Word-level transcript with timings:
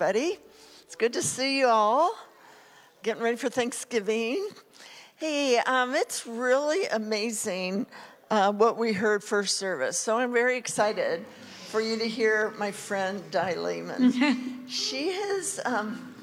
Everybody. 0.00 0.38
It's 0.82 0.94
good 0.94 1.12
to 1.14 1.22
see 1.22 1.58
you 1.58 1.66
all. 1.66 2.14
Getting 3.02 3.20
ready 3.20 3.36
for 3.36 3.48
Thanksgiving. 3.48 4.48
Hey, 5.16 5.58
um, 5.58 5.92
it's 5.96 6.24
really 6.24 6.86
amazing 6.86 7.84
uh, 8.30 8.52
what 8.52 8.78
we 8.78 8.92
heard 8.92 9.24
first 9.24 9.58
service. 9.58 9.98
So 9.98 10.16
I'm 10.16 10.32
very 10.32 10.56
excited 10.56 11.26
for 11.66 11.80
you 11.80 11.98
to 11.98 12.06
hear 12.06 12.54
my 12.58 12.70
friend 12.70 13.28
Di 13.32 13.56
Lehman. 13.56 14.66
she 14.68 15.08
has, 15.08 15.58
um, 15.64 16.14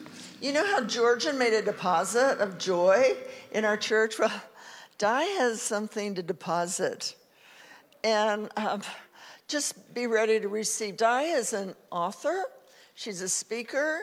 you 0.41 0.53
know 0.53 0.65
how 0.65 0.81
Georgian 0.85 1.37
made 1.37 1.51
a 1.51 1.61
deposit 1.61 2.39
of 2.39 2.57
joy 2.57 3.13
in 3.51 3.65
our 3.65 3.75
church? 3.75 4.17
Well, 4.17 4.31
Di 4.97 5.21
has 5.21 5.61
something 5.61 6.15
to 6.15 6.23
deposit. 6.23 7.13
And 8.05 8.49
um, 8.55 8.83
just 9.49 9.93
be 9.93 10.07
ready 10.07 10.39
to 10.39 10.47
receive. 10.47 10.95
Di 10.95 11.23
is 11.23 11.51
an 11.51 11.75
author 11.91 12.45
She's 12.95 13.21
a 13.21 13.29
speaker. 13.29 13.99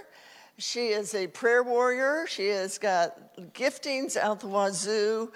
She 0.58 0.88
is 0.88 1.14
a 1.14 1.26
prayer 1.26 1.62
warrior. 1.62 2.26
She 2.28 2.48
has 2.48 2.76
got 2.76 3.36
giftings 3.54 4.16
out 4.18 4.40
the 4.40 4.48
wazoo. 4.48 5.32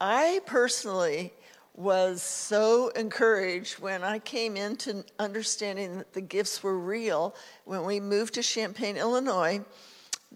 I 0.00 0.40
personally 0.44 1.32
was 1.76 2.20
so 2.20 2.88
encouraged 2.88 3.78
when 3.78 4.02
I 4.02 4.18
came 4.18 4.56
into 4.56 5.04
understanding 5.18 5.98
that 5.98 6.14
the 6.14 6.20
gifts 6.20 6.62
were 6.62 6.78
real 6.78 7.34
when 7.64 7.84
we 7.84 8.00
moved 8.00 8.34
to 8.34 8.42
Champaign, 8.42 8.96
Illinois, 8.96 9.60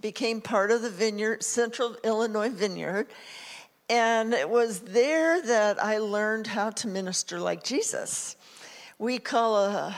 became 0.00 0.40
part 0.40 0.70
of 0.70 0.82
the 0.82 0.90
vineyard, 0.90 1.42
Central 1.42 1.96
Illinois 2.04 2.50
Vineyard. 2.50 3.08
And 3.88 4.32
it 4.32 4.48
was 4.48 4.80
there 4.80 5.42
that 5.42 5.82
I 5.82 5.98
learned 5.98 6.46
how 6.46 6.70
to 6.70 6.88
minister 6.88 7.40
like 7.40 7.64
Jesus. 7.64 8.36
We 8.98 9.18
call 9.18 9.56
a 9.56 9.96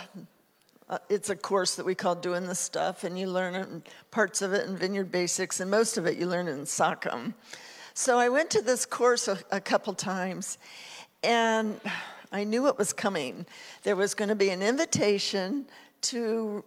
uh, 0.93 0.99
it's 1.09 1.31
a 1.31 1.37
course 1.37 1.75
that 1.77 1.87
we 1.87 1.95
call 1.95 2.15
Doing 2.15 2.47
the 2.47 2.55
Stuff, 2.55 3.03
and 3.03 3.19
you 3.19 3.27
learn 3.27 3.55
it, 3.55 3.89
parts 4.11 4.43
of 4.43 4.53
it 4.53 4.69
in 4.69 4.77
Vineyard 4.77 5.11
Basics, 5.11 5.59
and 5.61 5.71
most 5.71 5.97
of 5.97 6.05
it 6.05 6.19
you 6.19 6.27
learn 6.27 6.49
in 6.49 6.65
SOCM. 6.65 7.33
So 7.95 8.19
I 8.19 8.29
went 8.29 8.51
to 8.51 8.61
this 8.61 8.85
course 8.85 9.27
a, 9.27 9.39
a 9.51 9.59
couple 9.59 9.95
times, 9.95 10.59
and 11.23 11.81
I 12.31 12.45
knew 12.45 12.67
it 12.69 12.77
was 12.77 12.93
coming. 12.93 13.47
There 13.85 13.97
was 13.97 14.13
going 14.13 14.29
to 14.29 14.35
be 14.35 14.51
an 14.51 14.61
invitation 14.61 15.65
to 16.03 16.63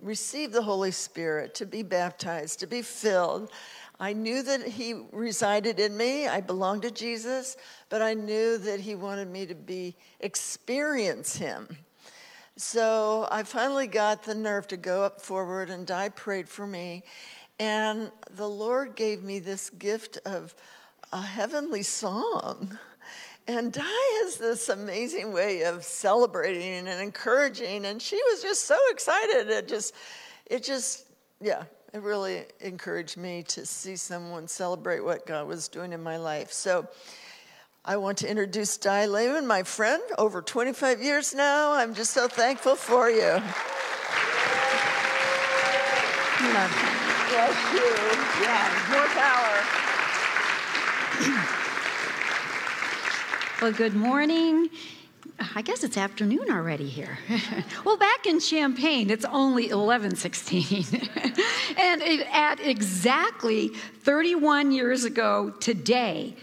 receive 0.00 0.52
the 0.52 0.62
Holy 0.62 0.92
Spirit, 0.92 1.52
to 1.56 1.66
be 1.66 1.82
baptized, 1.82 2.60
to 2.60 2.68
be 2.68 2.82
filled. 2.82 3.50
I 3.98 4.12
knew 4.12 4.44
that 4.44 4.62
He 4.62 4.94
resided 5.10 5.80
in 5.80 5.96
me. 5.96 6.28
I 6.28 6.40
belonged 6.40 6.82
to 6.82 6.92
Jesus, 6.92 7.56
but 7.88 8.00
I 8.00 8.14
knew 8.14 8.58
that 8.58 8.78
He 8.78 8.94
wanted 8.94 9.28
me 9.28 9.44
to 9.46 9.56
be 9.56 9.96
experience 10.20 11.36
Him. 11.36 11.66
So 12.56 13.26
I 13.30 13.42
finally 13.42 13.86
got 13.86 14.22
the 14.22 14.34
nerve 14.34 14.68
to 14.68 14.76
go 14.76 15.02
up 15.02 15.20
forward, 15.20 15.70
and 15.70 15.86
Di 15.86 16.10
prayed 16.10 16.48
for 16.48 16.66
me. 16.66 17.04
And 17.58 18.10
the 18.30 18.48
Lord 18.48 18.96
gave 18.96 19.22
me 19.22 19.38
this 19.38 19.70
gift 19.70 20.18
of 20.24 20.54
a 21.12 21.20
heavenly 21.20 21.82
song. 21.82 22.78
And 23.48 23.72
Di 23.72 23.82
has 23.82 24.36
this 24.36 24.68
amazing 24.68 25.32
way 25.32 25.62
of 25.62 25.84
celebrating 25.84 26.86
and 26.86 27.00
encouraging, 27.00 27.84
and 27.86 28.00
she 28.00 28.16
was 28.30 28.42
just 28.42 28.64
so 28.64 28.78
excited. 28.90 29.48
It 29.50 29.66
just, 29.66 29.94
it 30.46 30.62
just, 30.62 31.06
yeah, 31.40 31.64
it 31.92 32.02
really 32.02 32.44
encouraged 32.60 33.16
me 33.16 33.42
to 33.44 33.66
see 33.66 33.96
someone 33.96 34.46
celebrate 34.46 35.00
what 35.00 35.26
God 35.26 35.48
was 35.48 35.68
doing 35.68 35.92
in 35.92 36.02
my 36.02 36.16
life. 36.16 36.52
So 36.52 36.86
I 37.82 37.96
want 37.96 38.18
to 38.18 38.30
introduce 38.30 38.76
Di 38.76 39.06
Lehman, 39.06 39.46
my 39.46 39.62
friend, 39.62 40.02
over 40.18 40.42
25 40.42 41.02
years 41.02 41.34
now. 41.34 41.72
I'm 41.72 41.94
just 41.94 42.12
so 42.12 42.28
thankful 42.28 42.76
for 42.76 43.08
you. 43.08 43.42
Bless 46.38 46.70
you. 47.72 47.80
Yeah, 48.42 48.68
more 48.90 49.06
power. 49.16 49.64
well, 53.62 53.72
good 53.72 53.94
morning. 53.94 54.68
I 55.54 55.62
guess 55.62 55.82
it's 55.82 55.96
afternoon 55.96 56.50
already 56.50 56.86
here. 56.86 57.18
well, 57.86 57.96
back 57.96 58.26
in 58.26 58.40
Champaign, 58.40 59.08
it's 59.08 59.24
only 59.24 59.70
11:16. 59.70 61.08
and 61.78 62.02
it, 62.02 62.26
at 62.30 62.60
exactly 62.60 63.68
31 63.68 64.70
years 64.70 65.04
ago 65.04 65.48
today, 65.60 66.36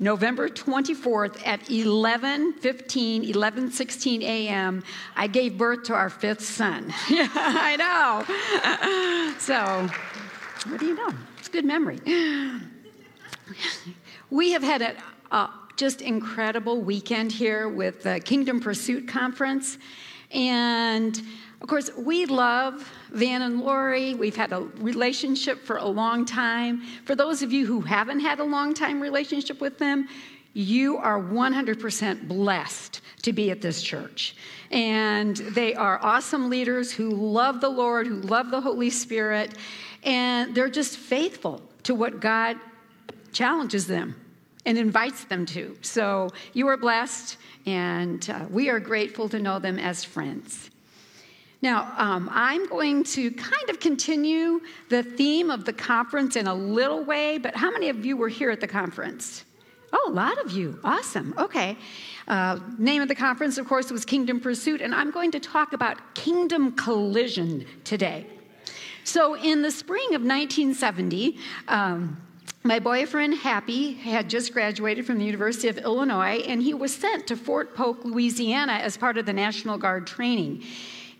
November 0.00 0.48
24th 0.48 1.44
at 1.46 1.70
11 1.70 2.52
15, 2.54 3.24
11 3.24 3.70
16 3.72 4.22
a.m., 4.22 4.84
I 5.16 5.26
gave 5.26 5.58
birth 5.58 5.84
to 5.84 5.94
our 5.94 6.08
fifth 6.10 6.44
son. 6.44 6.92
yeah, 7.08 7.28
I 7.34 7.76
know. 7.76 9.34
So, 9.38 9.88
what 10.68 10.80
do 10.80 10.86
you 10.86 10.94
know? 10.94 11.10
It's 11.38 11.48
a 11.48 11.50
good 11.50 11.64
memory. 11.64 12.00
We 14.30 14.52
have 14.52 14.62
had 14.62 14.82
a, 14.82 14.94
a 15.34 15.48
just 15.76 16.02
incredible 16.02 16.82
weekend 16.82 17.32
here 17.32 17.66
with 17.66 18.02
the 18.02 18.20
Kingdom 18.20 18.60
Pursuit 18.60 19.08
Conference. 19.08 19.78
And 20.32 21.18
of 21.60 21.66
course, 21.66 21.90
we 21.96 22.24
love 22.26 22.88
Van 23.10 23.42
and 23.42 23.60
Lori. 23.60 24.14
We've 24.14 24.36
had 24.36 24.52
a 24.52 24.60
relationship 24.78 25.64
for 25.64 25.76
a 25.78 25.86
long 25.86 26.24
time. 26.24 26.82
For 27.04 27.16
those 27.16 27.42
of 27.42 27.52
you 27.52 27.66
who 27.66 27.80
haven't 27.80 28.20
had 28.20 28.38
a 28.38 28.44
long 28.44 28.74
time 28.74 29.00
relationship 29.00 29.60
with 29.60 29.76
them, 29.76 30.08
you 30.54 30.96
are 30.98 31.20
100% 31.20 32.28
blessed 32.28 33.00
to 33.22 33.32
be 33.32 33.50
at 33.50 33.60
this 33.60 33.82
church. 33.82 34.36
And 34.70 35.36
they 35.36 35.74
are 35.74 35.98
awesome 36.02 36.48
leaders 36.48 36.92
who 36.92 37.10
love 37.10 37.60
the 37.60 37.68
Lord, 37.68 38.06
who 38.06 38.20
love 38.20 38.50
the 38.50 38.60
Holy 38.60 38.90
Spirit, 38.90 39.54
and 40.04 40.54
they're 40.54 40.70
just 40.70 40.96
faithful 40.96 41.60
to 41.82 41.94
what 41.94 42.20
God 42.20 42.56
challenges 43.32 43.86
them 43.86 44.14
and 44.64 44.78
invites 44.78 45.24
them 45.24 45.44
to. 45.46 45.76
So 45.82 46.30
you 46.52 46.68
are 46.68 46.76
blessed, 46.76 47.36
and 47.66 48.28
uh, 48.30 48.46
we 48.48 48.68
are 48.68 48.78
grateful 48.78 49.28
to 49.30 49.38
know 49.38 49.58
them 49.58 49.78
as 49.78 50.04
friends. 50.04 50.70
Now, 51.60 51.92
um, 51.96 52.30
I'm 52.32 52.68
going 52.68 53.02
to 53.04 53.32
kind 53.32 53.68
of 53.68 53.80
continue 53.80 54.60
the 54.90 55.02
theme 55.02 55.50
of 55.50 55.64
the 55.64 55.72
conference 55.72 56.36
in 56.36 56.46
a 56.46 56.54
little 56.54 57.04
way, 57.04 57.38
but 57.38 57.56
how 57.56 57.70
many 57.70 57.88
of 57.88 58.06
you 58.06 58.16
were 58.16 58.28
here 58.28 58.50
at 58.50 58.60
the 58.60 58.68
conference? 58.68 59.44
Oh, 59.92 60.04
a 60.08 60.12
lot 60.12 60.38
of 60.44 60.52
you. 60.52 60.78
Awesome. 60.84 61.34
Okay. 61.36 61.76
Uh, 62.28 62.60
name 62.78 63.02
of 63.02 63.08
the 63.08 63.14
conference, 63.14 63.58
of 63.58 63.66
course, 63.66 63.90
was 63.90 64.04
Kingdom 64.04 64.38
Pursuit, 64.38 64.80
and 64.80 64.94
I'm 64.94 65.10
going 65.10 65.30
to 65.32 65.40
talk 65.40 65.72
about 65.72 66.14
kingdom 66.14 66.72
collision 66.72 67.66
today. 67.84 68.26
So, 69.04 69.34
in 69.34 69.62
the 69.62 69.70
spring 69.70 70.08
of 70.08 70.20
1970, 70.20 71.38
um, 71.68 72.20
my 72.64 72.78
boyfriend, 72.78 73.34
Happy, 73.34 73.94
had 73.94 74.28
just 74.28 74.52
graduated 74.52 75.06
from 75.06 75.18
the 75.18 75.24
University 75.24 75.68
of 75.68 75.78
Illinois, 75.78 76.42
and 76.46 76.62
he 76.62 76.74
was 76.74 76.94
sent 76.94 77.26
to 77.28 77.36
Fort 77.36 77.74
Polk, 77.74 78.04
Louisiana, 78.04 78.74
as 78.74 78.98
part 78.98 79.16
of 79.16 79.24
the 79.24 79.32
National 79.32 79.78
Guard 79.78 80.06
training. 80.06 80.62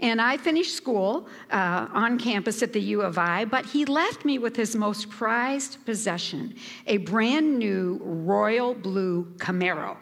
And 0.01 0.21
I 0.21 0.37
finished 0.37 0.75
school 0.77 1.29
uh, 1.51 1.89
on 1.93 2.19
campus 2.19 2.63
at 2.63 2.73
the 2.73 2.81
U 2.81 3.03
of 3.03 3.19
I, 3.19 3.45
but 3.45 3.67
he 3.67 3.85
left 3.85 4.25
me 4.25 4.39
with 4.39 4.55
his 4.55 4.77
most 4.77 5.11
prized 5.11 5.85
possession 5.85 6.55
a 6.87 6.99
brand 6.99 7.59
new 7.59 8.01
royal 8.03 8.75
blue 8.75 9.25
Camaro. 9.39 9.97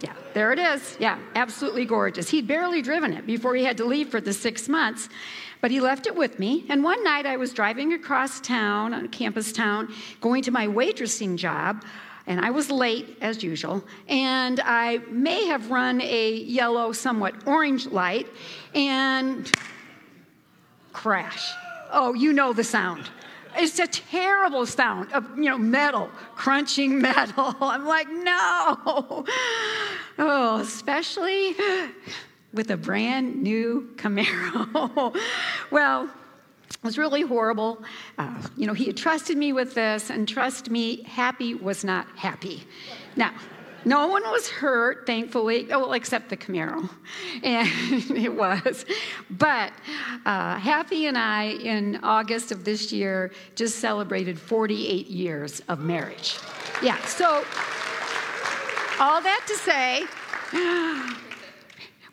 Yeah, 0.00 0.14
there 0.32 0.52
it 0.52 0.58
is. 0.58 0.96
Yeah, 1.00 1.18
absolutely 1.34 1.84
gorgeous. 1.84 2.30
He'd 2.30 2.46
barely 2.46 2.82
driven 2.82 3.12
it 3.12 3.26
before 3.26 3.54
he 3.56 3.64
had 3.64 3.76
to 3.78 3.84
leave 3.84 4.08
for 4.08 4.20
the 4.20 4.32
six 4.32 4.68
months, 4.68 5.08
but 5.60 5.70
he 5.70 5.80
left 5.80 6.06
it 6.06 6.14
with 6.14 6.38
me. 6.38 6.64
And 6.68 6.84
one 6.84 7.02
night 7.02 7.26
I 7.26 7.36
was 7.36 7.52
driving 7.52 7.92
across 7.92 8.40
town, 8.40 8.94
on 8.94 9.08
campus 9.08 9.52
town, 9.52 9.92
going 10.20 10.42
to 10.44 10.52
my 10.52 10.68
waitressing 10.68 11.36
job 11.36 11.84
and 12.28 12.44
I 12.44 12.50
was 12.50 12.70
late 12.70 13.16
as 13.22 13.42
usual, 13.42 13.82
and 14.06 14.60
I 14.60 14.98
may 15.10 15.46
have 15.46 15.70
run 15.70 16.02
a 16.02 16.34
yellow, 16.34 16.92
somewhat 16.92 17.34
orange 17.46 17.86
light, 17.86 18.28
and 18.74 19.50
crash. 20.92 21.50
Oh, 21.90 22.12
you 22.12 22.34
know 22.34 22.52
the 22.52 22.62
sound. 22.62 23.08
It's 23.56 23.78
a 23.78 23.86
terrible 23.86 24.66
sound 24.66 25.10
of 25.12 25.24
you 25.38 25.44
know 25.44 25.58
metal 25.58 26.10
crunching 26.36 27.00
metal. 27.08 27.56
I'm 27.60 27.86
like, 27.86 28.08
no. 28.10 29.24
Oh, 30.20 30.58
especially 30.58 31.54
with 32.52 32.72
a 32.72 32.76
brand 32.76 33.40
new 33.40 33.88
Camaro. 33.94 35.16
well, 35.70 36.10
it 36.70 36.84
was 36.84 36.98
really 36.98 37.22
horrible. 37.22 37.82
Uh, 38.18 38.42
you 38.56 38.66
know, 38.66 38.74
he 38.74 38.86
had 38.86 38.96
trusted 38.96 39.36
me 39.36 39.52
with 39.52 39.74
this, 39.74 40.10
and 40.10 40.28
trust 40.28 40.70
me, 40.70 41.02
happy 41.02 41.54
was 41.54 41.84
not 41.84 42.06
happy. 42.16 42.64
Now, 43.16 43.32
no 43.84 44.08
one 44.08 44.22
was 44.24 44.48
hurt, 44.48 45.06
thankfully, 45.06 45.72
oh, 45.72 45.80
well, 45.80 45.92
except 45.92 46.28
the 46.28 46.36
Camaro. 46.36 46.90
And 47.42 47.68
it 48.16 48.34
was. 48.34 48.84
But 49.30 49.72
uh, 50.26 50.58
Happy 50.58 51.06
and 51.06 51.16
I, 51.16 51.44
in 51.44 52.00
August 52.02 52.52
of 52.52 52.64
this 52.64 52.92
year, 52.92 53.32
just 53.54 53.78
celebrated 53.78 54.38
48 54.38 55.06
years 55.06 55.62
of 55.68 55.80
marriage. 55.80 56.36
Yeah, 56.82 57.02
so 57.04 57.44
all 59.00 59.20
that 59.20 59.44
to 59.46 59.54
say, 59.54 60.04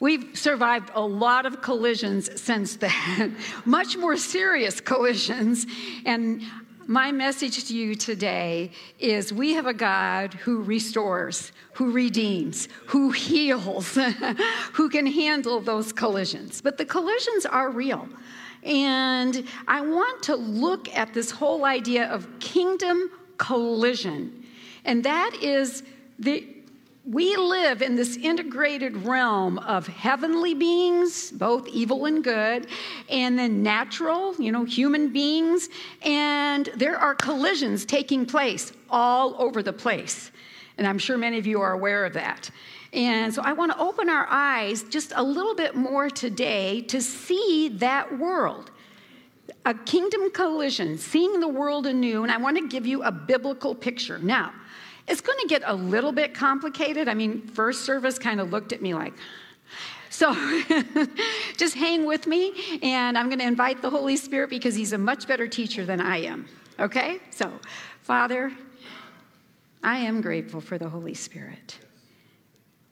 We've 0.06 0.38
survived 0.38 0.92
a 0.94 1.02
lot 1.02 1.48
of 1.48 1.64
collisions 1.64 2.40
since 2.40 2.76
then, 2.76 3.36
much 3.66 3.98
more 3.98 4.18
serious 4.18 4.80
collisions. 4.80 5.66
And 6.06 6.44
my 6.86 7.12
message 7.12 7.66
to 7.70 7.76
you 7.76 7.96
today 7.96 8.70
is 9.00 9.34
we 9.34 9.54
have 9.54 9.66
a 9.66 9.74
God 9.74 10.36
who 10.36 10.62
restores, 10.62 11.52
who 11.74 11.90
redeems, 11.92 12.68
who 12.86 13.10
heals, 13.10 13.96
who 14.74 14.90
can 14.90 15.08
handle 15.08 15.60
those 15.60 15.92
collisions. 15.92 16.62
But 16.62 16.78
the 16.78 16.86
collisions 16.86 17.48
are 17.48 17.72
real. 17.72 18.08
And 18.62 19.44
I 19.68 19.82
want 19.82 20.22
to 20.26 20.36
look 20.36 20.88
at 20.96 21.16
this 21.16 21.32
whole 21.32 21.66
idea 21.66 22.06
of 22.12 22.28
kingdom 22.38 23.10
collision. 23.38 24.46
And 24.86 25.04
that 25.04 25.36
is 25.42 25.82
the 26.20 26.55
we 27.06 27.36
live 27.36 27.84
in 27.84 27.96
this 27.96 28.18
integrated 28.18 29.06
realm 29.06 29.60
of 29.60 29.86
heavenly 29.86 30.56
beings, 30.56 31.32
both 31.32 31.68
evil 31.68 32.06
and 32.06 32.24
good, 32.24 32.68
and 33.10 33.38
then 33.38 33.62
natural, 33.62 34.36
you 34.36 34.52
know, 34.52 34.64
human 34.64 35.14
beings, 35.14 35.70
and 36.02 36.70
there 36.76 36.98
are 36.98 37.14
collisions 37.14 37.86
taking 37.86 38.26
place 38.26 38.74
all 38.90 39.36
over 39.38 39.62
the 39.62 39.74
place. 39.74 40.32
And 40.80 40.88
I'm 40.88 40.98
sure 40.98 41.18
many 41.18 41.38
of 41.38 41.46
you 41.46 41.62
are 41.62 41.74
aware 41.74 42.06
of 42.06 42.14
that. 42.14 42.50
And 42.92 43.34
so 43.34 43.42
I 43.44 43.54
want 43.54 43.72
to 43.74 43.80
open 43.80 44.10
our 44.10 44.26
eyes 44.30 44.84
just 44.84 45.14
a 45.16 45.24
little 45.24 45.54
bit 45.54 45.76
more 45.76 46.10
today 46.10 46.82
to 46.84 47.02
see 47.02 47.70
that 47.76 48.18
world. 48.18 48.72
A 49.66 49.74
kingdom 49.74 50.32
collision, 50.32 50.98
seeing 50.98 51.40
the 51.40 51.48
world 51.48 51.86
anew, 51.86 52.24
and 52.24 52.32
I 52.32 52.38
want 52.38 52.58
to 52.58 52.68
give 52.68 52.88
you 52.88 53.04
a 53.04 53.12
biblical 53.12 53.76
picture. 53.76 54.18
Now, 54.18 54.54
it's 55.08 55.22
going 55.22 55.38
to 55.40 55.48
get 55.48 55.62
a 55.66 55.74
little 55.74 56.12
bit 56.12 56.34
complicated. 56.34 57.08
I 57.08 57.14
mean, 57.14 57.48
first 57.48 57.86
service 57.86 58.18
kind 58.18 58.40
of 58.40 58.52
looked 58.52 58.74
at 58.74 58.82
me 58.82 58.94
like, 58.94 59.14
so 60.10 60.34
just 61.58 61.76
hang 61.76 62.06
with 62.06 62.26
me, 62.26 62.80
and 62.82 63.18
I'm 63.18 63.28
going 63.28 63.40
to 63.40 63.46
invite 63.46 63.82
the 63.82 63.90
Holy 63.90 64.16
Spirit 64.16 64.50
because 64.50 64.76
He's 64.76 64.94
a 64.94 64.98
much 64.98 65.28
better 65.28 65.48
teacher 65.48 65.86
than 65.86 66.00
I 66.00 66.22
am. 66.22 66.48
Okay? 66.80 67.20
So, 67.32 67.52
Father, 68.02 68.52
I 69.84 69.98
am 69.98 70.22
grateful 70.22 70.62
for 70.62 70.78
the 70.78 70.90
Holy 70.90 71.14
Spirit. 71.14 71.78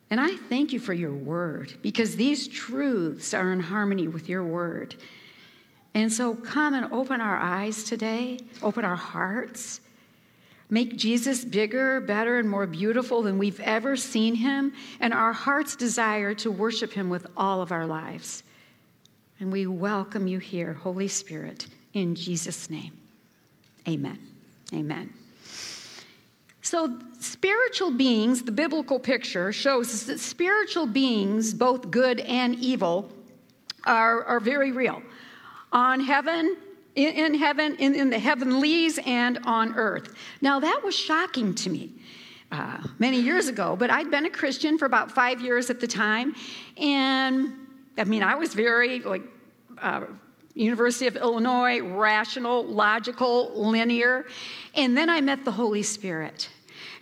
And 0.09 0.21
I 0.21 0.35
thank 0.35 0.73
you 0.73 0.79
for 0.79 0.93
your 0.93 1.13
word 1.13 1.73
because 1.81 2.15
these 2.15 2.47
truths 2.47 3.33
are 3.33 3.51
in 3.51 3.59
harmony 3.59 4.07
with 4.07 4.29
your 4.29 4.43
word. 4.43 4.95
And 5.95 6.11
so 6.11 6.35
come 6.35 6.75
and 6.75 6.91
open 6.93 7.19
our 7.19 7.37
eyes 7.37 7.83
today, 7.83 8.39
open 8.61 8.85
our 8.85 8.95
hearts, 8.95 9.81
make 10.69 10.97
Jesus 10.97 11.43
bigger, 11.45 12.01
better, 12.01 12.39
and 12.39 12.49
more 12.49 12.65
beautiful 12.65 13.21
than 13.21 13.37
we've 13.37 13.59
ever 13.59 13.95
seen 13.95 14.35
him, 14.35 14.73
and 14.99 15.13
our 15.13 15.33
heart's 15.33 15.75
desire 15.75 16.33
to 16.35 16.51
worship 16.51 16.93
him 16.93 17.09
with 17.09 17.27
all 17.37 17.61
of 17.61 17.71
our 17.71 17.85
lives. 17.85 18.43
And 19.39 19.51
we 19.51 19.67
welcome 19.67 20.27
you 20.27 20.39
here, 20.39 20.73
Holy 20.73 21.07
Spirit, 21.07 21.67
in 21.93 22.15
Jesus' 22.15 22.69
name. 22.69 22.91
Amen. 23.87 24.19
Amen. 24.73 25.13
So, 26.61 26.97
spiritual 27.19 27.91
beings, 27.91 28.41
the 28.41 28.51
biblical 28.51 28.97
picture 28.97 29.51
shows 29.51 29.93
us 29.93 30.03
that 30.03 30.19
spiritual 30.19 30.85
beings, 30.85 31.53
both 31.53 31.91
good 31.91 32.21
and 32.21 32.55
evil, 32.55 33.11
are, 33.85 34.23
are 34.23 34.39
very 34.39 34.71
real. 34.71 35.03
On 35.73 35.99
heaven, 35.99 36.55
in, 36.95 37.33
heaven, 37.33 37.75
in, 37.77 37.95
in 37.95 38.09
the 38.09 38.19
heavenlies, 38.19 38.99
and 39.05 39.39
on 39.45 39.75
earth. 39.75 40.13
Now, 40.41 40.59
that 40.59 40.81
was 40.83 40.95
shocking 40.95 41.55
to 41.55 41.69
me. 41.69 41.91
Uh, 42.51 42.77
many 42.99 43.19
years 43.19 43.47
ago, 43.47 43.75
but 43.75 43.89
I'd 43.89 44.11
been 44.11 44.27
a 44.27 44.29
Christian 44.29 44.77
for 44.77 44.85
about 44.85 45.11
five 45.11 45.41
years 45.41 45.71
at 45.71 45.79
the 45.79 45.87
time. 45.87 46.35
And 46.77 47.51
I 47.97 48.03
mean, 48.03 48.21
I 48.21 48.35
was 48.35 48.53
very 48.53 48.99
like, 48.99 49.23
uh, 49.81 50.01
University 50.53 51.07
of 51.07 51.15
Illinois, 51.15 51.81
rational, 51.81 52.63
logical, 52.63 53.51
linear. 53.55 54.27
And 54.75 54.95
then 54.95 55.09
I 55.09 55.19
met 55.19 55.45
the 55.45 55.51
Holy 55.51 55.81
Spirit. 55.81 56.49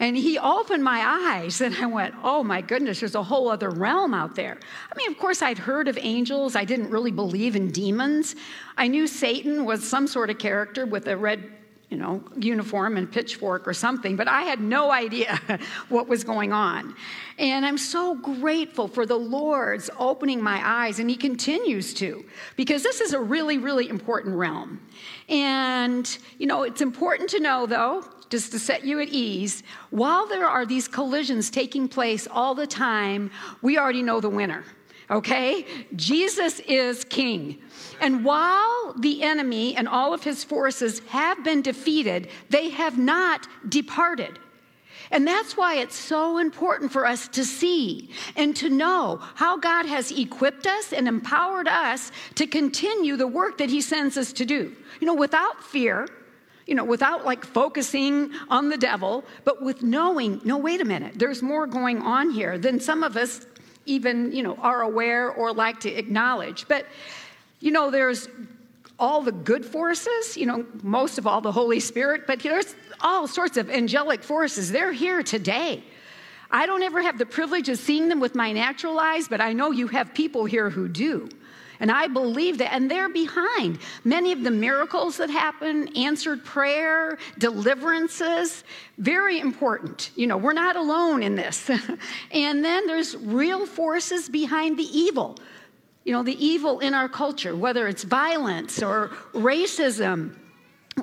And 0.01 0.17
he 0.17 0.39
opened 0.39 0.83
my 0.83 0.99
eyes, 1.05 1.61
and 1.61 1.75
I 1.75 1.85
went, 1.85 2.15
Oh 2.23 2.43
my 2.43 2.59
goodness, 2.61 2.99
there's 2.99 3.13
a 3.13 3.21
whole 3.21 3.49
other 3.49 3.69
realm 3.69 4.15
out 4.15 4.35
there. 4.35 4.57
I 4.91 4.97
mean, 4.97 5.11
of 5.11 5.17
course, 5.19 5.43
I'd 5.43 5.59
heard 5.59 5.87
of 5.87 5.97
angels. 6.01 6.55
I 6.55 6.65
didn't 6.65 6.89
really 6.89 7.11
believe 7.11 7.55
in 7.55 7.71
demons. 7.71 8.35
I 8.75 8.87
knew 8.87 9.05
Satan 9.05 9.63
was 9.63 9.87
some 9.87 10.07
sort 10.07 10.31
of 10.31 10.39
character 10.39 10.87
with 10.87 11.07
a 11.07 11.15
red 11.15 11.51
you 11.91 11.97
know, 11.97 12.23
uniform 12.37 12.95
and 12.95 13.11
pitchfork 13.11 13.67
or 13.67 13.73
something, 13.73 14.15
but 14.15 14.25
I 14.25 14.43
had 14.43 14.61
no 14.61 14.91
idea 14.91 15.37
what 15.89 16.07
was 16.07 16.23
going 16.23 16.53
on. 16.53 16.95
And 17.37 17.65
I'm 17.65 17.77
so 17.77 18.15
grateful 18.15 18.87
for 18.87 19.05
the 19.05 19.17
Lord's 19.17 19.89
opening 19.99 20.41
my 20.41 20.61
eyes, 20.63 20.99
and 20.99 21.09
He 21.09 21.17
continues 21.17 21.93
to, 21.95 22.25
because 22.55 22.81
this 22.81 23.01
is 23.01 23.13
a 23.13 23.19
really, 23.19 23.57
really 23.57 23.89
important 23.89 24.37
realm. 24.37 24.79
And, 25.27 26.17
you 26.39 26.47
know, 26.47 26.63
it's 26.63 26.81
important 26.81 27.29
to 27.31 27.41
know, 27.41 27.65
though, 27.65 28.05
just 28.31 28.51
to 28.53 28.59
set 28.59 28.85
you 28.85 28.99
at 29.01 29.09
ease, 29.09 29.61
while 29.89 30.25
there 30.25 30.47
are 30.47 30.65
these 30.65 30.87
collisions 30.87 31.49
taking 31.49 31.87
place 31.87 32.27
all 32.31 32.55
the 32.55 32.65
time, 32.65 33.29
we 33.61 33.77
already 33.77 34.01
know 34.01 34.21
the 34.21 34.29
winner, 34.29 34.63
okay? 35.11 35.65
Jesus 35.97 36.61
is 36.61 37.03
king. 37.03 37.61
And 37.99 38.23
while 38.23 38.93
the 38.97 39.21
enemy 39.21 39.75
and 39.75 39.87
all 39.87 40.13
of 40.13 40.23
his 40.23 40.45
forces 40.45 40.99
have 41.09 41.43
been 41.43 41.61
defeated, 41.61 42.29
they 42.49 42.69
have 42.69 42.97
not 42.97 43.47
departed. 43.67 44.39
And 45.11 45.27
that's 45.27 45.57
why 45.57 45.75
it's 45.75 45.97
so 45.97 46.37
important 46.37 46.93
for 46.93 47.05
us 47.05 47.27
to 47.29 47.43
see 47.43 48.11
and 48.37 48.55
to 48.55 48.69
know 48.69 49.19
how 49.35 49.57
God 49.57 49.85
has 49.85 50.09
equipped 50.09 50.65
us 50.65 50.93
and 50.93 51.05
empowered 51.05 51.67
us 51.67 52.13
to 52.35 52.47
continue 52.47 53.17
the 53.17 53.27
work 53.27 53.57
that 53.57 53.69
He 53.69 53.81
sends 53.81 54.15
us 54.15 54.31
to 54.33 54.45
do. 54.45 54.73
You 55.01 55.07
know, 55.07 55.13
without 55.13 55.61
fear, 55.61 56.07
you 56.67 56.75
know, 56.75 56.83
without 56.83 57.25
like 57.25 57.45
focusing 57.45 58.31
on 58.49 58.69
the 58.69 58.77
devil, 58.77 59.23
but 59.43 59.61
with 59.61 59.83
knowing, 59.83 60.41
no, 60.43 60.57
wait 60.57 60.81
a 60.81 60.85
minute, 60.85 61.13
there's 61.17 61.41
more 61.41 61.67
going 61.67 62.01
on 62.01 62.29
here 62.29 62.57
than 62.57 62.79
some 62.79 63.03
of 63.03 63.17
us 63.17 63.45
even, 63.85 64.31
you 64.31 64.43
know, 64.43 64.55
are 64.55 64.81
aware 64.81 65.31
or 65.31 65.53
like 65.53 65.79
to 65.81 65.89
acknowledge. 65.89 66.67
But, 66.67 66.85
you 67.59 67.71
know, 67.71 67.89
there's 67.89 68.27
all 68.99 69.21
the 69.21 69.31
good 69.31 69.65
forces, 69.65 70.37
you 70.37 70.45
know, 70.45 70.65
most 70.83 71.17
of 71.17 71.25
all 71.25 71.41
the 71.41 71.51
Holy 71.51 71.79
Spirit, 71.79 72.27
but 72.27 72.39
there's 72.39 72.75
all 73.01 73.27
sorts 73.27 73.57
of 73.57 73.69
angelic 73.69 74.23
forces. 74.23 74.71
They're 74.71 74.93
here 74.93 75.23
today. 75.23 75.83
I 76.51 76.65
don't 76.65 76.83
ever 76.83 77.01
have 77.01 77.17
the 77.17 77.25
privilege 77.25 77.69
of 77.69 77.79
seeing 77.79 78.09
them 78.09 78.19
with 78.19 78.35
my 78.35 78.51
natural 78.51 78.99
eyes, 78.99 79.27
but 79.27 79.41
I 79.41 79.53
know 79.53 79.71
you 79.71 79.87
have 79.87 80.13
people 80.13 80.45
here 80.45 80.69
who 80.69 80.87
do. 80.87 81.29
And 81.81 81.91
I 81.91 82.07
believe 82.07 82.59
that, 82.59 82.71
and 82.73 82.89
they're 82.89 83.09
behind 83.09 83.79
many 84.03 84.31
of 84.31 84.43
the 84.43 84.51
miracles 84.51 85.17
that 85.17 85.31
happen, 85.31 85.87
answered 85.97 86.45
prayer, 86.45 87.17
deliverances, 87.39 88.63
very 88.99 89.39
important. 89.39 90.11
You 90.15 90.27
know, 90.27 90.37
we're 90.37 90.53
not 90.53 90.75
alone 90.75 91.23
in 91.23 91.35
this. 91.35 91.71
and 92.31 92.63
then 92.63 92.85
there's 92.85 93.17
real 93.17 93.65
forces 93.65 94.29
behind 94.29 94.77
the 94.77 94.83
evil. 94.83 95.37
You 96.05 96.13
know, 96.13 96.21
the 96.21 96.45
evil 96.45 96.79
in 96.81 96.93
our 96.93 97.09
culture, 97.09 97.55
whether 97.55 97.87
it's 97.87 98.03
violence 98.03 98.83
or 98.83 99.09
racism 99.33 100.35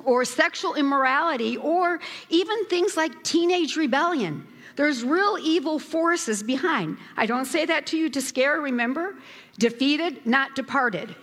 or 0.05 0.23
sexual 0.23 0.75
immorality 0.75 1.57
or 1.57 1.99
even 2.29 2.65
things 2.65 2.95
like 2.95 3.21
teenage 3.23 3.75
rebellion. 3.75 4.47
There's 4.77 5.03
real 5.03 5.37
evil 5.41 5.77
forces 5.77 6.41
behind. 6.41 6.99
I 7.17 7.25
don't 7.25 7.43
say 7.43 7.65
that 7.65 7.85
to 7.87 7.97
you 7.97 8.09
to 8.11 8.21
scare, 8.21 8.61
remember? 8.61 9.15
Defeated, 9.59 10.25
not 10.25 10.55
departed. 10.55 11.15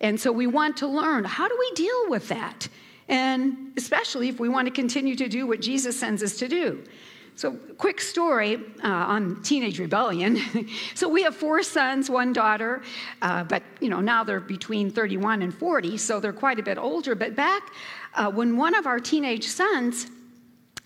And 0.00 0.18
so 0.18 0.30
we 0.30 0.46
want 0.46 0.76
to 0.78 0.86
learn 0.86 1.24
how 1.24 1.48
do 1.48 1.56
we 1.58 1.70
deal 1.72 2.08
with 2.08 2.28
that? 2.28 2.68
And 3.08 3.72
especially 3.76 4.28
if 4.28 4.38
we 4.38 4.48
want 4.48 4.66
to 4.66 4.70
continue 4.72 5.16
to 5.16 5.28
do 5.28 5.46
what 5.46 5.60
Jesus 5.60 5.98
sends 5.98 6.22
us 6.22 6.38
to 6.38 6.48
do. 6.48 6.84
So, 7.36 7.52
quick 7.78 8.02
story 8.02 8.56
uh, 8.84 8.86
on 8.86 9.42
teenage 9.42 9.78
rebellion. 9.78 10.38
so, 10.94 11.08
we 11.08 11.22
have 11.22 11.34
four 11.34 11.62
sons, 11.62 12.10
one 12.10 12.34
daughter, 12.34 12.82
uh, 13.22 13.44
but 13.44 13.62
you 13.80 13.88
know 13.88 14.00
now 14.00 14.22
they're 14.24 14.40
between 14.40 14.90
31 14.90 15.40
and 15.40 15.54
40, 15.54 15.96
so 15.96 16.20
they're 16.20 16.34
quite 16.34 16.58
a 16.58 16.62
bit 16.62 16.76
older. 16.76 17.14
But 17.14 17.34
back 17.34 17.72
uh, 18.14 18.30
when 18.30 18.58
one 18.58 18.74
of 18.74 18.86
our 18.86 19.00
teenage 19.00 19.46
sons 19.46 20.08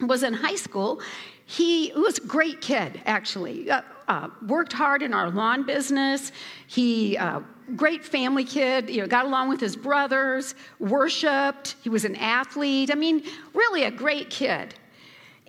was 0.00 0.22
in 0.22 0.32
high 0.32 0.54
school, 0.54 1.00
he 1.46 1.92
was 1.96 2.18
a 2.18 2.26
great 2.26 2.60
kid, 2.60 3.00
actually. 3.04 3.68
Uh, 4.06 4.28
worked 4.46 4.72
hard 4.72 5.02
in 5.02 5.14
our 5.14 5.30
lawn 5.30 5.64
business. 5.64 6.30
He, 6.66 7.16
uh, 7.16 7.40
great 7.76 8.04
family 8.04 8.44
kid, 8.44 8.90
you 8.90 9.00
know, 9.00 9.06
got 9.06 9.24
along 9.24 9.48
with 9.48 9.60
his 9.60 9.76
brothers, 9.76 10.54
worshiped. 10.78 11.76
He 11.82 11.88
was 11.88 12.04
an 12.04 12.16
athlete. 12.16 12.90
I 12.90 12.96
mean, 12.96 13.24
really 13.54 13.84
a 13.84 13.90
great 13.90 14.28
kid. 14.28 14.74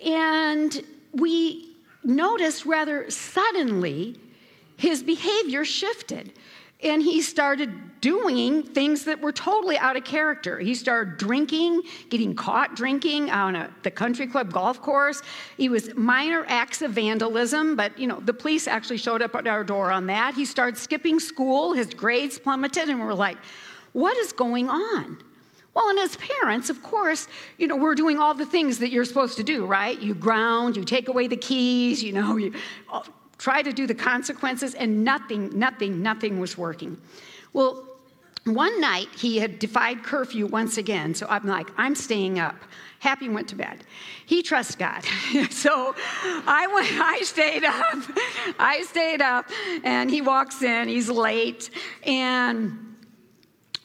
And 0.04 0.82
we 1.12 1.76
noticed 2.02 2.64
rather 2.64 3.10
suddenly 3.10 4.18
his 4.76 5.02
behavior 5.02 5.64
shifted. 5.64 6.32
And 6.82 7.02
he 7.02 7.22
started 7.22 8.00
doing 8.00 8.62
things 8.62 9.04
that 9.04 9.20
were 9.20 9.32
totally 9.32 9.78
out 9.78 9.96
of 9.96 10.04
character. 10.04 10.58
He 10.58 10.74
started 10.74 11.16
drinking, 11.16 11.82
getting 12.10 12.34
caught 12.34 12.76
drinking 12.76 13.30
on 13.30 13.56
a, 13.56 13.74
the 13.82 13.90
country 13.90 14.26
club 14.26 14.52
golf 14.52 14.82
course. 14.82 15.22
He 15.56 15.68
was 15.68 15.94
minor 15.94 16.44
acts 16.48 16.82
of 16.82 16.92
vandalism, 16.92 17.76
but 17.76 17.98
you 17.98 18.06
know 18.06 18.20
the 18.20 18.34
police 18.34 18.68
actually 18.68 18.98
showed 18.98 19.22
up 19.22 19.34
at 19.34 19.46
our 19.46 19.64
door 19.64 19.90
on 19.90 20.06
that. 20.06 20.34
He 20.34 20.44
started 20.44 20.76
skipping 20.76 21.18
school. 21.18 21.72
His 21.72 21.92
grades 21.94 22.38
plummeted, 22.38 22.90
and 22.90 23.00
we're 23.00 23.14
like, 23.14 23.38
"What 23.92 24.16
is 24.18 24.32
going 24.32 24.68
on?" 24.68 25.18
Well, 25.72 25.90
and 25.90 25.98
as 25.98 26.16
parents, 26.16 26.70
of 26.70 26.82
course, 26.82 27.28
you 27.58 27.66
know, 27.66 27.76
we're 27.76 27.94
doing 27.94 28.18
all 28.18 28.32
the 28.32 28.46
things 28.46 28.78
that 28.78 28.90
you're 28.90 29.04
supposed 29.04 29.36
to 29.36 29.42
do, 29.42 29.66
right? 29.66 29.98
You 30.00 30.14
ground, 30.14 30.74
you 30.74 30.84
take 30.84 31.08
away 31.08 31.26
the 31.26 31.36
keys, 31.36 32.02
you 32.02 32.12
know, 32.12 32.36
you 32.38 32.54
try 33.38 33.62
to 33.62 33.72
do 33.72 33.86
the 33.86 33.94
consequences, 33.94 34.74
and 34.74 35.04
nothing, 35.04 35.56
nothing, 35.58 36.02
nothing 36.02 36.40
was 36.40 36.56
working. 36.56 37.00
Well, 37.52 37.84
one 38.44 38.80
night 38.80 39.08
he 39.16 39.38
had 39.38 39.58
defied 39.58 40.04
curfew 40.04 40.46
once 40.46 40.78
again, 40.78 41.14
so 41.14 41.26
I'm 41.28 41.46
like, 41.46 41.68
I'm 41.76 41.94
staying 41.94 42.38
up. 42.38 42.56
Happy 43.00 43.28
went 43.28 43.48
to 43.48 43.56
bed. 43.56 43.84
He 44.24 44.42
trusts 44.42 44.74
God. 44.74 45.04
so 45.50 45.94
I 46.46 46.66
went, 46.68 46.88
I 47.00 47.20
stayed 47.22 47.64
up. 47.64 47.98
I 48.58 48.82
stayed 48.88 49.20
up, 49.20 49.50
and 49.84 50.10
he 50.10 50.20
walks 50.20 50.62
in, 50.62 50.88
he's 50.88 51.08
late, 51.08 51.70
and 52.04 52.86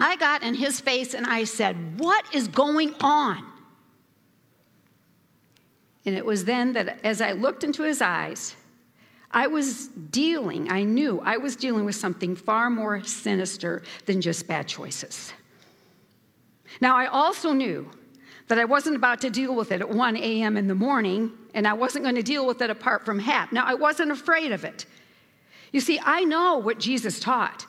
I 0.01 0.15
got 0.15 0.41
in 0.41 0.55
his 0.55 0.81
face 0.81 1.13
and 1.13 1.27
I 1.27 1.43
said, 1.43 1.99
What 1.99 2.25
is 2.33 2.47
going 2.47 2.95
on? 3.01 3.45
And 6.05 6.15
it 6.15 6.25
was 6.25 6.45
then 6.45 6.73
that 6.73 6.99
as 7.05 7.21
I 7.21 7.33
looked 7.33 7.63
into 7.63 7.83
his 7.83 8.01
eyes, 8.01 8.55
I 9.33 9.47
was 9.47 9.87
dealing, 9.87 10.71
I 10.71 10.83
knew 10.83 11.21
I 11.23 11.37
was 11.37 11.55
dealing 11.55 11.85
with 11.85 11.95
something 11.95 12.35
far 12.35 12.69
more 12.69 13.03
sinister 13.03 13.81
than 14.05 14.21
just 14.21 14.47
bad 14.47 14.67
choices. 14.67 15.33
Now, 16.79 16.97
I 16.97 17.07
also 17.07 17.53
knew 17.53 17.89
that 18.47 18.59
I 18.59 18.65
wasn't 18.65 18.95
about 18.95 19.21
to 19.21 19.29
deal 19.29 19.55
with 19.55 19.71
it 19.71 19.81
at 19.81 19.89
1 19.89 20.17
a.m. 20.17 20.57
in 20.57 20.67
the 20.67 20.75
morning, 20.75 21.31
and 21.53 21.67
I 21.67 21.73
wasn't 21.73 22.03
going 22.03 22.15
to 22.15 22.23
deal 22.23 22.45
with 22.45 22.61
it 22.61 22.69
apart 22.69 23.05
from 23.05 23.19
HAP. 23.19 23.51
Now, 23.51 23.65
I 23.65 23.75
wasn't 23.75 24.11
afraid 24.11 24.51
of 24.51 24.65
it. 24.65 24.85
You 25.71 25.79
see, 25.79 25.99
I 26.03 26.25
know 26.25 26.57
what 26.57 26.79
Jesus 26.79 27.19
taught. 27.19 27.65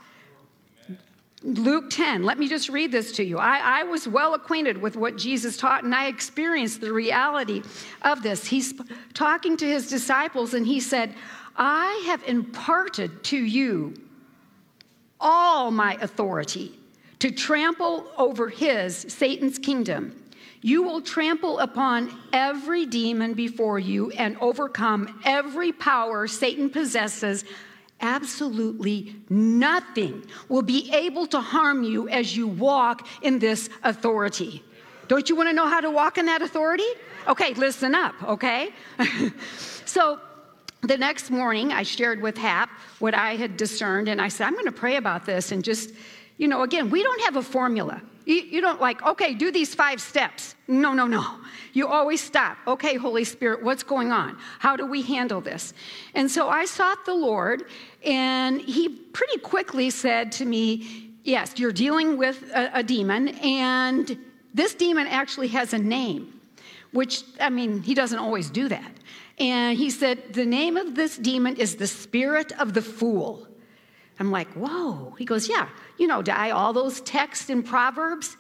Luke 1.45 1.91
10, 1.91 2.23
let 2.23 2.39
me 2.39 2.49
just 2.49 2.69
read 2.69 2.93
this 2.93 3.13
to 3.13 3.25
you. 3.25 3.39
I, 3.39 3.81
I, 3.81 3.83
was 3.83 4.07
well 4.07 4.35
acquainted 4.35 4.79
with 4.79 4.97
what 4.97 5.17
Jesus 5.17 5.57
taught, 5.57 5.83
and 5.83 5.93
I 5.93 6.07
experienced 6.07 6.81
the 6.81 6.93
reality 6.93 7.63
of 8.03 8.23
this. 8.23 8.47
He's 8.47 8.75
talking 9.13 9.57
to 9.57 9.67
his 9.67 9.89
disciples, 9.89 10.55
and 10.55 10.65
he 10.65 10.79
said, 10.79 11.15
I 11.57 12.03
have 12.07 12.23
imparted 12.25 13.25
to 13.25 13.37
you 13.37 13.95
all 15.21 15.71
my 15.71 15.95
authority 16.01 16.79
to 17.21 17.31
trample 17.31 18.11
over 18.19 18.49
his, 18.49 18.97
Satan's 19.09 19.59
kingdom. 19.59 20.23
You 20.61 20.83
will 20.83 21.01
trample 21.01 21.59
upon 21.59 22.17
every 22.33 22.87
demon 22.87 23.35
before 23.35 23.79
you 23.79 24.11
and 24.13 24.37
overcome 24.41 25.21
every 25.25 25.73
power 25.73 26.27
Satan 26.27 26.71
possesses. 26.71 27.45
Absolutely 28.01 29.17
nothing 29.29 30.25
will 30.49 30.63
be 30.63 30.91
able 30.93 31.27
to 31.29 31.41
harm 31.41 31.85
you 31.85 32.09
as 32.09 32.37
you 32.37 32.49
walk 32.49 33.07
in 33.23 33.39
this 33.39 33.71
authority. 33.85 34.65
Don't 35.09 35.29
you 35.29 35.37
want 35.37 35.49
to 35.49 35.53
know 35.53 35.67
how 35.67 35.81
to 35.81 35.91
walk 35.91 36.19
in 36.19 36.27
that 36.27 36.43
authority? 36.43 36.89
Okay, 37.29 37.55
listen 37.55 37.95
up, 37.95 38.15
okay? 38.25 38.71
so, 39.85 40.21
the 40.83 40.99
next 40.99 41.31
morning, 41.31 41.73
I 41.73 41.85
shared 41.85 42.21
with 42.21 42.37
Hap 42.37 42.69
what 42.99 43.15
I 43.15 43.37
had 43.37 43.57
discerned, 43.57 44.09
and 44.09 44.21
I 44.21 44.29
said, 44.29 44.47
I'm 44.47 44.55
going 44.55 44.67
to 44.67 44.73
pray 44.73 44.97
about 44.97 45.25
this 45.25 45.53
and 45.53 45.63
just, 45.63 45.93
you 46.39 46.49
know, 46.49 46.63
again, 46.63 46.91
we 46.91 47.03
don't 47.03 47.21
have 47.23 47.37
a 47.37 47.43
formula. 47.43 48.03
You, 48.25 48.35
you, 48.35 48.61
don't 48.61 48.81
like, 48.81 49.03
okay, 49.03 49.35
do 49.35 49.53
these 49.53 49.75
five 49.75 50.01
steps. 50.01 50.55
No, 50.67 50.93
no, 50.93 51.07
no. 51.07 51.25
You 51.73 51.87
always 51.87 52.21
stop. 52.21 52.57
Okay, 52.67 52.97
Holy 52.97 53.25
Spirit, 53.25 53.63
what's 53.63 53.83
going 53.83 54.11
on? 54.13 54.37
How 54.59 54.77
do 54.77 54.87
we 54.87 55.03
handle 55.03 55.41
this? 55.41 55.73
And 56.15 56.31
so 56.31 56.49
I 56.49 56.65
sought 56.65 57.05
the 57.05 57.15
Lord, 57.15 57.65
and 58.05 58.61
He 58.61 58.89
pretty 58.89 59.39
quickly 59.39 59.91
said 59.91 60.33
to 60.33 60.45
me, 60.45 61.11
Yes, 61.25 61.55
you're 61.57 61.73
dealing 61.73 62.17
with 62.17 62.43
a, 62.53 62.79
a 62.79 62.83
demon, 62.83 63.29
and 63.29 64.19
this 64.53 64.75
demon 64.75 65.07
actually 65.07 65.49
has 65.49 65.73
a 65.73 65.79
name, 65.79 66.41
which, 66.91 67.23
I 67.41 67.51
mean, 67.51 67.83
He 67.83 67.95
doesn't 67.95 68.19
always 68.19 68.51
do 68.51 68.69
that. 68.69 68.93
And 69.39 69.77
he 69.77 69.91
said, 69.91 70.35
The 70.35 70.47
name 70.47 70.77
of 70.77 70.95
this 70.95 71.17
demon 71.17 71.57
is 71.57 71.77
the 71.77 71.87
spirit 71.87 72.53
of 72.59 72.75
the 72.75 72.83
fool. 72.83 73.49
I'm 74.19 74.31
like, 74.31 74.49
Whoa. 74.53 75.15
He 75.19 75.25
goes, 75.25 75.49
Yeah, 75.49 75.69
you 75.99 76.07
know, 76.07 76.23
Di 76.23 76.51
all 76.51 76.73
those 76.73 77.01
texts 77.01 77.51
in 77.51 77.63
Proverbs. 77.63 78.37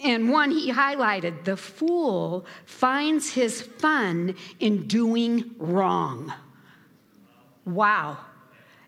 And 0.00 0.30
one 0.30 0.50
he 0.50 0.72
highlighted 0.72 1.44
the 1.44 1.56
fool 1.56 2.46
finds 2.64 3.30
his 3.30 3.62
fun 3.62 4.34
in 4.58 4.86
doing 4.86 5.54
wrong. 5.58 6.32
Wow. 7.64 8.18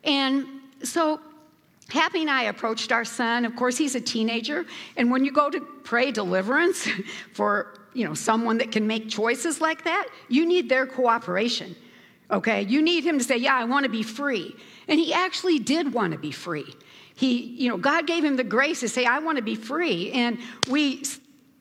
And 0.02 0.46
so 0.82 1.20
Happy 1.94 2.22
and 2.22 2.30
I 2.30 2.44
approached 2.44 2.90
our 2.90 3.04
son. 3.04 3.44
Of 3.44 3.54
course, 3.54 3.78
he's 3.78 3.94
a 3.94 4.00
teenager. 4.00 4.66
And 4.96 5.12
when 5.12 5.24
you 5.24 5.30
go 5.30 5.48
to 5.48 5.60
pray 5.60 6.10
deliverance 6.10 6.88
for 7.32 7.78
you 7.92 8.04
know, 8.04 8.14
someone 8.14 8.58
that 8.58 8.72
can 8.72 8.84
make 8.88 9.08
choices 9.08 9.60
like 9.60 9.84
that, 9.84 10.08
you 10.28 10.44
need 10.44 10.68
their 10.68 10.86
cooperation. 10.86 11.76
Okay? 12.32 12.62
You 12.62 12.82
need 12.82 13.04
him 13.04 13.18
to 13.18 13.24
say, 13.24 13.36
"Yeah, 13.36 13.54
I 13.54 13.62
want 13.62 13.84
to 13.84 13.88
be 13.88 14.02
free." 14.02 14.56
And 14.88 14.98
he 14.98 15.14
actually 15.14 15.60
did 15.60 15.94
want 15.94 16.12
to 16.12 16.18
be 16.18 16.32
free. 16.32 16.66
He, 17.14 17.44
you 17.62 17.68
know, 17.68 17.76
God 17.76 18.08
gave 18.08 18.24
him 18.24 18.34
the 18.34 18.42
grace 18.42 18.80
to 18.80 18.88
say, 18.88 19.04
"I 19.04 19.20
want 19.20 19.36
to 19.36 19.44
be 19.44 19.54
free." 19.54 20.10
And 20.10 20.40
we 20.68 21.04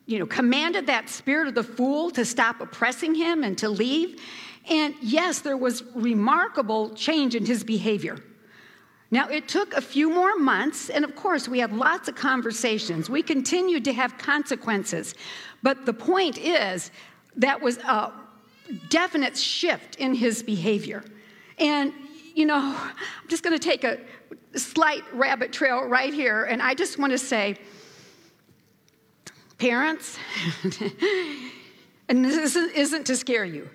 you 0.06 0.18
know, 0.18 0.26
commanded 0.26 0.88
that 0.88 1.08
spirit 1.08 1.46
of 1.46 1.54
the 1.54 1.62
fool 1.62 2.10
to 2.10 2.24
stop 2.24 2.60
oppressing 2.60 3.14
him 3.14 3.44
and 3.44 3.56
to 3.58 3.68
leave. 3.68 4.20
And 4.68 4.96
yes, 5.00 5.38
there 5.38 5.56
was 5.56 5.84
remarkable 5.94 6.90
change 6.90 7.36
in 7.36 7.46
his 7.46 7.62
behavior. 7.62 8.18
Now, 9.14 9.28
it 9.28 9.46
took 9.46 9.74
a 9.74 9.80
few 9.80 10.10
more 10.10 10.36
months, 10.36 10.90
and 10.90 11.04
of 11.04 11.14
course, 11.14 11.48
we 11.48 11.60
had 11.60 11.72
lots 11.72 12.08
of 12.08 12.16
conversations. 12.16 13.08
We 13.08 13.22
continued 13.22 13.84
to 13.84 13.92
have 13.92 14.18
consequences. 14.18 15.14
But 15.62 15.86
the 15.86 15.92
point 15.92 16.36
is, 16.36 16.90
that 17.36 17.62
was 17.62 17.78
a 17.78 18.10
definite 18.88 19.36
shift 19.38 19.94
in 20.00 20.16
his 20.16 20.42
behavior. 20.42 21.04
And, 21.58 21.92
you 22.34 22.44
know, 22.44 22.76
I'm 22.76 23.28
just 23.28 23.44
going 23.44 23.56
to 23.56 23.64
take 23.64 23.84
a 23.84 24.00
slight 24.56 25.04
rabbit 25.12 25.52
trail 25.52 25.84
right 25.84 26.12
here, 26.12 26.46
and 26.46 26.60
I 26.60 26.74
just 26.74 26.98
want 26.98 27.12
to 27.12 27.18
say, 27.18 27.54
parents, 29.58 30.18
and 32.08 32.24
this 32.24 32.56
isn't 32.56 33.06
to 33.06 33.14
scare 33.14 33.44
you, 33.44 33.70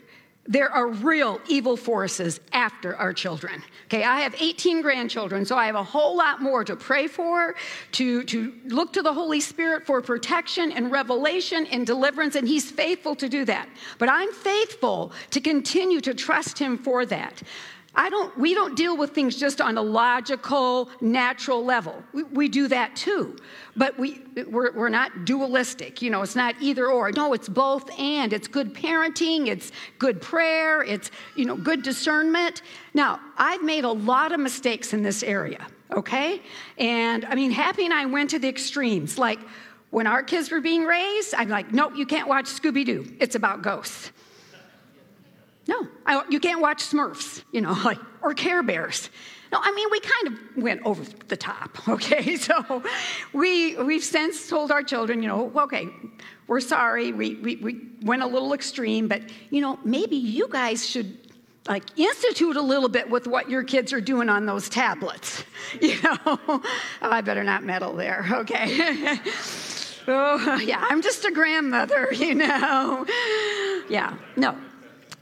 there 0.47 0.71
are 0.71 0.87
real 0.87 1.39
evil 1.47 1.77
forces 1.77 2.39
after 2.53 2.95
our 2.95 3.13
children. 3.13 3.61
Okay, 3.85 4.03
I 4.03 4.21
have 4.21 4.35
18 4.39 4.81
grandchildren, 4.81 5.45
so 5.45 5.55
I 5.55 5.67
have 5.67 5.75
a 5.75 5.83
whole 5.83 6.15
lot 6.15 6.41
more 6.41 6.63
to 6.63 6.75
pray 6.75 7.07
for, 7.07 7.55
to, 7.93 8.23
to 8.23 8.53
look 8.65 8.93
to 8.93 9.01
the 9.01 9.13
Holy 9.13 9.41
Spirit 9.41 9.85
for 9.85 10.01
protection 10.01 10.71
and 10.71 10.91
revelation 10.91 11.67
and 11.67 11.85
deliverance, 11.85 12.35
and 12.35 12.47
He's 12.47 12.71
faithful 12.71 13.15
to 13.15 13.29
do 13.29 13.45
that. 13.45 13.69
But 13.99 14.09
I'm 14.09 14.31
faithful 14.31 15.11
to 15.31 15.41
continue 15.41 16.01
to 16.01 16.13
trust 16.13 16.57
Him 16.57 16.77
for 16.77 17.05
that. 17.05 17.43
I 17.99 18.09
don't, 18.09 18.35
we 18.37 18.53
don't 18.53 18.77
deal 18.77 18.95
with 18.95 19.11
things 19.11 19.35
just 19.35 19.59
on 19.59 19.77
a 19.77 19.81
logical, 19.81 20.89
natural 21.01 21.65
level. 21.65 22.01
We, 22.13 22.23
we 22.23 22.47
do 22.47 22.69
that 22.69 22.95
too. 22.95 23.35
But 23.75 23.99
we, 23.99 24.21
we're, 24.47 24.71
we're 24.71 24.87
not 24.87 25.25
dualistic. 25.25 26.01
You 26.01 26.09
know, 26.09 26.21
it's 26.21 26.35
not 26.35 26.55
either 26.61 26.87
or. 26.87 27.11
No, 27.11 27.33
it's 27.33 27.49
both 27.49 27.91
and. 27.99 28.31
It's 28.31 28.47
good 28.47 28.73
parenting, 28.73 29.47
it's 29.47 29.73
good 29.97 30.21
prayer, 30.21 30.81
it's, 30.81 31.11
you 31.35 31.43
know, 31.43 31.57
good 31.57 31.83
discernment. 31.83 32.61
Now, 32.93 33.19
I've 33.37 33.63
made 33.63 33.83
a 33.83 33.91
lot 33.91 34.31
of 34.31 34.39
mistakes 34.39 34.93
in 34.93 35.03
this 35.03 35.21
area, 35.21 35.67
okay? 35.91 36.41
And 36.77 37.25
I 37.25 37.35
mean, 37.35 37.51
Happy 37.51 37.83
and 37.83 37.93
I 37.93 38.05
went 38.05 38.29
to 38.29 38.39
the 38.39 38.47
extremes. 38.47 39.17
Like, 39.17 39.39
when 39.89 40.07
our 40.07 40.23
kids 40.23 40.51
were 40.51 40.61
being 40.61 40.85
raised, 40.85 41.33
I'm 41.35 41.49
like, 41.49 41.73
nope, 41.73 41.93
you 41.97 42.05
can't 42.05 42.29
watch 42.29 42.45
Scooby 42.45 42.85
Doo. 42.85 43.13
It's 43.19 43.35
about 43.35 43.61
ghosts. 43.61 44.13
No, 45.69 45.87
I, 46.03 46.23
you 46.29 46.39
can't 46.39 46.61
watch 46.61 46.83
Smurfs, 46.83 47.43
you 47.51 47.61
know, 47.61 47.73
like, 47.85 47.99
or 48.23 48.33
Care 48.33 48.63
Bears. 48.63 49.11
No, 49.51 49.59
I 49.61 49.71
mean, 49.71 49.87
we 49.91 49.99
kind 49.99 50.27
of 50.27 50.63
went 50.63 50.81
over 50.83 51.03
the 51.27 51.37
top, 51.37 51.87
okay? 51.87 52.35
So 52.49 52.83
we, 53.33 53.77
we've 53.77 54.03
since 54.03 54.49
told 54.49 54.71
our 54.71 54.81
children, 54.81 55.21
you 55.21 55.27
know, 55.27 55.51
okay, 55.55 55.87
we're 56.47 56.59
sorry, 56.61 57.11
we, 57.11 57.35
we, 57.35 57.55
we 57.57 57.81
went 58.01 58.23
a 58.23 58.25
little 58.25 58.53
extreme, 58.53 59.07
but, 59.07 59.21
you 59.51 59.61
know, 59.61 59.77
maybe 59.85 60.15
you 60.15 60.47
guys 60.49 60.89
should 60.89 61.15
like 61.67 61.83
institute 61.99 62.55
a 62.55 62.61
little 62.61 62.89
bit 62.89 63.07
with 63.07 63.27
what 63.27 63.47
your 63.47 63.63
kids 63.63 63.93
are 63.93 64.01
doing 64.01 64.27
on 64.27 64.47
those 64.47 64.69
tablets. 64.69 65.43
You 65.79 66.01
know, 66.01 66.17
oh, 66.25 66.63
I 67.01 67.21
better 67.21 67.43
not 67.43 67.63
meddle 67.63 67.95
there, 67.95 68.25
okay? 68.31 69.19
oh, 70.07 70.59
yeah, 70.63 70.83
I'm 70.89 71.03
just 71.03 71.25
a 71.25 71.31
grandmother, 71.31 72.09
you 72.11 72.33
know. 72.33 73.05
Yeah, 73.87 74.17
no, 74.35 74.57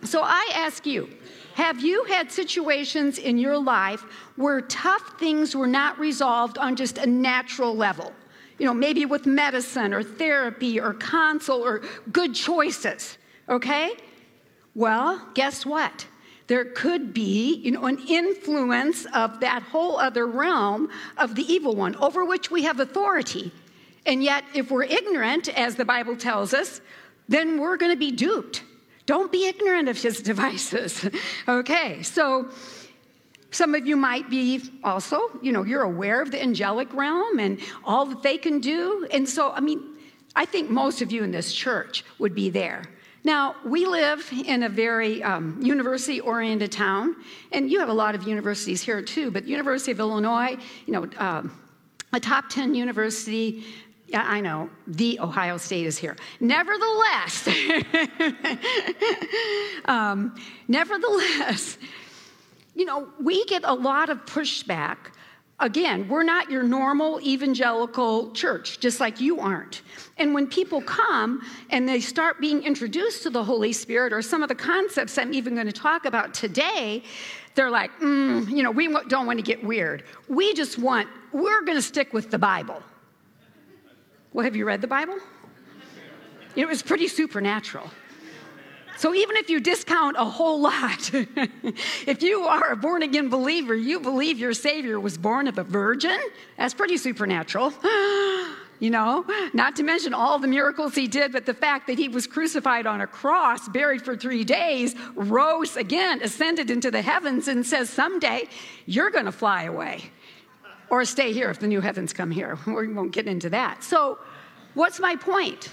so 0.04 0.22
I 0.24 0.52
ask 0.54 0.86
you, 0.86 1.10
Have 1.56 1.82
you 1.82 2.04
had 2.06 2.32
situations 2.32 3.18
in 3.18 3.38
your 3.38 3.58
life 3.58 4.02
where 4.36 4.62
tough 4.62 5.20
things 5.20 5.56
were 5.56 5.68
not 5.68 5.98
resolved 6.00 6.58
on 6.58 6.76
just 6.76 6.98
a 6.98 7.08
natural 7.08 7.76
level? 7.76 8.14
You 8.60 8.66
know, 8.66 8.74
maybe 8.74 9.06
with 9.06 9.26
medicine 9.26 9.94
or 9.94 10.04
therapy 10.04 10.80
or 10.80 10.94
counsel 10.94 11.64
or 11.64 11.82
good 12.12 12.34
choices, 12.34 13.18
okay? 13.50 13.96
Well, 14.76 15.28
guess 15.34 15.66
what? 15.66 16.06
There 16.48 16.66
could 16.66 17.14
be, 17.14 17.56
you 17.56 17.72
know, 17.72 17.86
an 17.86 18.00
influence 18.08 19.06
of 19.14 19.42
that 19.42 19.64
whole 19.64 19.98
other 20.00 20.26
realm 20.26 20.90
of 21.18 21.36
the 21.36 21.44
evil 21.52 21.76
one 21.76 21.96
over 21.98 22.24
which 22.24 22.50
we 22.50 22.64
have 22.64 22.80
authority. 22.80 23.52
And 24.06 24.24
yet, 24.24 24.46
if 24.56 24.72
we're 24.72 24.84
ignorant, 24.84 25.50
as 25.50 25.76
the 25.76 25.84
Bible 25.84 26.16
tells 26.16 26.54
us, 26.54 26.80
then 27.28 27.60
we're 27.60 27.76
going 27.76 27.92
to 27.92 27.98
be 27.98 28.12
duped. 28.12 28.64
Don't 29.08 29.32
be 29.32 29.48
ignorant 29.48 29.90
of 29.90 30.00
his 30.00 30.22
devices. 30.22 31.10
okay, 31.48 32.04
so 32.04 32.50
some 33.52 33.74
of 33.74 33.88
you 33.88 33.96
might 33.96 34.30
be 34.30 34.62
also, 34.84 35.20
you 35.42 35.52
know, 35.54 35.64
you're 35.64 35.84
aware 35.84 36.22
of 36.22 36.30
the 36.30 36.42
angelic 36.42 36.94
realm 36.94 37.40
and 37.40 37.60
all 37.86 38.06
that 38.06 38.22
they 38.22 38.38
can 38.38 38.60
do. 38.60 39.08
And 39.12 39.28
so, 39.28 39.52
I 39.52 39.62
mean, 39.62 39.98
I 40.36 40.46
think 40.46 40.70
most 40.70 41.02
of 41.02 41.12
you 41.12 41.24
in 41.24 41.32
this 41.32 41.54
church 41.54 42.04
would 42.20 42.36
be 42.36 42.50
there. 42.50 42.84
Now, 43.24 43.56
we 43.66 43.86
live 43.86 44.30
in 44.46 44.64
a 44.64 44.70
very 44.70 45.24
um, 45.24 45.58
university 45.62 46.20
oriented 46.20 46.72
town, 46.72 47.16
and 47.52 47.72
you 47.72 47.80
have 47.80 47.90
a 47.90 47.94
lot 47.94 48.14
of 48.14 48.28
universities 48.28 48.82
here 48.82 49.02
too, 49.02 49.32
but 49.32 49.46
University 49.46 49.92
of 49.92 50.00
Illinois, 50.00 50.58
you 50.86 50.94
know, 50.94 51.10
um, 51.18 51.58
a 52.14 52.20
top 52.20 52.50
10 52.50 52.76
university, 52.76 53.66
yeah, 54.08 54.24
I 54.26 54.40
know, 54.40 54.70
the 54.88 55.20
Ohio 55.20 55.58
State 55.58 55.86
is 55.86 55.98
here. 55.98 56.16
Nevertheless, 56.40 57.46
um, 59.86 60.36
nevertheless, 60.68 61.78
you 62.74 62.86
know, 62.86 63.10
we 63.20 63.44
get 63.46 63.64
a 63.66 63.74
lot 63.74 64.10
of 64.10 64.26
pushback. 64.26 64.98
Again, 65.60 66.08
we're 66.08 66.24
not 66.24 66.50
your 66.50 66.64
normal 66.64 67.20
evangelical 67.22 68.32
church, 68.32 68.80
just 68.80 69.00
like 69.00 69.20
you 69.20 69.40
aren't. 69.40 69.82
And 70.18 70.34
when 70.34 70.48
people 70.48 70.82
come 70.82 71.42
and 71.72 71.90
they 71.90 72.00
start 72.00 72.40
being 72.40 72.64
introduced 72.64 73.24
to 73.24 73.30
the 73.30 73.44
Holy 73.44 73.74
Spirit 73.74 74.14
or 74.14 74.22
some 74.22 74.42
of 74.42 74.50
the 74.50 74.56
concepts 74.56 75.18
I'm 75.18 75.34
even 75.34 75.56
going 75.56 75.68
to 75.68 75.74
talk 75.74 76.06
about 76.06 76.34
today, 76.34 77.04
they're 77.56 77.72
like, 77.72 77.92
mm, 78.00 78.48
you 78.50 78.62
know, 78.62 78.72
we 78.72 78.88
don't 79.08 79.26
want 79.26 79.40
to 79.40 79.44
get 79.44 79.64
weird. 79.64 80.04
We 80.30 80.54
just 80.54 80.78
want, 80.78 81.10
we're 81.34 81.64
going 81.64 81.78
to 81.78 81.82
stick 81.82 82.14
with 82.14 82.30
the 82.30 82.38
Bible. 82.38 82.84
Well, 84.38 84.44
have 84.44 84.56
you 84.56 84.66
read 84.66 84.82
the 84.82 84.88
Bible? 84.88 85.18
It 86.56 86.68
was 86.68 86.84
pretty 86.84 87.08
supernatural. 87.08 87.90
So 88.96 89.16
even 89.16 89.36
if 89.36 89.50
you 89.50 89.60
discount 89.60 90.16
a 90.16 90.26
whole 90.26 90.62
lot, 90.62 91.10
if 92.06 92.22
you 92.22 92.42
are 92.44 92.74
a 92.74 92.76
born 92.76 93.02
again 93.02 93.30
believer, 93.30 93.74
you 93.74 94.00
believe 94.00 94.38
your 94.38 94.54
Savior 94.54 95.00
was 95.00 95.18
born 95.18 95.48
of 95.48 95.58
a 95.58 95.64
virgin, 95.64 96.20
that's 96.56 96.76
pretty 96.76 96.98
supernatural. 96.98 97.74
you 98.80 98.92
know, 98.92 99.26
not 99.56 99.76
to 99.78 99.82
mention 99.82 100.14
all 100.14 100.38
the 100.38 100.48
miracles 100.48 100.94
he 100.94 101.08
did, 101.08 101.32
but 101.32 101.48
the 101.48 101.56
fact 101.56 101.88
that 101.88 101.98
he 101.98 102.08
was 102.08 102.28
crucified 102.28 102.86
on 102.86 103.02
a 103.02 103.08
cross, 103.08 103.68
buried 103.68 104.04
for 104.04 104.16
three 104.16 104.44
days, 104.44 104.94
rose 105.16 105.76
again, 105.78 106.22
ascended 106.22 106.70
into 106.70 106.92
the 106.92 107.02
heavens, 107.02 107.48
and 107.48 107.66
says, 107.66 107.90
Someday 107.90 108.48
you're 108.86 109.10
going 109.10 109.26
to 109.26 109.32
fly 109.32 109.64
away 109.64 110.12
or 110.90 111.04
stay 111.06 111.34
here 111.34 111.50
if 111.50 111.60
the 111.60 111.68
new 111.68 111.82
heavens 111.82 112.14
come 112.14 112.32
here. 112.32 112.58
We 112.68 112.88
won't 112.88 113.12
get 113.12 113.28
into 113.28 113.50
that. 113.50 113.84
So, 113.84 114.20
what's 114.78 115.00
my 115.00 115.16
point? 115.16 115.70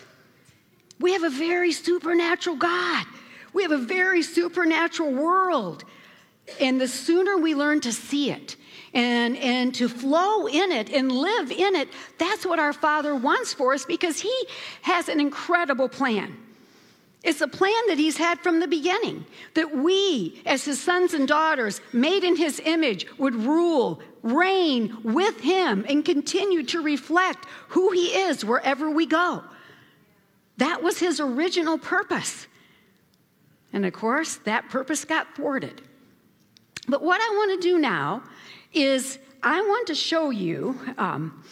We 1.00 1.12
have 1.12 1.24
a 1.24 1.30
very 1.30 1.72
supernatural 1.72 2.56
God. 2.56 3.06
We 3.52 3.62
have 3.62 3.72
a 3.72 3.78
very 3.78 4.22
supernatural 4.22 5.12
world. 5.12 5.84
And 6.60 6.80
the 6.80 6.88
sooner 6.88 7.38
we 7.38 7.54
learn 7.54 7.80
to 7.82 7.92
see 7.92 8.30
it 8.30 8.56
and, 8.92 9.36
and 9.36 9.74
to 9.76 9.88
flow 9.88 10.46
in 10.46 10.72
it 10.72 10.90
and 10.90 11.10
live 11.10 11.50
in 11.50 11.74
it, 11.74 11.88
that's 12.18 12.44
what 12.44 12.58
our 12.58 12.72
Father 12.72 13.14
wants 13.14 13.52
for 13.52 13.74
us 13.74 13.84
because 13.84 14.20
He 14.20 14.46
has 14.82 15.08
an 15.08 15.20
incredible 15.20 15.88
plan. 15.88 16.36
It's 17.24 17.40
a 17.40 17.48
plan 17.48 17.72
that 17.88 17.98
He's 17.98 18.18
had 18.18 18.38
from 18.40 18.60
the 18.60 18.68
beginning 18.68 19.24
that 19.54 19.74
we, 19.74 20.42
as 20.44 20.64
His 20.64 20.80
sons 20.80 21.14
and 21.14 21.26
daughters, 21.26 21.80
made 21.92 22.22
in 22.22 22.36
His 22.36 22.60
image, 22.64 23.06
would 23.18 23.34
rule, 23.34 24.00
reign 24.22 24.96
with 25.02 25.40
Him, 25.40 25.86
and 25.88 26.04
continue 26.04 26.62
to 26.64 26.82
reflect 26.82 27.46
who 27.68 27.90
He 27.92 28.08
is 28.08 28.44
wherever 28.44 28.90
we 28.90 29.06
go. 29.06 29.42
That 30.58 30.82
was 30.82 30.98
His 30.98 31.18
original 31.18 31.78
purpose. 31.78 32.46
And 33.72 33.86
of 33.86 33.94
course, 33.94 34.36
that 34.44 34.68
purpose 34.68 35.06
got 35.06 35.34
thwarted. 35.34 35.80
But 36.86 37.02
what 37.02 37.20
I 37.22 37.34
want 37.34 37.60
to 37.60 37.68
do 37.68 37.78
now 37.78 38.22
is 38.74 39.18
I 39.42 39.62
want 39.62 39.86
to 39.86 39.94
show 39.94 40.28
you 40.28 40.78
um, 40.98 41.42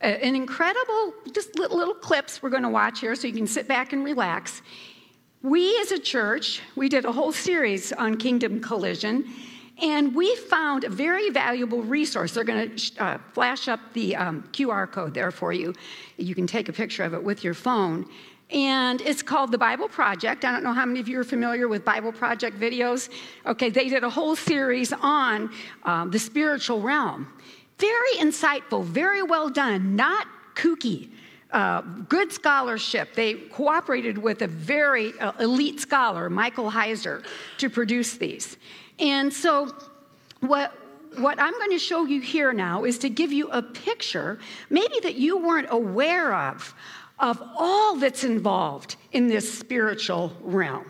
an 0.00 0.34
incredible, 0.34 1.14
just 1.32 1.56
little, 1.56 1.78
little 1.78 1.94
clips 1.94 2.42
we're 2.42 2.50
going 2.50 2.64
to 2.64 2.68
watch 2.68 2.98
here 2.98 3.14
so 3.14 3.28
you 3.28 3.34
can 3.34 3.46
sit 3.46 3.68
back 3.68 3.92
and 3.92 4.04
relax. 4.04 4.62
We 5.42 5.76
as 5.80 5.90
a 5.90 5.98
church, 5.98 6.60
we 6.76 6.88
did 6.88 7.04
a 7.04 7.10
whole 7.10 7.32
series 7.32 7.92
on 7.92 8.16
Kingdom 8.16 8.60
Collision, 8.60 9.28
and 9.82 10.14
we 10.14 10.36
found 10.36 10.84
a 10.84 10.88
very 10.88 11.30
valuable 11.30 11.82
resource. 11.82 12.32
They're 12.32 12.44
going 12.44 12.76
to 12.76 13.04
uh, 13.04 13.18
flash 13.32 13.66
up 13.66 13.80
the 13.92 14.14
um, 14.14 14.44
QR 14.52 14.88
code 14.88 15.14
there 15.14 15.32
for 15.32 15.52
you. 15.52 15.74
You 16.16 16.36
can 16.36 16.46
take 16.46 16.68
a 16.68 16.72
picture 16.72 17.02
of 17.02 17.12
it 17.12 17.24
with 17.24 17.42
your 17.42 17.54
phone 17.54 18.08
and 18.52 19.00
it's 19.00 19.22
called 19.22 19.50
the 19.50 19.58
Bible 19.58 19.88
Project. 19.88 20.44
I 20.44 20.52
don't 20.52 20.62
know 20.62 20.74
how 20.74 20.84
many 20.84 21.00
of 21.00 21.08
you 21.08 21.18
are 21.18 21.24
familiar 21.24 21.68
with 21.68 21.84
Bible 21.84 22.12
Project 22.12 22.60
videos. 22.60 23.08
Okay, 23.46 23.70
they 23.70 23.88
did 23.88 24.04
a 24.04 24.10
whole 24.10 24.36
series 24.36 24.92
on 24.92 25.50
um, 25.84 26.10
the 26.10 26.18
spiritual 26.18 26.80
realm. 26.82 27.32
Very 27.78 28.14
insightful, 28.18 28.84
very 28.84 29.22
well 29.22 29.48
done, 29.48 29.96
not 29.96 30.26
kooky. 30.54 31.08
Uh, 31.52 31.82
good 32.08 32.32
scholarship. 32.32 33.14
They 33.14 33.34
cooperated 33.34 34.16
with 34.16 34.40
a 34.40 34.46
very 34.46 35.12
uh, 35.18 35.32
elite 35.38 35.80
scholar, 35.80 36.30
Michael 36.30 36.70
Heiser, 36.70 37.24
to 37.58 37.68
produce 37.68 38.16
these. 38.16 38.56
And 38.98 39.30
so, 39.30 39.74
what, 40.40 40.72
what 41.18 41.38
I'm 41.38 41.52
going 41.52 41.70
to 41.70 41.78
show 41.78 42.06
you 42.06 42.22
here 42.22 42.54
now 42.54 42.84
is 42.84 42.98
to 43.00 43.10
give 43.10 43.32
you 43.32 43.48
a 43.50 43.60
picture, 43.60 44.38
maybe 44.70 44.98
that 45.02 45.16
you 45.16 45.36
weren't 45.36 45.68
aware 45.70 46.34
of, 46.34 46.74
of 47.18 47.42
all 47.58 47.96
that's 47.96 48.24
involved 48.24 48.96
in 49.12 49.28
this 49.28 49.58
spiritual 49.58 50.32
realm. 50.40 50.86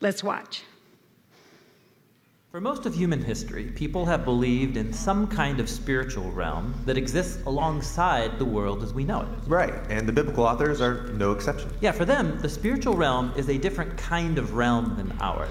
Let's 0.00 0.22
watch. 0.22 0.62
For 2.52 2.60
most 2.60 2.84
of 2.84 2.94
human 2.94 3.22
history, 3.22 3.72
people 3.74 4.04
have 4.04 4.26
believed 4.26 4.76
in 4.76 4.92
some 4.92 5.26
kind 5.26 5.58
of 5.58 5.70
spiritual 5.70 6.30
realm 6.32 6.74
that 6.84 6.98
exists 6.98 7.42
alongside 7.46 8.38
the 8.38 8.44
world 8.44 8.82
as 8.82 8.92
we 8.92 9.04
know 9.04 9.22
it. 9.22 9.48
Right, 9.48 9.72
and 9.88 10.06
the 10.06 10.12
biblical 10.12 10.44
authors 10.44 10.82
are 10.82 11.10
no 11.14 11.32
exception. 11.32 11.70
Yeah, 11.80 11.92
for 11.92 12.04
them, 12.04 12.38
the 12.42 12.50
spiritual 12.50 12.94
realm 12.94 13.32
is 13.36 13.48
a 13.48 13.56
different 13.56 13.96
kind 13.96 14.36
of 14.36 14.52
realm 14.52 14.96
than 14.98 15.16
ours. 15.22 15.48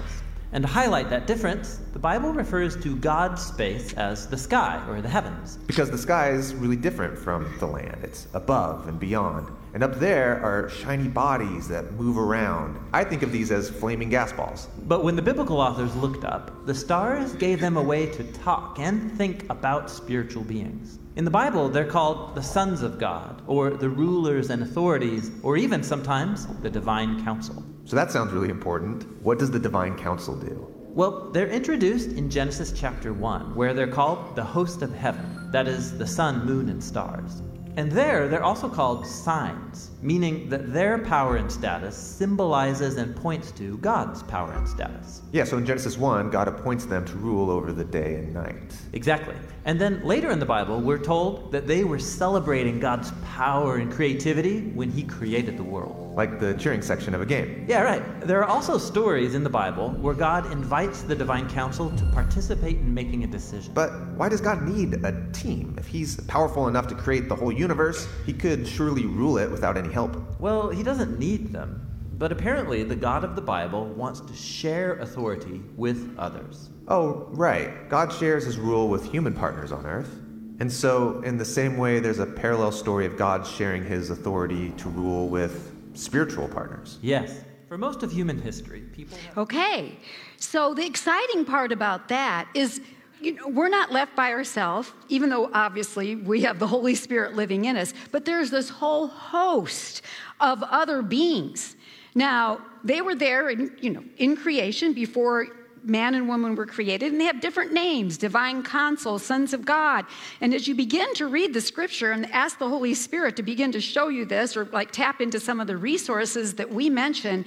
And 0.52 0.62
to 0.62 0.68
highlight 0.68 1.10
that 1.10 1.26
difference, 1.26 1.80
the 1.92 1.98
Bible 1.98 2.32
refers 2.32 2.80
to 2.84 2.94
God's 2.94 3.44
space 3.44 3.94
as 3.94 4.28
the 4.28 4.38
sky 4.38 4.80
or 4.88 5.00
the 5.00 5.08
heavens. 5.08 5.56
Because 5.66 5.90
the 5.90 5.98
sky 5.98 6.30
is 6.30 6.54
really 6.54 6.76
different 6.76 7.18
from 7.18 7.52
the 7.58 7.66
land, 7.66 7.98
it's 8.04 8.28
above 8.32 8.86
and 8.86 9.00
beyond. 9.00 9.48
And 9.74 9.82
up 9.82 9.98
there 9.98 10.38
are 10.44 10.68
shiny 10.68 11.08
bodies 11.08 11.66
that 11.68 11.92
move 11.92 12.18
around. 12.18 12.78
I 12.92 13.04
think 13.04 13.22
of 13.22 13.32
these 13.32 13.50
as 13.50 13.70
flaming 13.70 14.10
gas 14.10 14.30
balls. 14.30 14.68
But 14.86 15.02
when 15.02 15.16
the 15.16 15.22
biblical 15.22 15.60
authors 15.60 15.96
looked 15.96 16.24
up, 16.24 16.66
the 16.66 16.74
stars 16.74 17.32
gave 17.32 17.58
them 17.58 17.78
a 17.78 17.82
way 17.82 18.06
to 18.06 18.24
talk 18.32 18.78
and 18.78 19.16
think 19.16 19.48
about 19.48 19.90
spiritual 19.90 20.42
beings. 20.42 20.98
In 21.16 21.24
the 21.24 21.30
Bible, 21.30 21.70
they're 21.70 21.86
called 21.86 22.34
the 22.34 22.42
sons 22.42 22.82
of 22.82 22.98
God, 22.98 23.42
or 23.46 23.70
the 23.70 23.88
rulers 23.88 24.50
and 24.50 24.62
authorities, 24.62 25.30
or 25.42 25.56
even 25.56 25.82
sometimes 25.82 26.46
the 26.60 26.70
divine 26.70 27.24
council. 27.24 27.64
So 27.84 27.96
that 27.96 28.10
sounds 28.10 28.32
really 28.32 28.50
important. 28.50 29.06
What 29.22 29.38
does 29.38 29.50
the 29.50 29.58
divine 29.58 29.96
council 29.96 30.36
do? 30.36 30.66
Well, 30.94 31.30
they're 31.30 31.48
introduced 31.48 32.10
in 32.10 32.28
Genesis 32.28 32.72
chapter 32.76 33.14
1, 33.14 33.54
where 33.54 33.72
they're 33.72 33.86
called 33.86 34.36
the 34.36 34.44
host 34.44 34.82
of 34.82 34.94
heaven, 34.94 35.50
that 35.50 35.66
is, 35.66 35.96
the 35.96 36.06
sun, 36.06 36.44
moon, 36.44 36.68
and 36.68 36.84
stars. 36.84 37.40
And 37.74 37.90
there, 37.90 38.28
they're 38.28 38.42
also 38.42 38.68
called 38.68 39.06
signs, 39.06 39.92
meaning 40.02 40.50
that 40.50 40.74
their 40.74 40.98
power 40.98 41.36
and 41.36 41.50
status 41.50 41.96
symbolizes 41.96 42.98
and 42.98 43.16
points 43.16 43.50
to 43.52 43.78
God's 43.78 44.22
power 44.24 44.52
and 44.52 44.68
status. 44.68 45.22
Yeah, 45.32 45.44
so 45.44 45.56
in 45.56 45.64
Genesis 45.64 45.96
1, 45.96 46.28
God 46.28 46.48
appoints 46.48 46.84
them 46.84 47.06
to 47.06 47.16
rule 47.16 47.50
over 47.50 47.72
the 47.72 47.84
day 47.84 48.16
and 48.16 48.34
night. 48.34 48.76
Exactly. 48.92 49.34
And 49.64 49.80
then 49.80 50.04
later 50.04 50.30
in 50.30 50.38
the 50.38 50.44
Bible, 50.44 50.82
we're 50.82 50.98
told 50.98 51.50
that 51.52 51.66
they 51.66 51.82
were 51.84 51.98
celebrating 51.98 52.78
God's 52.78 53.10
power 53.24 53.76
and 53.76 53.90
creativity 53.90 54.68
when 54.74 54.90
He 54.90 55.02
created 55.02 55.56
the 55.56 55.64
world. 55.64 56.11
Like 56.14 56.38
the 56.38 56.54
cheering 56.54 56.82
section 56.82 57.14
of 57.14 57.20
a 57.20 57.26
game. 57.26 57.64
Yeah, 57.68 57.82
right. 57.82 58.20
There 58.20 58.40
are 58.40 58.48
also 58.48 58.78
stories 58.78 59.34
in 59.34 59.42
the 59.42 59.50
Bible 59.50 59.90
where 59.92 60.14
God 60.14 60.50
invites 60.52 61.02
the 61.02 61.14
divine 61.14 61.48
council 61.48 61.90
to 61.90 62.04
participate 62.12 62.76
in 62.76 62.92
making 62.92 63.24
a 63.24 63.26
decision. 63.26 63.72
But 63.72 63.90
why 64.16 64.28
does 64.28 64.40
God 64.40 64.62
need 64.62 65.04
a 65.04 65.30
team? 65.32 65.74
If 65.78 65.86
He's 65.86 66.20
powerful 66.22 66.68
enough 66.68 66.86
to 66.88 66.94
create 66.94 67.28
the 67.28 67.36
whole 67.36 67.52
universe, 67.52 68.06
He 68.26 68.32
could 68.32 68.66
surely 68.68 69.06
rule 69.06 69.38
it 69.38 69.50
without 69.50 69.76
any 69.76 69.92
help. 69.92 70.16
Well, 70.38 70.68
He 70.68 70.82
doesn't 70.82 71.18
need 71.18 71.52
them. 71.52 71.88
But 72.18 72.30
apparently, 72.30 72.84
the 72.84 72.94
God 72.94 73.24
of 73.24 73.34
the 73.34 73.42
Bible 73.42 73.86
wants 73.86 74.20
to 74.20 74.32
share 74.32 74.94
authority 75.00 75.60
with 75.76 76.14
others. 76.18 76.70
Oh, 76.86 77.26
right. 77.30 77.88
God 77.88 78.12
shares 78.12 78.44
his 78.44 78.58
rule 78.58 78.88
with 78.88 79.10
human 79.10 79.32
partners 79.32 79.72
on 79.72 79.86
earth. 79.86 80.20
And 80.60 80.70
so, 80.70 81.20
in 81.22 81.36
the 81.36 81.44
same 81.44 81.78
way, 81.78 81.98
there's 81.98 82.20
a 82.20 82.26
parallel 82.26 82.70
story 82.70 83.06
of 83.06 83.16
God 83.16 83.44
sharing 83.44 83.84
his 83.84 84.10
authority 84.10 84.70
to 84.76 84.88
rule 84.88 85.28
with 85.28 85.74
spiritual 85.94 86.48
partners. 86.48 86.98
Yes. 87.02 87.42
For 87.68 87.78
most 87.78 88.02
of 88.02 88.12
human 88.12 88.40
history, 88.40 88.80
people. 88.80 89.16
Have- 89.18 89.38
Okay, 89.38 89.96
so 90.36 90.74
the 90.74 90.84
exciting 90.84 91.44
part 91.44 91.72
about 91.72 92.08
that 92.08 92.48
is. 92.54 92.80
You 93.20 93.34
know, 93.34 93.46
we're 93.46 93.68
not 93.68 93.92
left 93.92 94.16
by 94.16 94.32
ourselves, 94.32 94.90
even 95.08 95.30
though 95.30 95.48
obviously 95.54 96.16
we 96.16 96.40
have 96.40 96.58
the 96.58 96.66
Holy 96.66 96.96
Spirit 96.96 97.36
living 97.36 97.66
in 97.66 97.76
us, 97.76 97.94
but 98.10 98.24
there's 98.24 98.50
this 98.50 98.68
whole 98.68 99.06
host 99.06 100.02
of 100.40 100.60
other 100.64 101.02
beings. 101.02 101.76
Now, 102.16 102.60
they 102.82 103.00
were 103.00 103.14
there 103.14 103.48
in, 103.48 103.76
you 103.80 103.90
know, 103.90 104.02
in 104.16 104.34
creation 104.36 104.92
before 104.92 105.46
man 105.84 106.14
and 106.14 106.28
woman 106.28 106.54
were 106.54 106.66
created, 106.66 107.12
and 107.12 107.20
they 107.20 107.24
have 107.24 107.40
different 107.40 107.72
names 107.72 108.16
divine 108.16 108.62
council, 108.62 109.18
sons 109.18 109.52
of 109.52 109.64
God. 109.64 110.06
And 110.40 110.54
as 110.54 110.68
you 110.68 110.74
begin 110.74 111.12
to 111.14 111.26
read 111.26 111.54
the 111.54 111.60
scripture 111.60 112.12
and 112.12 112.30
ask 112.32 112.58
the 112.58 112.68
Holy 112.68 112.94
Spirit 112.94 113.36
to 113.36 113.42
begin 113.42 113.72
to 113.72 113.80
show 113.80 114.08
you 114.08 114.24
this 114.24 114.56
or 114.56 114.66
like 114.66 114.90
tap 114.90 115.20
into 115.20 115.40
some 115.40 115.60
of 115.60 115.66
the 115.66 115.76
resources 115.76 116.54
that 116.54 116.70
we 116.70 116.88
mention, 116.88 117.44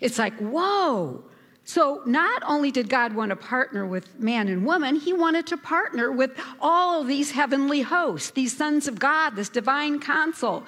it's 0.00 0.18
like, 0.18 0.34
whoa. 0.38 1.24
So, 1.66 2.02
not 2.04 2.42
only 2.46 2.70
did 2.70 2.90
God 2.90 3.14
want 3.14 3.30
to 3.30 3.36
partner 3.36 3.86
with 3.86 4.20
man 4.20 4.48
and 4.48 4.66
woman, 4.66 4.96
he 4.96 5.14
wanted 5.14 5.46
to 5.46 5.56
partner 5.56 6.12
with 6.12 6.38
all 6.60 7.00
of 7.00 7.06
these 7.06 7.30
heavenly 7.30 7.80
hosts, 7.80 8.30
these 8.32 8.54
sons 8.54 8.86
of 8.86 8.98
God, 8.98 9.30
this 9.30 9.48
divine 9.48 9.98
council. 9.98 10.64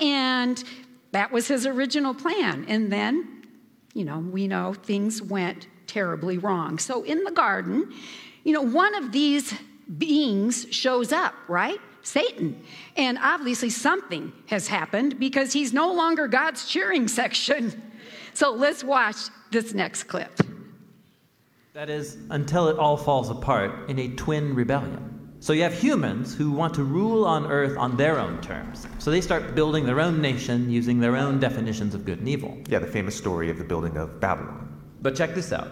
And 0.00 0.62
that 1.10 1.32
was 1.32 1.48
his 1.48 1.66
original 1.66 2.14
plan. 2.14 2.64
And 2.68 2.92
then, 2.92 3.42
you 3.92 4.04
know, 4.04 4.20
we 4.20 4.46
know 4.46 4.72
things 4.72 5.20
went 5.20 5.66
terribly 5.86 6.38
wrong. 6.38 6.78
So, 6.78 7.02
in 7.02 7.24
the 7.24 7.30
garden, 7.30 7.92
you 8.44 8.52
know, 8.52 8.62
one 8.62 8.94
of 8.94 9.12
these 9.12 9.54
beings 9.98 10.66
shows 10.70 11.12
up, 11.12 11.34
right? 11.48 11.78
Satan. 12.02 12.62
And 12.96 13.18
obviously, 13.18 13.70
something 13.70 14.32
has 14.46 14.68
happened 14.68 15.18
because 15.18 15.52
he's 15.52 15.72
no 15.72 15.92
longer 15.92 16.28
God's 16.28 16.66
cheering 16.68 17.08
section. 17.08 17.82
So, 18.34 18.52
let's 18.52 18.84
watch 18.84 19.16
this 19.50 19.72
next 19.72 20.02
clip. 20.02 20.30
That 21.72 21.88
is, 21.88 22.18
until 22.28 22.68
it 22.68 22.78
all 22.78 22.98
falls 22.98 23.30
apart 23.30 23.88
in 23.88 23.98
a 23.98 24.08
twin 24.08 24.54
rebellion. 24.54 25.16
So 25.40 25.52
you 25.52 25.62
have 25.62 25.74
humans 25.74 26.34
who 26.34 26.50
want 26.50 26.74
to 26.74 26.82
rule 26.82 27.24
on 27.24 27.46
earth 27.46 27.76
on 27.76 27.96
their 27.96 28.18
own 28.18 28.40
terms. 28.40 28.86
So 28.98 29.10
they 29.10 29.20
start 29.20 29.54
building 29.54 29.84
their 29.84 30.00
own 30.00 30.20
nation 30.20 30.70
using 30.70 30.98
their 30.98 31.16
own 31.16 31.38
definitions 31.38 31.94
of 31.94 32.04
good 32.04 32.18
and 32.18 32.28
evil. 32.28 32.58
Yeah, 32.68 32.78
the 32.78 32.86
famous 32.86 33.14
story 33.14 33.50
of 33.50 33.58
the 33.58 33.64
building 33.64 33.96
of 33.96 34.18
Babylon. 34.18 34.65
But 35.06 35.14
check 35.14 35.36
this 35.36 35.52
out. 35.52 35.68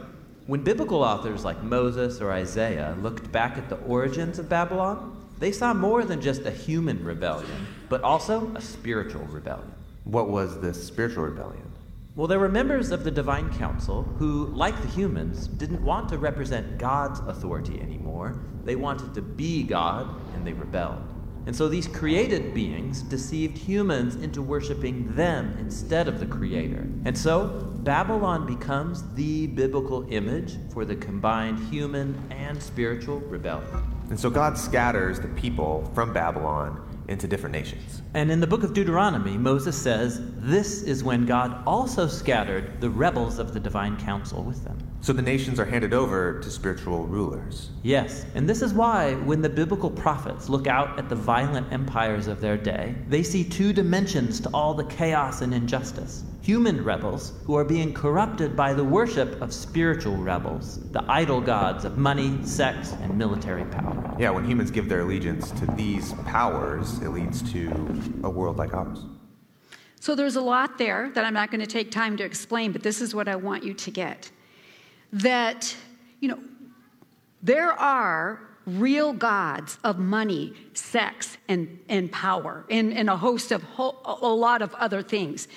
When 0.46 0.62
biblical 0.62 1.02
authors 1.02 1.44
like 1.44 1.60
Moses 1.60 2.20
or 2.20 2.30
Isaiah 2.30 2.96
looked 3.00 3.32
back 3.32 3.58
at 3.58 3.68
the 3.68 3.78
origins 3.78 4.38
of 4.38 4.48
Babylon, 4.48 5.26
they 5.40 5.50
saw 5.50 5.74
more 5.74 6.04
than 6.04 6.20
just 6.20 6.42
a 6.42 6.52
human 6.52 7.02
rebellion, 7.02 7.66
but 7.88 8.00
also 8.02 8.54
a 8.54 8.60
spiritual 8.60 9.24
rebellion. 9.24 9.74
What 10.04 10.28
was 10.28 10.60
this 10.60 10.80
spiritual 10.86 11.24
rebellion? 11.24 11.68
Well, 12.14 12.28
there 12.28 12.38
were 12.38 12.48
members 12.48 12.92
of 12.92 13.02
the 13.02 13.10
divine 13.10 13.52
council 13.58 14.04
who, 14.20 14.46
like 14.54 14.80
the 14.80 14.86
humans, 14.86 15.48
didn't 15.48 15.82
want 15.82 16.08
to 16.10 16.18
represent 16.18 16.78
God's 16.78 17.18
authority 17.18 17.80
anymore. 17.80 18.38
They 18.62 18.76
wanted 18.76 19.14
to 19.14 19.22
be 19.22 19.64
God, 19.64 20.08
and 20.36 20.46
they 20.46 20.52
rebelled. 20.52 21.02
And 21.46 21.54
so 21.54 21.68
these 21.68 21.86
created 21.86 22.54
beings 22.54 23.02
deceived 23.02 23.58
humans 23.58 24.16
into 24.16 24.40
worshiping 24.40 25.14
them 25.14 25.56
instead 25.58 26.08
of 26.08 26.18
the 26.18 26.26
Creator. 26.26 26.86
And 27.04 27.16
so 27.16 27.70
Babylon 27.82 28.46
becomes 28.46 29.02
the 29.14 29.48
biblical 29.48 30.06
image 30.10 30.56
for 30.72 30.84
the 30.84 30.96
combined 30.96 31.58
human 31.70 32.18
and 32.30 32.62
spiritual 32.62 33.20
rebellion. 33.20 33.68
And 34.08 34.18
so 34.18 34.30
God 34.30 34.56
scatters 34.56 35.20
the 35.20 35.28
people 35.28 35.90
from 35.94 36.12
Babylon 36.12 36.80
into 37.08 37.28
different 37.28 37.52
nations. 37.52 38.00
And 38.14 38.30
in 38.30 38.40
the 38.40 38.46
book 38.46 38.62
of 38.62 38.72
Deuteronomy, 38.72 39.36
Moses 39.36 39.80
says 39.80 40.20
this 40.36 40.82
is 40.82 41.04
when 41.04 41.26
God 41.26 41.62
also 41.66 42.06
scattered 42.06 42.80
the 42.80 42.88
rebels 42.88 43.38
of 43.38 43.52
the 43.52 43.60
divine 43.60 43.98
council 43.98 44.42
with 44.42 44.64
them. 44.64 44.78
So 45.04 45.12
the 45.12 45.20
nations 45.20 45.60
are 45.60 45.66
handed 45.66 45.92
over 45.92 46.40
to 46.40 46.50
spiritual 46.50 47.06
rulers. 47.06 47.68
Yes, 47.82 48.24
and 48.34 48.48
this 48.48 48.62
is 48.62 48.72
why 48.72 49.12
when 49.16 49.42
the 49.42 49.50
biblical 49.50 49.90
prophets 49.90 50.48
look 50.48 50.66
out 50.66 50.98
at 50.98 51.10
the 51.10 51.14
violent 51.14 51.70
empires 51.70 52.26
of 52.26 52.40
their 52.40 52.56
day, 52.56 52.94
they 53.06 53.22
see 53.22 53.44
two 53.44 53.74
dimensions 53.74 54.40
to 54.40 54.48
all 54.54 54.72
the 54.72 54.84
chaos 54.84 55.42
and 55.42 55.52
injustice. 55.52 56.24
Human 56.40 56.82
rebels 56.82 57.34
who 57.44 57.54
are 57.54 57.66
being 57.66 57.92
corrupted 57.92 58.56
by 58.56 58.72
the 58.72 58.82
worship 58.82 59.42
of 59.42 59.52
spiritual 59.52 60.16
rebels, 60.16 60.80
the 60.92 61.04
idol 61.06 61.42
gods 61.42 61.84
of 61.84 61.98
money, 61.98 62.42
sex, 62.42 62.94
and 63.02 63.18
military 63.18 63.66
power. 63.66 64.16
Yeah, 64.18 64.30
when 64.30 64.46
humans 64.46 64.70
give 64.70 64.88
their 64.88 65.00
allegiance 65.00 65.50
to 65.50 65.66
these 65.72 66.14
powers, 66.24 67.00
it 67.00 67.10
leads 67.10 67.42
to 67.52 67.68
a 68.22 68.30
world 68.30 68.56
like 68.56 68.72
ours. 68.72 69.04
So 70.00 70.14
there's 70.14 70.36
a 70.36 70.40
lot 70.40 70.78
there 70.78 71.10
that 71.10 71.26
I'm 71.26 71.34
not 71.34 71.50
going 71.50 71.60
to 71.60 71.66
take 71.66 71.90
time 71.90 72.16
to 72.16 72.24
explain, 72.24 72.72
but 72.72 72.82
this 72.82 73.02
is 73.02 73.14
what 73.14 73.28
I 73.28 73.36
want 73.36 73.64
you 73.64 73.74
to 73.74 73.90
get. 73.90 74.30
That, 75.14 75.74
you 76.20 76.28
know, 76.28 76.40
there 77.42 77.72
are 77.72 78.40
real 78.66 79.12
gods 79.12 79.78
of 79.84 79.98
money, 79.98 80.52
sex, 80.72 81.36
and, 81.48 81.78
and 81.88 82.10
power, 82.10 82.64
and, 82.70 82.92
and 82.92 83.10
a 83.10 83.16
host 83.16 83.52
of 83.52 83.62
ho- 83.62 83.96
a 84.04 84.28
lot 84.28 84.62
of 84.62 84.74
other 84.74 85.02
things. 85.02 85.48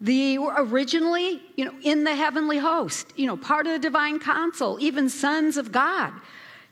The 0.00 0.38
originally, 0.38 1.42
you 1.56 1.64
know, 1.66 1.74
in 1.82 2.04
the 2.04 2.14
heavenly 2.14 2.58
host, 2.58 3.12
you 3.16 3.26
know, 3.26 3.36
part 3.36 3.66
of 3.66 3.72
the 3.72 3.78
divine 3.78 4.18
council, 4.18 4.78
even 4.80 5.08
sons 5.08 5.56
of 5.56 5.72
God. 5.72 6.12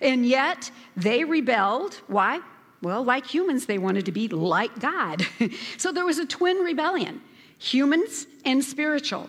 And 0.00 0.24
yet 0.24 0.70
they 0.96 1.24
rebelled. 1.24 1.94
Why? 2.06 2.40
Well, 2.80 3.02
like 3.02 3.26
humans, 3.26 3.66
they 3.66 3.78
wanted 3.78 4.06
to 4.06 4.12
be 4.12 4.28
like 4.28 4.78
God. 4.78 5.26
so 5.76 5.92
there 5.92 6.04
was 6.04 6.18
a 6.18 6.26
twin 6.26 6.58
rebellion 6.58 7.20
humans 7.60 8.26
and 8.44 8.62
spiritual. 8.62 9.28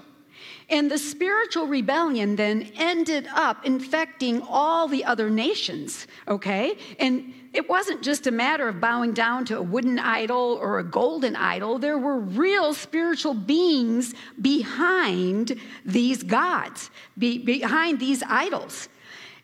And 0.69 0.91
the 0.91 0.97
spiritual 0.99 1.65
rebellion 1.65 2.36
then 2.36 2.71
ended 2.75 3.27
up 3.34 3.65
infecting 3.65 4.41
all 4.43 4.88
the 4.88 5.03
other 5.03 5.29
nations, 5.29 6.05
okay? 6.27 6.77
And 6.99 7.34
it 7.53 7.67
wasn't 7.67 8.03
just 8.03 8.27
a 8.27 8.32
matter 8.32 8.67
of 8.67 8.79
bowing 8.79 9.13
down 9.13 9.45
to 9.45 9.58
a 9.58 9.62
wooden 9.62 9.97
idol 9.97 10.60
or 10.62 10.77
a 10.77 10.84
golden 10.84 11.36
idol. 11.36 11.79
There 11.79 11.97
were 11.97 12.19
real 12.19 12.75
spiritual 12.75 13.34
beings 13.34 14.13
behind 14.39 15.60
these 15.86 16.21
gods, 16.21 16.91
be, 17.17 17.39
behind 17.39 17.99
these 17.99 18.21
idols. 18.21 18.89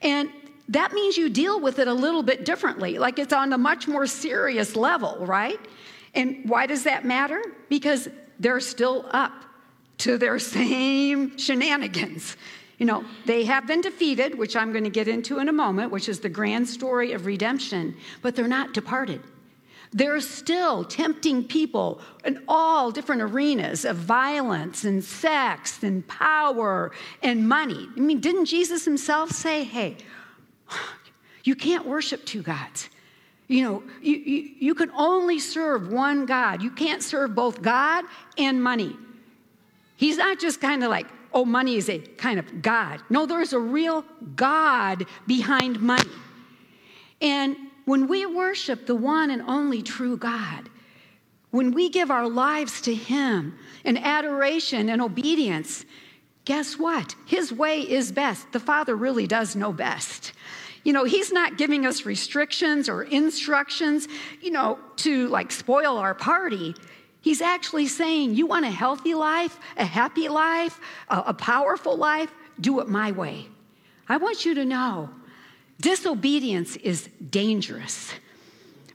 And 0.04 0.30
that 0.70 0.94
means 0.94 1.18
you 1.18 1.30
deal 1.30 1.60
with 1.60 1.80
it 1.80 1.88
a 1.88 1.94
little 1.94 2.22
bit 2.22 2.46
differently, 2.46 3.00
like 3.00 3.18
it's 3.18 3.34
on 3.34 3.52
a 3.54 3.58
much 3.58 3.88
more 3.88 4.06
serious 4.06 4.76
level, 4.76 5.26
right? 5.26 5.60
And 6.14 6.48
why 6.48 6.68
does 6.68 6.84
that 6.84 7.04
matter? 7.04 7.42
Because 7.70 8.08
they're 8.40 8.60
still 8.60 9.08
up 9.12 9.46
to 10.00 10.18
their 10.18 10.40
same 10.40 11.38
shenanigans. 11.38 12.38
You 12.78 12.86
know, 12.86 13.06
they 13.26 13.46
have 13.46 13.68
been 13.68 13.82
defeated, 13.82 14.38
which 14.38 14.56
I'm 14.56 14.72
going 14.72 14.84
to 14.84 14.90
get 14.90 15.08
into 15.08 15.40
in 15.40 15.48
a 15.48 15.54
moment, 15.54 15.92
which 15.92 16.10
is 16.10 16.20
the 16.20 16.30
grand 16.30 16.68
story 16.68 17.14
of 17.14 17.26
redemption, 17.26 17.96
but 18.22 18.36
they're 18.36 18.48
not 18.48 18.74
departed. 18.74 19.22
They're 19.94 20.20
still 20.20 20.84
tempting 20.84 21.46
people 21.46 22.02
in 22.26 22.44
all 22.50 22.92
different 22.92 23.22
arenas 23.22 23.86
of 23.86 23.96
violence 23.96 24.84
and 24.84 25.02
sex 25.02 25.84
and 25.84 26.06
power 26.08 26.92
and 27.24 27.48
money. 27.48 27.88
I 27.96 28.00
mean, 28.02 28.20
didn't 28.20 28.46
Jesus 28.46 28.84
himself 28.84 29.32
say, 29.32 29.64
hey, 29.64 29.96
you 31.46 31.56
can't 31.56 31.86
worship 31.86 32.26
two 32.26 32.42
gods? 32.42 32.90
You 33.48 33.64
know, 33.64 33.84
you, 34.02 34.16
you, 34.16 34.52
you 34.60 34.76
can 34.76 34.92
only 34.92 35.40
serve 35.40 35.94
one 35.94 36.26
God. 36.26 36.62
You 36.62 36.72
can't 36.72 37.02
serve 37.02 37.34
both 37.34 37.62
God 37.62 38.04
and 38.38 38.62
money. 38.62 38.98
He's 39.96 40.18
not 40.18 40.40
just 40.40 40.60
kind 40.62 40.84
of 40.84 40.90
like, 40.90 41.08
oh, 41.34 41.46
money 41.46 41.76
is 41.76 41.90
a 41.90 42.00
kind 42.00 42.40
of 42.40 42.62
God. 42.62 43.02
No, 43.10 43.26
there's 43.26 43.54
a 43.54 43.60
real 43.60 44.06
God 44.36 45.06
behind 45.28 45.82
money. 45.82 46.10
And 47.22 47.56
when 47.86 48.08
we 48.08 48.26
worship 48.26 48.86
the 48.86 48.96
one 48.96 49.30
and 49.30 49.42
only 49.44 49.82
true 49.82 50.18
God, 50.18 50.70
when 51.52 51.72
we 51.72 51.90
give 51.90 52.12
our 52.12 52.28
lives 52.28 52.82
to 52.82 52.94
Him 52.94 53.58
in 53.84 53.98
adoration 53.98 54.90
and 54.90 55.02
obedience, 55.02 55.86
guess 56.44 56.78
what? 56.78 57.16
His 57.26 57.54
way 57.54 57.82
is 57.82 58.12
best. 58.12 58.52
The 58.52 58.60
Father 58.60 58.96
really 58.96 59.28
does 59.28 59.56
know 59.56 59.72
best. 59.72 60.34
You 60.84 60.94
know, 60.94 61.04
He's 61.04 61.32
not 61.32 61.58
giving 61.58 61.86
us 61.86 62.06
restrictions 62.06 62.90
or 62.90 63.04
instructions, 63.04 64.08
you 64.42 64.52
know, 64.52 64.80
to 64.98 65.28
like 65.30 65.52
spoil 65.52 65.98
our 65.98 66.14
party. 66.14 66.76
He's 67.26 67.42
actually 67.42 67.88
saying, 67.88 68.36
You 68.36 68.46
want 68.46 68.66
a 68.66 68.70
healthy 68.70 69.16
life, 69.16 69.60
a 69.78 69.84
happy 69.84 70.30
life, 70.30 70.80
a, 71.10 71.24
a 71.26 71.34
powerful 71.34 71.98
life? 71.98 72.32
Do 72.62 72.82
it 72.82 72.88
my 72.88 73.14
way. 73.14 73.48
I 74.08 74.18
want 74.18 74.46
you 74.46 74.54
to 74.54 74.64
know 74.64 75.10
disobedience 75.82 76.76
is 76.76 77.10
dangerous. 77.32 78.12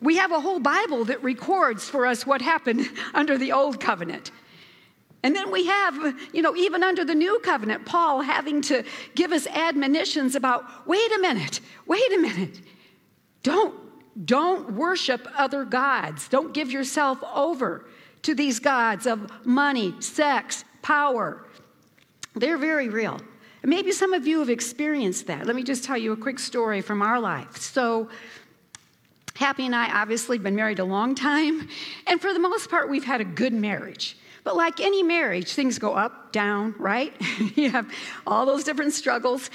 We 0.00 0.18
have 0.18 0.30
a 0.30 0.38
whole 0.38 0.60
Bible 0.60 1.06
that 1.06 1.20
records 1.24 1.88
for 1.88 2.06
us 2.06 2.24
what 2.24 2.40
happened 2.40 2.88
under 3.14 3.36
the 3.36 3.50
old 3.50 3.80
covenant. 3.80 4.30
And 5.24 5.34
then 5.34 5.50
we 5.50 5.66
have, 5.66 6.16
you 6.32 6.40
know, 6.40 6.54
even 6.54 6.84
under 6.84 7.04
the 7.04 7.16
new 7.16 7.40
covenant, 7.40 7.84
Paul 7.84 8.20
having 8.20 8.62
to 8.62 8.84
give 9.16 9.32
us 9.32 9.48
admonitions 9.48 10.36
about 10.36 10.86
wait 10.86 11.10
a 11.16 11.18
minute, 11.18 11.58
wait 11.84 12.12
a 12.12 12.18
minute. 12.18 12.60
Don't, 13.42 13.74
don't 14.24 14.74
worship 14.74 15.26
other 15.36 15.64
gods. 15.64 16.28
Don't 16.28 16.54
give 16.54 16.70
yourself 16.70 17.18
over 17.34 17.86
to 18.22 18.34
these 18.34 18.58
gods 18.58 19.06
of 19.06 19.30
money, 19.46 19.94
sex, 20.00 20.64
power. 20.82 21.46
They're 22.34 22.58
very 22.58 22.88
real. 22.88 23.20
maybe 23.62 23.92
some 23.92 24.12
of 24.12 24.26
you 24.26 24.38
have 24.38 24.50
experienced 24.50 25.26
that. 25.26 25.46
Let 25.46 25.56
me 25.56 25.62
just 25.62 25.84
tell 25.84 25.98
you 25.98 26.12
a 26.12 26.16
quick 26.16 26.38
story 26.38 26.80
from 26.80 27.02
our 27.02 27.20
life. 27.20 27.56
So, 27.56 28.08
Happy 29.40 29.64
and 29.64 29.74
I 29.74 30.02
obviously 30.02 30.36
been 30.36 30.54
married 30.54 30.80
a 30.80 30.84
long 30.84 31.14
time, 31.14 31.66
and 32.06 32.20
for 32.20 32.34
the 32.34 32.38
most 32.38 32.68
part, 32.68 32.90
we've 32.90 33.04
had 33.04 33.22
a 33.22 33.24
good 33.24 33.54
marriage. 33.54 34.18
But 34.44 34.54
like 34.54 34.80
any 34.80 35.02
marriage, 35.02 35.54
things 35.54 35.78
go 35.78 35.94
up, 35.94 36.30
down, 36.30 36.74
right? 36.78 37.14
you 37.56 37.70
have 37.70 37.90
all 38.26 38.44
those 38.44 38.64
different 38.64 38.92
struggles. 38.92 39.48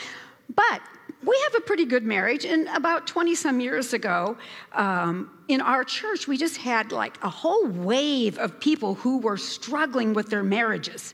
But 0.55 0.81
we 1.25 1.39
have 1.43 1.55
a 1.55 1.61
pretty 1.61 1.85
good 1.85 2.03
marriage. 2.03 2.45
And 2.45 2.67
about 2.69 3.07
20 3.07 3.35
some 3.35 3.59
years 3.59 3.93
ago, 3.93 4.37
um, 4.73 5.31
in 5.47 5.61
our 5.61 5.83
church, 5.83 6.27
we 6.27 6.37
just 6.37 6.57
had 6.57 6.91
like 6.91 7.17
a 7.23 7.29
whole 7.29 7.65
wave 7.67 8.37
of 8.37 8.59
people 8.59 8.95
who 8.95 9.19
were 9.19 9.37
struggling 9.37 10.13
with 10.13 10.29
their 10.29 10.43
marriages. 10.43 11.13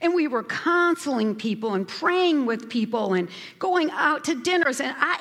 And 0.00 0.14
we 0.14 0.28
were 0.28 0.44
counseling 0.44 1.34
people 1.34 1.74
and 1.74 1.86
praying 1.86 2.46
with 2.46 2.68
people 2.68 3.14
and 3.14 3.28
going 3.58 3.90
out 3.90 4.24
to 4.24 4.40
dinners. 4.40 4.80
And 4.80 4.94
I, 4.96 5.20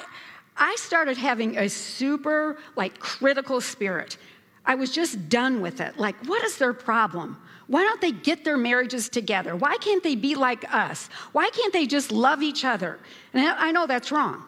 I 0.56 0.76
started 0.76 1.18
having 1.18 1.58
a 1.58 1.68
super, 1.68 2.58
like, 2.76 3.00
critical 3.00 3.60
spirit. 3.60 4.18
I 4.66 4.76
was 4.76 4.92
just 4.92 5.30
done 5.30 5.62
with 5.62 5.82
it. 5.82 5.98
Like, 5.98 6.16
what 6.28 6.44
is 6.44 6.58
their 6.58 6.74
problem? 6.74 7.38
Why 7.68 7.84
don't 7.84 8.00
they 8.00 8.12
get 8.12 8.46
their 8.46 8.58
marriages 8.58 9.10
together? 9.10 9.56
Why 9.56 9.78
can't 9.78 10.02
they 10.02 10.16
be 10.16 10.36
like 10.36 10.74
us? 10.74 11.10
Why 11.34 11.50
can't 11.50 11.74
they 11.74 11.86
just 11.86 12.12
love 12.12 12.42
each 12.42 12.64
other? 12.64 13.00
And 13.34 13.46
I 13.46 13.72
know 13.72 13.88
that's 13.88 14.12
wrong. 14.12 14.44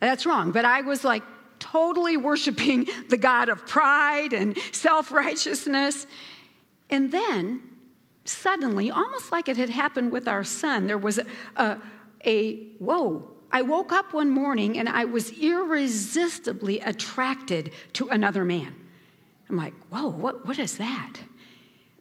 That's 0.00 0.24
wrong. 0.24 0.50
But 0.50 0.64
I 0.64 0.80
was 0.80 1.04
like 1.04 1.22
totally 1.58 2.16
worshiping 2.16 2.88
the 3.08 3.16
God 3.16 3.48
of 3.48 3.66
pride 3.66 4.32
and 4.32 4.56
self 4.72 5.12
righteousness. 5.12 6.06
And 6.90 7.12
then 7.12 7.62
suddenly, 8.24 8.90
almost 8.90 9.30
like 9.30 9.48
it 9.48 9.56
had 9.56 9.70
happened 9.70 10.10
with 10.10 10.26
our 10.26 10.44
son, 10.44 10.86
there 10.86 10.98
was 10.98 11.18
a, 11.18 11.26
a, 11.56 11.78
a 12.24 12.56
whoa. 12.78 13.28
I 13.54 13.60
woke 13.60 13.92
up 13.92 14.14
one 14.14 14.30
morning 14.30 14.78
and 14.78 14.88
I 14.88 15.04
was 15.04 15.30
irresistibly 15.38 16.80
attracted 16.80 17.72
to 17.92 18.08
another 18.08 18.46
man. 18.46 18.74
I'm 19.50 19.56
like, 19.58 19.74
whoa, 19.90 20.08
what, 20.08 20.46
what 20.46 20.58
is 20.58 20.78
that? 20.78 21.18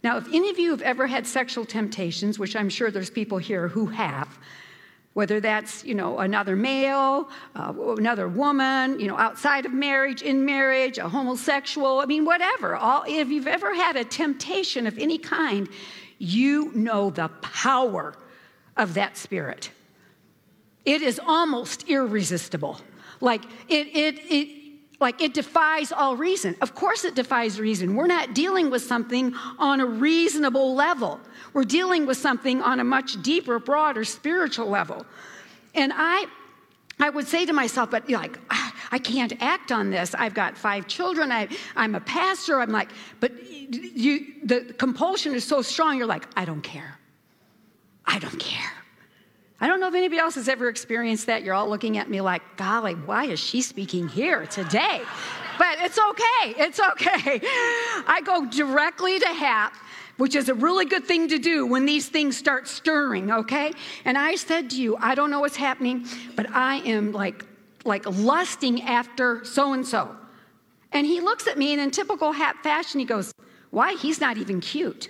Now, 0.04 0.18
if 0.18 0.28
any 0.34 0.50
of 0.50 0.58
you 0.58 0.72
have 0.72 0.82
ever 0.82 1.08
had 1.08 1.28
sexual 1.28 1.66
temptations, 1.66 2.40
which 2.40 2.56
I'm 2.56 2.70
sure 2.70 2.90
there's 2.90 3.10
people 3.10 3.38
here 3.38 3.68
who 3.68 3.88
have, 3.88 4.40
whether 5.14 5.40
that's 5.40 5.84
you 5.84 5.94
know 5.94 6.20
another 6.20 6.56
male, 6.56 7.30
uh, 7.56 7.74
another 7.98 8.28
woman, 8.28 9.00
you 9.00 9.08
know 9.08 9.18
outside 9.18 9.66
of 9.66 9.74
marriage, 9.74 10.22
in 10.22 10.46
marriage, 10.46 10.98
a 10.98 11.08
homosexual, 11.08 12.00
I 12.00 12.06
mean 12.06 12.26
whatever. 12.26 12.76
All, 12.76 13.04
if 13.08 13.30
you've 13.30 13.48
ever 13.48 13.76
had 13.76 13.96
a 13.96 14.06
temptation 14.06 14.88
of 14.88 14.98
any 14.98 15.18
kind, 15.18 15.68
you 16.18 16.72
know 16.74 17.10
the 17.10 17.28
power 17.42 18.16
of 18.78 18.94
that 18.94 19.18
spirit. 19.18 19.72
It 20.86 21.02
is 21.02 21.20
almost 21.26 21.88
irresistible. 21.90 22.80
Like 23.20 23.44
it, 23.68 23.88
it, 23.88 24.20
it 24.30 24.61
like 25.02 25.22
it 25.22 25.34
defies 25.34 25.92
all 25.92 26.16
reason. 26.16 26.56
Of 26.62 26.76
course, 26.76 27.04
it 27.04 27.16
defies 27.16 27.60
reason. 27.60 27.96
We're 27.96 28.08
not 28.08 28.34
dealing 28.34 28.70
with 28.70 28.84
something 28.84 29.34
on 29.58 29.82
a 29.82 29.86
reasonable 29.86 30.76
level, 30.76 31.20
we're 31.54 31.64
dealing 31.64 32.06
with 32.06 32.18
something 32.18 32.62
on 32.62 32.80
a 32.80 32.84
much 32.84 33.22
deeper, 33.22 33.60
broader 33.60 34.06
spiritual 34.06 34.70
level. 34.70 35.06
And 35.74 35.92
I, 35.96 36.26
I 37.00 37.10
would 37.10 37.28
say 37.28 37.46
to 37.46 37.54
myself, 37.54 37.92
but 37.92 38.10
you're 38.10 38.20
like, 38.20 38.38
ah, 38.52 38.74
I 38.92 39.00
can't 39.00 39.34
act 39.42 39.72
on 39.72 39.90
this. 39.90 40.14
I've 40.14 40.34
got 40.34 40.58
five 40.58 40.88
children. 40.88 41.32
I, 41.32 41.48
I'm 41.76 41.96
a 41.96 42.02
pastor. 42.02 42.60
I'm 42.60 42.72
like, 42.72 42.92
but 43.20 43.32
you, 43.50 44.34
the 44.44 44.74
compulsion 44.78 45.34
is 45.34 45.44
so 45.46 45.62
strong. 45.62 45.98
You're 45.98 46.08
like, 46.08 46.28
I 46.36 46.46
don't 46.46 46.62
care. 46.62 47.00
I 48.06 48.20
don't 48.20 48.40
care. 48.40 48.72
I 49.62 49.68
don't 49.68 49.80
know 49.80 49.88
if 49.88 49.94
anybody 49.94 50.20
else 50.20 50.36
has 50.36 50.50
ever 50.50 50.70
experienced 50.70 51.28
that. 51.28 51.44
You're 51.44 51.54
all 51.54 51.70
looking 51.70 52.00
at 52.00 52.10
me 52.10 52.20
like, 52.20 52.42
golly, 52.58 52.96
why 52.96 53.26
is 53.26 53.40
she 53.40 53.62
speaking 53.62 54.08
here 54.08 54.48
today? 54.48 55.02
But 55.60 55.78
it's 55.82 56.00
okay. 56.00 56.56
It's 56.58 56.80
okay. 56.80 57.40
I 58.08 58.22
go 58.26 58.48
directly 58.48 59.20
to 59.20 59.28
Hap, 59.28 59.76
which 60.18 60.34
is 60.34 60.50
a 60.50 60.56
really 60.56 60.86
good 60.86 61.06
thing 61.06 61.28
to 61.28 61.38
do 61.38 61.68
when 61.68 61.86
these 61.86 62.10
things 62.10 62.36
start 62.36 62.68
stirring, 62.68 63.32
okay? 63.32 63.72
And 64.04 64.18
I 64.18 64.34
said 64.36 64.72
to 64.72 64.82
you, 64.82 64.98
I 64.98 65.14
don't 65.14 65.30
know 65.30 65.40
what's 65.40 65.58
happening, 65.58 66.08
but 66.36 66.50
I 66.50 66.78
am 66.78 67.12
like 67.12 67.46
like 67.86 68.06
lusting 68.06 68.82
after 68.84 69.44
so 69.44 69.74
and 69.74 69.86
so. 69.86 70.16
And 70.92 71.06
he 71.06 71.20
looks 71.22 71.48
at 71.48 71.58
me 71.58 71.74
and 71.74 71.82
in 71.82 71.92
typical 71.92 72.32
Hap 72.32 72.64
fashion, 72.64 73.00
he 73.00 73.06
goes, 73.06 73.32
Why? 73.70 73.94
He's 73.94 74.20
not 74.20 74.38
even 74.38 74.60
cute. 74.60 75.08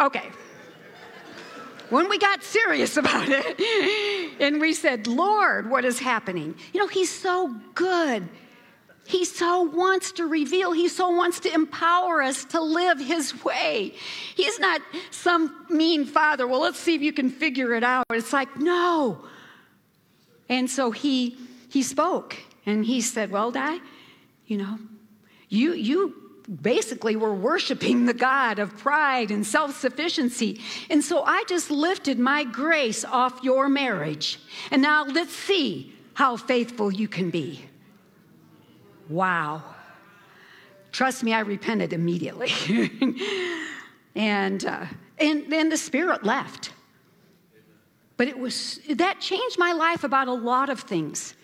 Okay. 0.00 0.30
When 1.90 2.08
we 2.08 2.18
got 2.18 2.42
serious 2.42 2.96
about 2.96 3.28
it 3.28 4.40
and 4.40 4.60
we 4.60 4.74
said, 4.74 5.06
Lord, 5.06 5.70
what 5.70 5.84
is 5.84 5.98
happening? 5.98 6.54
You 6.72 6.80
know, 6.80 6.86
He's 6.86 7.10
so 7.10 7.54
good. 7.74 8.28
He 9.06 9.24
so 9.24 9.62
wants 9.62 10.12
to 10.12 10.26
reveal, 10.26 10.72
He 10.72 10.88
so 10.88 11.08
wants 11.08 11.40
to 11.40 11.54
empower 11.54 12.20
us 12.20 12.44
to 12.46 12.60
live 12.60 13.00
His 13.00 13.42
way. 13.42 13.94
He's 14.34 14.58
not 14.58 14.82
some 15.10 15.64
mean 15.70 16.04
father, 16.04 16.46
well, 16.46 16.60
let's 16.60 16.78
see 16.78 16.94
if 16.94 17.00
you 17.00 17.12
can 17.12 17.30
figure 17.30 17.74
it 17.74 17.82
out. 17.82 18.04
It's 18.10 18.34
like, 18.34 18.58
no. 18.58 19.24
And 20.50 20.68
so 20.68 20.90
He, 20.90 21.38
he 21.70 21.82
spoke 21.82 22.36
and 22.66 22.84
He 22.84 23.00
said, 23.00 23.30
Well, 23.30 23.50
Di, 23.50 23.78
you 24.46 24.58
know, 24.58 24.78
you, 25.48 25.72
you 25.72 26.27
basically 26.48 27.14
were 27.16 27.34
worshiping 27.34 28.06
the 28.06 28.14
God 28.14 28.58
of 28.58 28.76
pride 28.78 29.30
and 29.30 29.46
self 29.46 29.78
sufficiency. 29.78 30.60
And 30.90 31.04
so 31.04 31.22
I 31.22 31.44
just 31.48 31.70
lifted 31.70 32.18
my 32.18 32.44
grace 32.44 33.04
off 33.04 33.40
your 33.42 33.68
marriage. 33.68 34.40
And 34.70 34.80
now 34.82 35.04
let's 35.04 35.34
see 35.34 35.92
how 36.14 36.36
faithful 36.36 36.92
you 36.92 37.06
can 37.06 37.30
be. 37.30 37.64
Wow. 39.08 39.62
Trust 40.90 41.22
me, 41.22 41.32
I 41.32 41.40
repented 41.40 41.92
immediately. 41.92 42.50
and, 44.14 44.64
uh, 44.64 44.86
and 45.18 45.50
then 45.52 45.68
the 45.68 45.76
Spirit 45.76 46.24
left. 46.24 46.72
But 48.16 48.26
it 48.26 48.38
was, 48.38 48.80
that 48.88 49.20
changed 49.20 49.58
my 49.58 49.72
life 49.72 50.02
about 50.02 50.28
a 50.28 50.32
lot 50.32 50.70
of 50.70 50.80
things. 50.80 51.34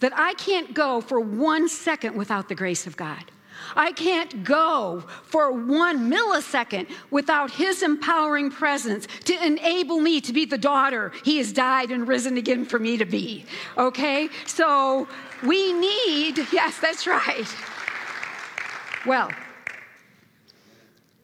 That 0.00 0.12
I 0.16 0.34
can't 0.34 0.74
go 0.74 1.00
for 1.00 1.20
one 1.20 1.68
second 1.68 2.16
without 2.16 2.48
the 2.48 2.54
grace 2.54 2.86
of 2.86 2.96
God. 2.96 3.30
I 3.76 3.92
can't 3.92 4.44
go 4.44 5.04
for 5.24 5.52
one 5.52 6.10
millisecond 6.10 6.88
without 7.10 7.50
His 7.50 7.82
empowering 7.82 8.50
presence 8.50 9.06
to 9.24 9.44
enable 9.44 10.00
me 10.00 10.20
to 10.22 10.32
be 10.32 10.44
the 10.44 10.58
daughter 10.58 11.12
He 11.24 11.38
has 11.38 11.52
died 11.52 11.90
and 11.90 12.06
risen 12.06 12.36
again 12.36 12.64
for 12.64 12.78
me 12.78 12.96
to 12.96 13.04
be. 13.04 13.44
Okay? 13.76 14.28
So 14.46 15.08
we 15.42 15.72
need, 15.72 16.38
yes, 16.52 16.78
that's 16.78 17.06
right. 17.06 17.46
Well, 19.06 19.30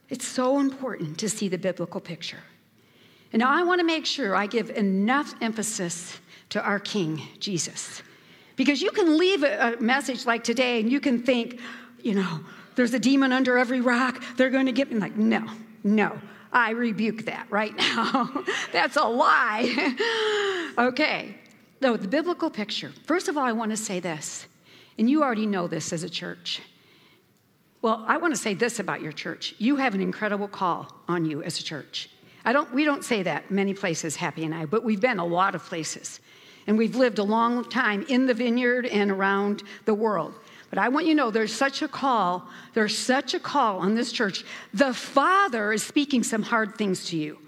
it's 0.08 0.26
so 0.26 0.58
important 0.58 1.18
to 1.18 1.28
see 1.28 1.48
the 1.48 1.58
biblical 1.58 2.00
picture. 2.00 2.40
And 3.32 3.42
I 3.42 3.62
want 3.62 3.78
to 3.80 3.86
make 3.86 4.06
sure 4.06 4.34
I 4.34 4.46
give 4.46 4.70
enough 4.70 5.34
emphasis 5.40 6.18
to 6.50 6.60
our 6.62 6.80
King, 6.80 7.22
Jesus. 7.38 8.02
Because 8.56 8.82
you 8.82 8.90
can 8.90 9.16
leave 9.16 9.42
a, 9.44 9.76
message 9.80 10.26
like 10.26 10.44
today 10.44 10.80
and 10.80 10.90
you 10.90 11.00
can 11.00 11.22
think, 11.22 11.60
you 12.04 12.14
know, 12.14 12.40
there's 12.76 12.94
a 12.94 12.98
demon 12.98 13.32
under 13.32 13.58
every 13.58 13.80
rock. 13.80 14.22
They're 14.36 14.50
going 14.50 14.66
to 14.66 14.72
get 14.72 14.90
me. 14.90 14.98
Like, 14.98 15.16
no, 15.16 15.46
no. 15.84 16.18
I 16.52 16.70
rebuke 16.70 17.26
that 17.26 17.46
right 17.50 17.76
now. 17.78 18.44
That's 18.72 18.96
a 18.96 19.04
lie. 19.04 19.94
okay. 20.78 21.36
No, 21.80 21.96
the 21.96 22.08
biblical 22.08 22.50
picture. 22.50 22.92
First 23.06 23.28
of 23.28 23.38
all, 23.38 23.44
I 23.44 23.52
want 23.52 23.70
to 23.70 23.76
say 23.76 24.00
this, 24.00 24.46
and 24.98 25.08
you 25.08 25.22
already 25.22 25.46
know 25.46 25.66
this 25.66 25.92
as 25.92 26.02
a 26.02 26.10
church. 26.10 26.60
Well, 27.82 28.04
I 28.06 28.18
want 28.18 28.34
to 28.34 28.40
say 28.40 28.52
this 28.52 28.78
about 28.78 29.00
your 29.00 29.12
church. 29.12 29.54
You 29.58 29.76
have 29.76 29.94
an 29.94 30.02
incredible 30.02 30.48
call 30.48 30.92
on 31.08 31.24
you 31.24 31.42
as 31.42 31.58
a 31.58 31.62
church. 31.62 32.10
I 32.44 32.52
don't, 32.52 32.72
we 32.74 32.84
don't 32.84 33.04
say 33.04 33.22
that 33.22 33.50
many 33.50 33.72
places, 33.72 34.16
Happy 34.16 34.44
and 34.44 34.54
I, 34.54 34.66
but 34.66 34.84
we've 34.84 35.00
been 35.00 35.18
a 35.18 35.24
lot 35.24 35.54
of 35.54 35.62
places. 35.64 36.20
And 36.66 36.76
we've 36.76 36.94
lived 36.94 37.18
a 37.18 37.22
long 37.22 37.64
time 37.64 38.04
in 38.08 38.26
the 38.26 38.34
vineyard 38.34 38.86
and 38.86 39.10
around 39.10 39.62
the 39.86 39.94
world. 39.94 40.38
But 40.70 40.78
I 40.78 40.88
want 40.88 41.06
you 41.06 41.14
to 41.14 41.16
know 41.16 41.30
there's 41.30 41.52
such 41.52 41.82
a 41.82 41.88
call, 41.88 42.48
there's 42.74 42.96
such 42.96 43.34
a 43.34 43.40
call 43.40 43.80
on 43.80 43.94
this 43.96 44.12
church. 44.12 44.44
The 44.72 44.94
Father 44.94 45.72
is 45.72 45.82
speaking 45.82 46.22
some 46.22 46.42
hard 46.42 46.76
things 46.76 47.06
to 47.06 47.16
you. 47.16 47.38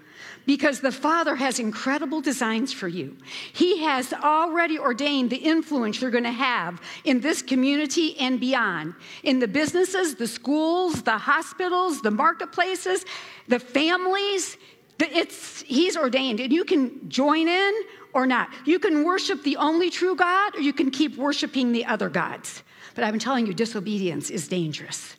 because 0.45 0.79
the 0.79 0.91
Father 0.91 1.35
has 1.35 1.59
incredible 1.59 2.21
designs 2.21 2.73
for 2.73 2.87
you. 2.87 3.15
He 3.53 3.79
has 3.83 4.13
already 4.13 4.77
ordained 4.77 5.29
the 5.29 5.37
influence 5.37 6.01
you're 6.01 6.11
going 6.11 6.23
to 6.25 6.31
have 6.31 6.81
in 7.05 7.21
this 7.21 7.41
community 7.41 8.17
and 8.19 8.39
beyond, 8.39 8.93
in 9.23 9.39
the 9.39 9.47
businesses, 9.47 10.15
the 10.15 10.27
schools, 10.27 11.01
the 11.03 11.17
hospitals, 11.17 12.01
the 12.01 12.11
marketplaces, 12.11 13.05
the 13.47 13.59
families. 13.59 14.57
It's, 14.99 15.61
he's 15.63 15.97
ordained, 15.97 16.39
and 16.39 16.51
you 16.51 16.63
can 16.63 17.09
join 17.09 17.47
in 17.47 17.73
or 18.13 18.25
not. 18.25 18.49
You 18.65 18.79
can 18.79 19.03
worship 19.03 19.43
the 19.43 19.57
only 19.57 19.89
true 19.89 20.15
God, 20.15 20.55
or 20.55 20.61
you 20.61 20.73
can 20.73 20.91
keep 20.91 21.17
worshiping 21.17 21.71
the 21.71 21.85
other 21.85 22.09
gods. 22.09 22.63
But 22.95 23.03
I'm 23.03 23.19
telling 23.19 23.47
you, 23.47 23.53
disobedience 23.53 24.29
is 24.29 24.47
dangerous. 24.47 25.15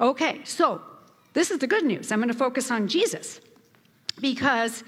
Okay, 0.00 0.40
so 0.44 0.82
this 1.32 1.50
is 1.50 1.58
the 1.58 1.66
good 1.66 1.84
news. 1.84 2.12
I'm 2.12 2.18
going 2.18 2.28
to 2.28 2.34
focus 2.34 2.70
on 2.70 2.88
Jesus. 2.88 3.40
Because 4.20 4.84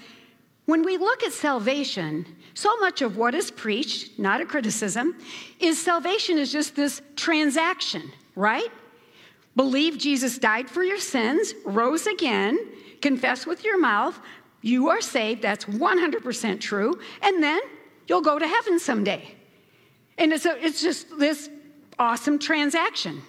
when 0.65 0.83
we 0.83 0.97
look 0.97 1.23
at 1.23 1.33
salvation, 1.33 2.25
so 2.53 2.75
much 2.77 3.01
of 3.01 3.17
what 3.17 3.33
is 3.33 3.51
preached, 3.51 4.19
not 4.19 4.41
a 4.41 4.45
criticism, 4.45 5.15
is 5.59 5.81
salvation 5.81 6.37
is 6.37 6.51
just 6.51 6.75
this 6.75 7.01
transaction, 7.15 8.11
right? 8.35 8.69
Believe 9.55 9.97
Jesus 9.97 10.37
died 10.37 10.69
for 10.69 10.83
your 10.83 10.99
sins, 10.99 11.53
rose 11.65 12.05
again, 12.05 12.59
confess 13.01 13.45
with 13.45 13.63
your 13.63 13.79
mouth, 13.79 14.19
you 14.61 14.89
are 14.89 15.01
saved. 15.01 15.41
That's 15.41 15.65
100% 15.65 16.59
true. 16.59 16.99
And 17.21 17.41
then 17.41 17.59
you'll 18.07 18.21
go 18.21 18.37
to 18.37 18.47
heaven 18.47 18.79
someday. 18.79 19.35
And 20.17 20.33
it's, 20.33 20.45
a, 20.45 20.63
it's 20.63 20.81
just 20.81 21.17
this 21.17 21.49
awesome 21.99 22.39
transaction. 22.39 23.21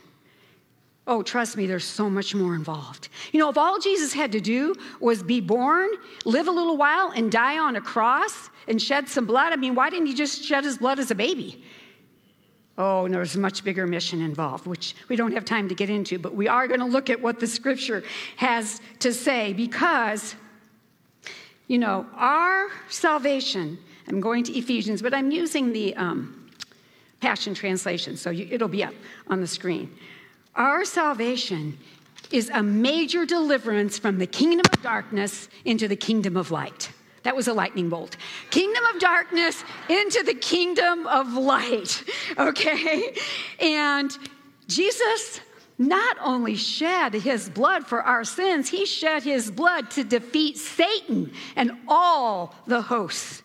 Oh, 1.06 1.22
trust 1.22 1.56
me, 1.56 1.66
there's 1.66 1.84
so 1.84 2.08
much 2.08 2.34
more 2.34 2.54
involved. 2.54 3.08
You 3.32 3.40
know, 3.40 3.48
if 3.48 3.58
all 3.58 3.80
Jesus 3.80 4.12
had 4.12 4.30
to 4.32 4.40
do 4.40 4.74
was 5.00 5.22
be 5.22 5.40
born, 5.40 5.88
live 6.24 6.46
a 6.46 6.52
little 6.52 6.76
while, 6.76 7.10
and 7.10 7.32
die 7.32 7.58
on 7.58 7.74
a 7.76 7.80
cross 7.80 8.48
and 8.68 8.80
shed 8.80 9.08
some 9.08 9.26
blood, 9.26 9.52
I 9.52 9.56
mean, 9.56 9.74
why 9.74 9.90
didn't 9.90 10.06
he 10.06 10.14
just 10.14 10.44
shed 10.44 10.62
his 10.62 10.78
blood 10.78 10.98
as 10.98 11.10
a 11.10 11.14
baby? 11.14 11.64
Oh, 12.78 13.06
and 13.06 13.12
there's 13.12 13.34
a 13.34 13.40
much 13.40 13.64
bigger 13.64 13.86
mission 13.86 14.22
involved, 14.22 14.66
which 14.66 14.94
we 15.08 15.16
don't 15.16 15.32
have 15.32 15.44
time 15.44 15.68
to 15.68 15.74
get 15.74 15.90
into, 15.90 16.18
but 16.18 16.34
we 16.34 16.48
are 16.48 16.68
going 16.68 16.80
to 16.80 16.86
look 16.86 17.10
at 17.10 17.20
what 17.20 17.40
the 17.40 17.46
scripture 17.46 18.04
has 18.36 18.80
to 19.00 19.12
say 19.12 19.52
because, 19.52 20.34
you 21.66 21.78
know, 21.78 22.06
our 22.14 22.68
salvation, 22.88 23.78
I'm 24.06 24.20
going 24.20 24.44
to 24.44 24.56
Ephesians, 24.56 25.02
but 25.02 25.12
I'm 25.12 25.30
using 25.30 25.72
the 25.72 25.94
um, 25.96 26.39
Passion 27.20 27.54
Translation, 27.54 28.16
so 28.16 28.30
you, 28.30 28.48
it'll 28.50 28.68
be 28.68 28.82
up 28.82 28.94
on 29.28 29.40
the 29.40 29.46
screen. 29.46 29.94
Our 30.54 30.84
salvation 30.84 31.78
is 32.30 32.50
a 32.50 32.62
major 32.62 33.26
deliverance 33.26 33.98
from 33.98 34.18
the 34.18 34.26
kingdom 34.26 34.64
of 34.72 34.82
darkness 34.82 35.48
into 35.64 35.88
the 35.88 35.96
kingdom 35.96 36.36
of 36.36 36.50
light. 36.50 36.90
That 37.22 37.36
was 37.36 37.48
a 37.48 37.52
lightning 37.52 37.88
bolt. 37.88 38.16
Kingdom 38.50 38.82
of 38.94 39.00
darkness 39.00 39.62
into 39.88 40.22
the 40.22 40.34
kingdom 40.34 41.06
of 41.06 41.34
light. 41.34 42.04
Okay? 42.38 43.14
And 43.58 44.16
Jesus 44.66 45.40
not 45.78 46.16
only 46.22 46.56
shed 46.56 47.14
his 47.14 47.50
blood 47.50 47.86
for 47.86 48.02
our 48.02 48.24
sins, 48.24 48.68
he 48.68 48.86
shed 48.86 49.22
his 49.22 49.50
blood 49.50 49.90
to 49.90 50.04
defeat 50.04 50.56
Satan 50.56 51.32
and 51.56 51.72
all 51.88 52.54
the 52.66 52.82
hosts 52.82 53.42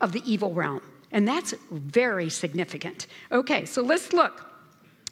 of 0.00 0.12
the 0.12 0.22
evil 0.30 0.54
realm. 0.54 0.82
And 1.12 1.26
that's 1.26 1.54
very 1.70 2.28
significant. 2.28 3.06
Okay, 3.32 3.64
so 3.64 3.82
let's 3.82 4.12
look 4.12 4.44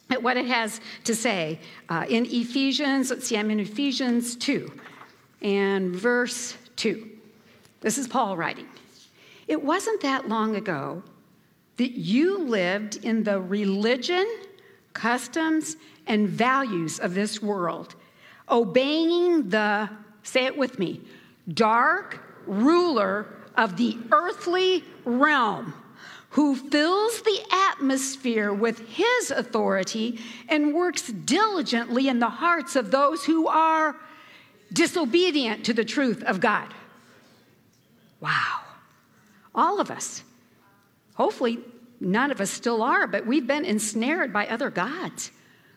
at 0.09 0.21
what 0.21 0.37
it 0.37 0.45
has 0.45 0.79
to 1.03 1.15
say 1.15 1.59
uh, 1.89 2.05
in 2.07 2.25
Ephesians. 2.25 3.09
Let's 3.09 3.27
see, 3.27 3.37
I'm 3.37 3.51
in 3.51 3.59
Ephesians 3.59 4.35
2 4.35 4.71
and 5.41 5.95
verse 5.95 6.55
2. 6.77 7.09
This 7.81 7.97
is 7.97 8.07
Paul 8.07 8.37
writing. 8.37 8.67
It 9.47 9.61
wasn't 9.63 10.01
that 10.01 10.27
long 10.27 10.55
ago 10.55 11.03
that 11.77 11.91
you 11.91 12.39
lived 12.39 13.03
in 13.05 13.23
the 13.23 13.39
religion, 13.39 14.27
customs, 14.93 15.77
and 16.07 16.27
values 16.27 16.99
of 16.99 17.13
this 17.13 17.41
world, 17.41 17.95
obeying 18.49 19.49
the, 19.49 19.89
say 20.23 20.45
it 20.45 20.57
with 20.57 20.79
me, 20.79 21.01
dark 21.53 22.23
ruler 22.45 23.27
of 23.55 23.77
the 23.77 23.97
earthly 24.11 24.83
realm 25.05 25.73
who 26.37 26.55
fills 26.55 27.23
the 27.23 27.39
atmosphere 27.71 28.53
with 28.53 28.77
his 28.89 29.31
authority 29.31 30.19
and 30.47 30.71
works 30.71 31.07
diligently 31.07 32.07
in 32.07 32.19
the 32.19 32.29
hearts 32.29 32.75
of 32.75 32.91
those 32.91 33.25
who 33.25 33.47
are 33.47 33.95
disobedient 34.71 35.65
to 35.65 35.73
the 35.73 35.83
truth 35.83 36.21
of 36.25 36.39
God. 36.39 36.71
Wow. 38.19 38.59
All 39.55 39.79
of 39.79 39.89
us. 39.89 40.23
Hopefully, 41.15 41.57
none 41.99 42.29
of 42.29 42.39
us 42.39 42.51
still 42.51 42.83
are, 42.83 43.07
but 43.07 43.25
we've 43.25 43.47
been 43.47 43.65
ensnared 43.65 44.31
by 44.31 44.45
other 44.45 44.69
gods. 44.69 45.31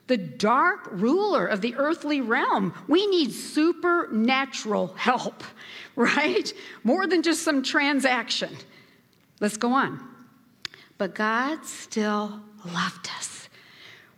The 0.08 0.18
dark 0.18 0.88
ruler 0.90 1.46
of 1.46 1.62
the 1.62 1.74
earthly 1.76 2.20
realm. 2.20 2.74
We 2.86 3.06
need 3.06 3.32
supernatural 3.32 4.88
help, 4.88 5.42
right? 5.96 6.52
More 6.84 7.06
than 7.06 7.22
just 7.22 7.44
some 7.44 7.62
transaction. 7.62 8.54
Let's 9.40 9.56
go 9.56 9.72
on. 9.72 10.09
But 11.00 11.14
God 11.14 11.64
still 11.64 12.42
loved 12.62 13.08
us 13.16 13.48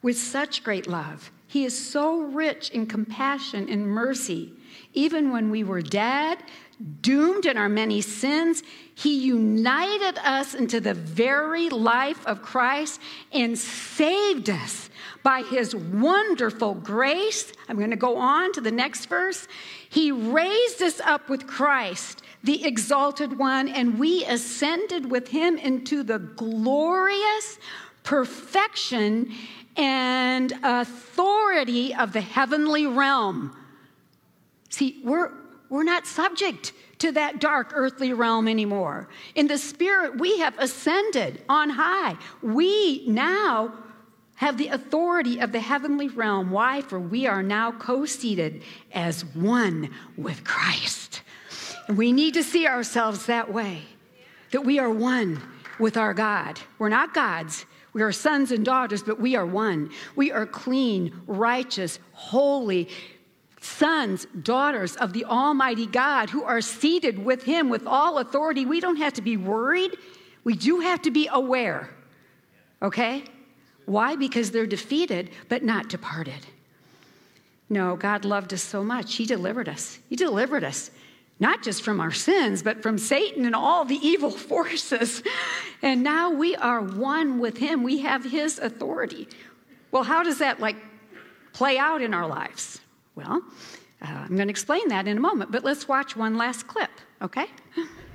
with 0.02 0.18
such 0.18 0.64
great 0.64 0.88
love. 0.88 1.30
He 1.46 1.64
is 1.64 1.78
so 1.78 2.22
rich 2.22 2.70
in 2.70 2.86
compassion 2.86 3.68
and 3.68 3.86
mercy. 3.86 4.54
Even 4.92 5.30
when 5.30 5.52
we 5.52 5.62
were 5.62 5.80
dead, 5.80 6.38
doomed 7.00 7.46
in 7.46 7.56
our 7.56 7.68
many 7.68 8.00
sins, 8.00 8.64
He 8.96 9.14
united 9.14 10.18
us 10.24 10.56
into 10.56 10.80
the 10.80 10.94
very 10.94 11.70
life 11.70 12.26
of 12.26 12.42
Christ 12.42 13.00
and 13.30 13.56
saved 13.56 14.50
us 14.50 14.90
by 15.22 15.42
His 15.42 15.76
wonderful 15.76 16.74
grace. 16.74 17.52
I'm 17.68 17.78
going 17.78 17.90
to 17.90 17.96
go 17.96 18.16
on 18.16 18.52
to 18.54 18.60
the 18.60 18.72
next 18.72 19.06
verse. 19.06 19.46
He 19.88 20.10
raised 20.10 20.82
us 20.82 20.98
up 20.98 21.28
with 21.28 21.46
Christ 21.46 22.21
the 22.44 22.64
exalted 22.64 23.38
one, 23.38 23.68
and 23.68 23.98
we 23.98 24.24
ascended 24.24 25.10
with 25.10 25.28
him 25.28 25.56
into 25.56 26.02
the 26.02 26.18
glorious 26.18 27.58
perfection 28.02 29.32
and 29.76 30.52
authority 30.62 31.94
of 31.94 32.12
the 32.12 32.20
heavenly 32.20 32.86
realm. 32.86 33.56
See, 34.68 35.00
we're, 35.04 35.30
we're 35.68 35.84
not 35.84 36.06
subject 36.06 36.72
to 36.98 37.12
that 37.12 37.40
dark 37.40 37.72
earthly 37.74 38.12
realm 38.12 38.48
anymore. 38.48 39.08
In 39.34 39.46
the 39.46 39.58
spirit, 39.58 40.18
we 40.18 40.38
have 40.38 40.58
ascended 40.58 41.42
on 41.48 41.70
high. 41.70 42.16
We 42.42 43.06
now 43.06 43.72
have 44.36 44.56
the 44.56 44.68
authority 44.68 45.40
of 45.40 45.52
the 45.52 45.60
heavenly 45.60 46.08
realm. 46.08 46.50
Why? 46.50 46.80
For 46.82 46.98
we 46.98 47.26
are 47.26 47.42
now 47.42 47.72
co 47.72 48.06
seated 48.06 48.62
as 48.92 49.24
one 49.24 49.90
with 50.16 50.44
Christ. 50.44 51.01
We 51.96 52.12
need 52.12 52.34
to 52.34 52.42
see 52.42 52.66
ourselves 52.66 53.26
that 53.26 53.52
way 53.52 53.82
that 54.50 54.64
we 54.64 54.78
are 54.78 54.90
one 54.90 55.40
with 55.78 55.96
our 55.96 56.14
God. 56.14 56.60
We're 56.78 56.88
not 56.88 57.14
gods, 57.14 57.64
we 57.92 58.02
are 58.02 58.12
sons 58.12 58.52
and 58.52 58.64
daughters, 58.64 59.02
but 59.02 59.20
we 59.20 59.36
are 59.36 59.44
one. 59.44 59.90
We 60.16 60.32
are 60.32 60.46
clean, 60.46 61.12
righteous, 61.26 61.98
holy 62.12 62.88
sons, 63.60 64.26
daughters 64.42 64.96
of 64.96 65.12
the 65.12 65.24
Almighty 65.24 65.86
God 65.86 66.30
who 66.30 66.42
are 66.42 66.60
seated 66.60 67.22
with 67.22 67.42
Him 67.44 67.68
with 67.68 67.86
all 67.86 68.18
authority. 68.18 68.64
We 68.64 68.80
don't 68.80 68.96
have 68.96 69.12
to 69.14 69.22
be 69.22 69.36
worried, 69.36 69.96
we 70.44 70.54
do 70.54 70.80
have 70.80 71.02
to 71.02 71.10
be 71.10 71.28
aware. 71.30 71.90
Okay? 72.80 73.24
Why? 73.86 74.16
Because 74.16 74.50
they're 74.50 74.66
defeated, 74.66 75.30
but 75.48 75.62
not 75.62 75.88
departed. 75.88 76.46
No, 77.68 77.96
God 77.96 78.24
loved 78.24 78.52
us 78.52 78.62
so 78.62 78.82
much. 78.82 79.14
He 79.14 79.24
delivered 79.24 79.68
us. 79.68 79.98
He 80.08 80.16
delivered 80.16 80.64
us 80.64 80.90
not 81.42 81.60
just 81.60 81.82
from 81.82 82.00
our 82.00 82.12
sins, 82.12 82.62
but 82.62 82.80
from 82.80 82.96
Satan 82.96 83.44
and 83.44 83.54
all 83.54 83.84
the 83.84 83.96
evil 83.96 84.30
forces. 84.52 85.22
And 85.82 86.04
now 86.04 86.30
we 86.30 86.54
are 86.54 86.80
one 86.80 87.40
with 87.40 87.58
him. 87.58 87.82
We 87.82 87.98
have 87.98 88.24
his 88.24 88.60
authority. 88.60 89.28
Well, 89.90 90.04
how 90.04 90.22
does 90.22 90.38
that 90.38 90.60
like 90.60 90.76
play 91.52 91.78
out 91.78 92.00
in 92.00 92.14
our 92.14 92.28
lives? 92.28 92.80
Well, 93.16 93.42
uh, 94.00 94.06
I'm 94.06 94.36
going 94.36 94.46
to 94.46 94.50
explain 94.50 94.86
that 94.88 95.08
in 95.08 95.16
a 95.18 95.20
moment, 95.20 95.50
but 95.50 95.64
let's 95.64 95.88
watch 95.88 96.16
one 96.16 96.38
last 96.38 96.68
clip, 96.68 96.90
okay? 97.20 97.46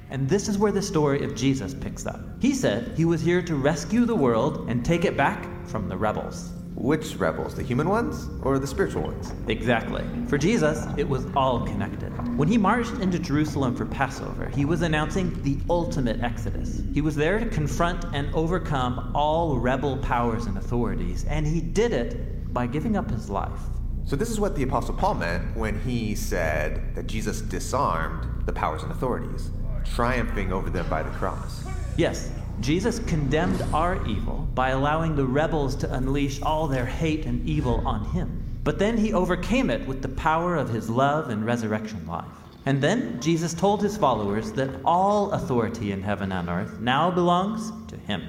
And 0.09 0.27
this 0.29 0.47
is 0.47 0.57
where 0.57 0.71
the 0.71 0.81
story 0.81 1.23
of 1.25 1.35
Jesus 1.35 1.73
picks 1.73 2.05
up. 2.05 2.21
He 2.41 2.53
said 2.53 2.93
he 2.95 3.03
was 3.03 3.19
here 3.19 3.41
to 3.41 3.55
rescue 3.55 4.05
the 4.05 4.15
world 4.15 4.69
and 4.69 4.85
take 4.85 5.03
it 5.03 5.17
back 5.17 5.45
from 5.67 5.89
the 5.89 5.97
rebels. 5.97 6.53
Which 6.77 7.15
rebels? 7.15 7.55
The 7.55 7.63
human 7.63 7.89
ones 7.89 8.29
or 8.43 8.59
the 8.59 8.67
spiritual 8.67 9.01
ones? 9.01 9.33
Exactly. 9.47 10.03
For 10.27 10.37
Jesus, 10.37 10.85
it 10.95 11.09
was 11.09 11.25
all 11.35 11.65
connected. 11.65 12.11
When 12.37 12.47
he 12.47 12.55
marched 12.55 12.93
into 13.01 13.17
Jerusalem 13.17 13.75
for 13.75 13.87
Passover, 13.87 14.47
he 14.49 14.63
was 14.63 14.83
announcing 14.83 15.41
the 15.41 15.57
ultimate 15.71 16.21
exodus. 16.21 16.83
He 16.93 17.01
was 17.01 17.15
there 17.15 17.39
to 17.39 17.47
confront 17.47 18.05
and 18.13 18.33
overcome 18.35 19.11
all 19.15 19.57
rebel 19.57 19.97
powers 19.97 20.45
and 20.45 20.55
authorities, 20.55 21.25
and 21.25 21.47
he 21.47 21.61
did 21.61 21.93
it 21.93 22.53
by 22.53 22.67
giving 22.67 22.95
up 22.95 23.09
his 23.09 23.27
life. 23.27 23.59
So, 24.05 24.15
this 24.15 24.29
is 24.29 24.39
what 24.39 24.55
the 24.55 24.61
Apostle 24.61 24.93
Paul 24.93 25.15
meant 25.15 25.57
when 25.57 25.81
he 25.81 26.13
said 26.13 26.93
that 26.93 27.07
Jesus 27.07 27.41
disarmed 27.41 28.45
the 28.45 28.53
powers 28.53 28.83
and 28.83 28.91
authorities, 28.91 29.49
triumphing 29.83 30.53
over 30.53 30.69
them 30.69 30.87
by 30.91 31.01
the 31.01 31.09
cross. 31.09 31.65
Yes, 31.97 32.31
Jesus 32.59 32.99
condemned 32.99 33.61
our 33.73 34.05
evil 34.07 34.47
by 34.55 34.69
allowing 34.69 35.15
the 35.15 35.25
rebels 35.25 35.75
to 35.77 35.93
unleash 35.93 36.41
all 36.41 36.67
their 36.67 36.85
hate 36.85 37.25
and 37.25 37.47
evil 37.47 37.87
on 37.87 38.03
him. 38.05 38.43
But 38.63 38.79
then 38.79 38.97
he 38.97 39.13
overcame 39.13 39.69
it 39.69 39.87
with 39.87 40.01
the 40.01 40.09
power 40.09 40.55
of 40.55 40.69
his 40.69 40.89
love 40.89 41.29
and 41.29 41.45
resurrection 41.45 42.05
life. 42.07 42.25
And 42.65 42.81
then 42.81 43.21
Jesus 43.21 43.53
told 43.53 43.81
his 43.81 43.95
followers 43.95 44.51
that 44.53 44.81
all 44.83 45.31
authority 45.31 45.93
in 45.93 46.01
heaven 46.01 46.31
and 46.33 46.49
earth 46.49 46.79
now 46.79 47.09
belongs 47.09 47.71
to 47.89 47.95
him. 47.95 48.23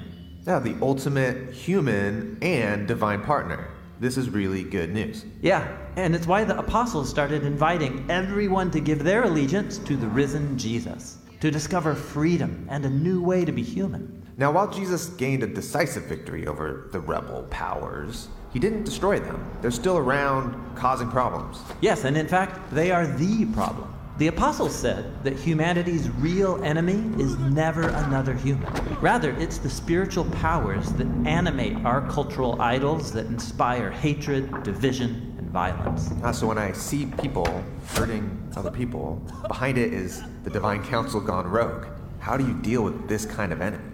Now, 0.45 0.59
the 0.59 0.77
ultimate 0.81 1.53
human 1.53 2.37
and 2.41 2.87
divine 2.87 3.21
partner. 3.21 3.67
This 3.99 4.15
is 4.15 4.29
really 4.29 4.63
good 4.63 4.93
news. 4.93 5.25
Yeah, 5.41 5.75
and 5.97 6.15
it's 6.15 6.25
why 6.25 6.45
the 6.45 6.57
apostles 6.57 7.09
started 7.09 7.43
inviting 7.43 8.09
everyone 8.09 8.71
to 8.71 8.79
give 8.79 9.03
their 9.03 9.23
allegiance 9.23 9.77
to 9.79 9.97
the 9.97 10.07
risen 10.07 10.57
Jesus, 10.57 11.17
to 11.41 11.51
discover 11.51 11.93
freedom 11.93 12.65
and 12.69 12.85
a 12.85 12.89
new 12.89 13.21
way 13.21 13.43
to 13.43 13.51
be 13.51 13.61
human. 13.61 14.18
Now, 14.39 14.53
while 14.53 14.69
Jesus 14.69 15.07
gained 15.07 15.43
a 15.43 15.47
decisive 15.47 16.03
victory 16.03 16.47
over 16.47 16.87
the 16.93 17.01
rebel 17.01 17.45
powers, 17.49 18.29
he 18.53 18.59
didn't 18.59 18.85
destroy 18.85 19.19
them. 19.19 19.45
They're 19.61 19.69
still 19.69 19.97
around, 19.97 20.55
causing 20.77 21.11
problems. 21.11 21.59
Yes, 21.81 22.05
and 22.05 22.15
in 22.15 22.25
fact, 22.25 22.57
they 22.71 22.89
are 22.89 23.05
the 23.05 23.47
problem. 23.47 23.93
The 24.17 24.27
apostles 24.27 24.73
said 24.73 25.25
that 25.25 25.33
humanity's 25.33 26.09
real 26.11 26.63
enemy 26.63 27.21
is 27.21 27.37
never 27.37 27.89
another 27.89 28.33
human. 28.33 28.71
Rather, 29.01 29.31
it's 29.31 29.57
the 29.57 29.69
spiritual 29.69 30.23
powers 30.31 30.93
that 30.93 31.07
animate 31.25 31.75
our 31.83 32.07
cultural 32.09 32.61
idols 32.61 33.11
that 33.11 33.25
inspire 33.25 33.91
hatred, 33.91 34.63
division, 34.63 35.35
and 35.37 35.49
violence. 35.49 36.11
Ah, 36.23 36.31
so 36.31 36.47
when 36.47 36.57
I 36.57 36.71
see 36.71 37.07
people 37.21 37.61
hurting 37.87 38.41
other 38.55 38.71
people, 38.71 39.21
behind 39.49 39.77
it 39.77 39.93
is 39.93 40.23
the 40.45 40.49
divine 40.49 40.81
council 40.81 41.19
gone 41.19 41.45
rogue. 41.45 41.87
How 42.19 42.37
do 42.37 42.47
you 42.47 42.53
deal 42.53 42.85
with 42.85 43.09
this 43.09 43.25
kind 43.25 43.51
of 43.51 43.59
enemy? 43.59 43.88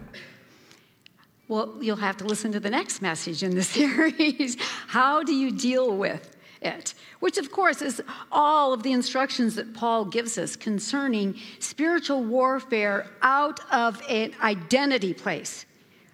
Well, 1.48 1.78
you'll 1.80 1.98
have 1.98 2.18
to 2.18 2.26
listen 2.26 2.52
to 2.54 2.60
the 2.60 2.72
next 2.72 3.02
message 3.02 3.44
in 3.44 3.54
the 3.54 3.64
series. 3.78 4.58
How 4.88 5.24
do 5.24 5.34
you 5.34 5.52
deal 5.52 5.96
with 5.96 6.36
it? 6.62 6.96
Which, 7.20 7.38
of 7.38 7.52
course, 7.52 7.82
is 7.82 8.02
all 8.32 8.74
of 8.74 8.82
the 8.82 8.92
instructions 8.92 9.56
that 9.56 9.74
Paul 9.74 10.06
gives 10.06 10.38
us 10.38 10.56
concerning 10.56 11.36
spiritual 11.60 12.24
warfare 12.24 13.08
out 13.22 13.60
of 13.72 14.02
an 14.10 14.34
identity 14.42 15.14
place, 15.14 15.68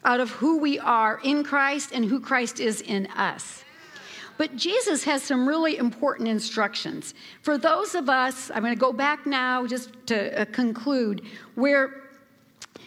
out 0.04 0.20
of 0.20 0.32
who 0.32 0.58
we 0.58 0.80
are 0.80 1.22
in 1.24 1.44
Christ 1.44 1.92
and 1.94 2.04
who 2.04 2.20
Christ 2.20 2.60
is 2.60 2.82
in 2.82 3.08
us. 3.08 3.64
But 4.38 4.56
Jesus 4.56 5.04
has 5.04 5.22
some 5.22 5.48
really 5.48 5.78
important 5.78 6.28
instructions. 6.28 7.14
For 7.42 7.58
those 7.58 7.96
of 7.96 8.10
us, 8.10 8.50
I'm 8.50 8.64
going 8.64 8.74
to 8.74 8.80
go 8.80 8.92
back 8.92 9.26
now 9.26 9.68
just 9.68 9.92
to 10.08 10.42
uh, 10.42 10.46
conclude, 10.46 11.22
where 11.56 12.01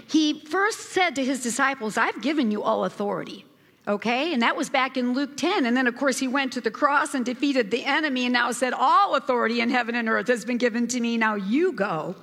he 0.09 0.41
first 0.41 0.91
said 0.91 1.17
to 1.17 1.25
his 1.25 1.43
disciples, 1.43 1.97
I've 1.97 2.21
given 2.23 2.51
you 2.51 2.63
all 2.63 2.85
authority. 2.85 3.45
Okay, 3.87 4.33
and 4.33 4.41
that 4.41 4.57
was 4.57 4.71
back 4.71 4.97
in 4.97 5.13
Luke 5.13 5.37
10. 5.37 5.67
And 5.67 5.77
then, 5.77 5.87
of 5.87 5.97
course, 5.97 6.19
he 6.19 6.27
went 6.27 6.55
to 6.55 6.61
the 6.63 6.71
cross 6.71 7.13
and 7.13 7.25
defeated 7.25 7.71
the 7.71 7.85
enemy 7.85 8.25
and 8.25 8.33
now 8.33 8.51
said, 8.51 8.73
All 8.73 9.15
authority 9.15 9.61
in 9.61 9.69
heaven 9.69 9.95
and 9.95 10.09
earth 10.09 10.29
has 10.29 10.45
been 10.45 10.57
given 10.57 10.87
to 10.89 11.01
me. 11.01 11.19
Now 11.19 11.35
you 11.35 11.73
go. 11.73 12.15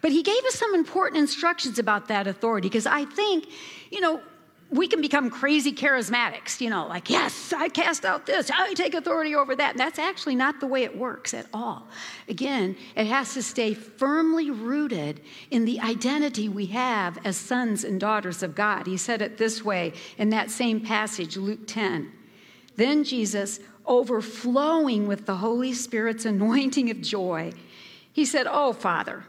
But 0.00 0.12
he 0.12 0.22
gave 0.22 0.42
us 0.46 0.54
some 0.54 0.74
important 0.74 1.18
instructions 1.18 1.78
about 1.78 2.08
that 2.08 2.26
authority 2.26 2.68
because 2.68 2.86
I 2.86 3.04
think, 3.04 3.48
you 3.90 4.00
know, 4.00 4.22
we 4.70 4.86
can 4.86 5.00
become 5.00 5.30
crazy 5.30 5.72
charismatics, 5.72 6.60
you 6.60 6.70
know, 6.70 6.86
like, 6.86 7.10
yes, 7.10 7.52
I 7.52 7.68
cast 7.68 8.04
out 8.04 8.24
this, 8.24 8.50
I 8.50 8.72
take 8.74 8.94
authority 8.94 9.34
over 9.34 9.56
that. 9.56 9.72
And 9.72 9.80
that's 9.80 9.98
actually 9.98 10.36
not 10.36 10.60
the 10.60 10.66
way 10.68 10.84
it 10.84 10.96
works 10.96 11.34
at 11.34 11.46
all. 11.52 11.88
Again, 12.28 12.76
it 12.94 13.06
has 13.06 13.34
to 13.34 13.42
stay 13.42 13.74
firmly 13.74 14.50
rooted 14.50 15.22
in 15.50 15.64
the 15.64 15.80
identity 15.80 16.48
we 16.48 16.66
have 16.66 17.18
as 17.24 17.36
sons 17.36 17.82
and 17.82 17.98
daughters 17.98 18.44
of 18.44 18.54
God. 18.54 18.86
He 18.86 18.96
said 18.96 19.22
it 19.22 19.38
this 19.38 19.64
way 19.64 19.92
in 20.18 20.30
that 20.30 20.52
same 20.52 20.80
passage, 20.80 21.36
Luke 21.36 21.66
10. 21.66 22.12
Then 22.76 23.02
Jesus, 23.02 23.58
overflowing 23.86 25.08
with 25.08 25.26
the 25.26 25.36
Holy 25.36 25.72
Spirit's 25.72 26.24
anointing 26.24 26.90
of 26.90 27.00
joy, 27.00 27.52
he 28.12 28.24
said, 28.24 28.46
Oh, 28.48 28.72
Father, 28.72 29.24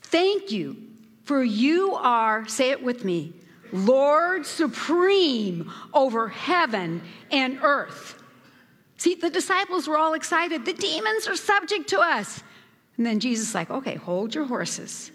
thank 0.00 0.50
you, 0.50 0.76
for 1.24 1.44
you 1.44 1.94
are, 1.94 2.48
say 2.48 2.70
it 2.70 2.82
with 2.82 3.04
me, 3.04 3.34
Lord 3.72 4.46
supreme 4.46 5.70
over 5.92 6.28
heaven 6.28 7.02
and 7.30 7.58
earth. 7.62 8.22
See, 8.96 9.14
the 9.14 9.30
disciples 9.30 9.88
were 9.88 9.96
all 9.96 10.14
excited. 10.14 10.64
The 10.64 10.74
demons 10.74 11.26
are 11.26 11.36
subject 11.36 11.88
to 11.88 12.00
us. 12.00 12.42
And 12.96 13.06
then 13.06 13.18
Jesus 13.18 13.48
is 13.48 13.54
like, 13.54 13.70
okay, 13.70 13.94
hold 13.94 14.34
your 14.34 14.44
horses. 14.44 15.10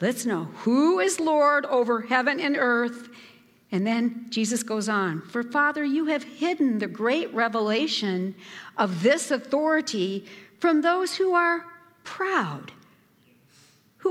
Let's 0.00 0.26
know 0.26 0.44
who 0.44 1.00
is 1.00 1.20
Lord 1.20 1.64
over 1.66 2.02
heaven 2.02 2.40
and 2.40 2.56
earth. 2.56 3.08
And 3.70 3.86
then 3.86 4.26
Jesus 4.30 4.62
goes 4.62 4.88
on, 4.88 5.20
For 5.22 5.42
Father, 5.42 5.84
you 5.84 6.06
have 6.06 6.24
hidden 6.24 6.78
the 6.78 6.86
great 6.86 7.32
revelation 7.34 8.34
of 8.76 9.02
this 9.02 9.30
authority 9.30 10.24
from 10.58 10.80
those 10.80 11.16
who 11.16 11.34
are 11.34 11.64
proud, 12.04 12.72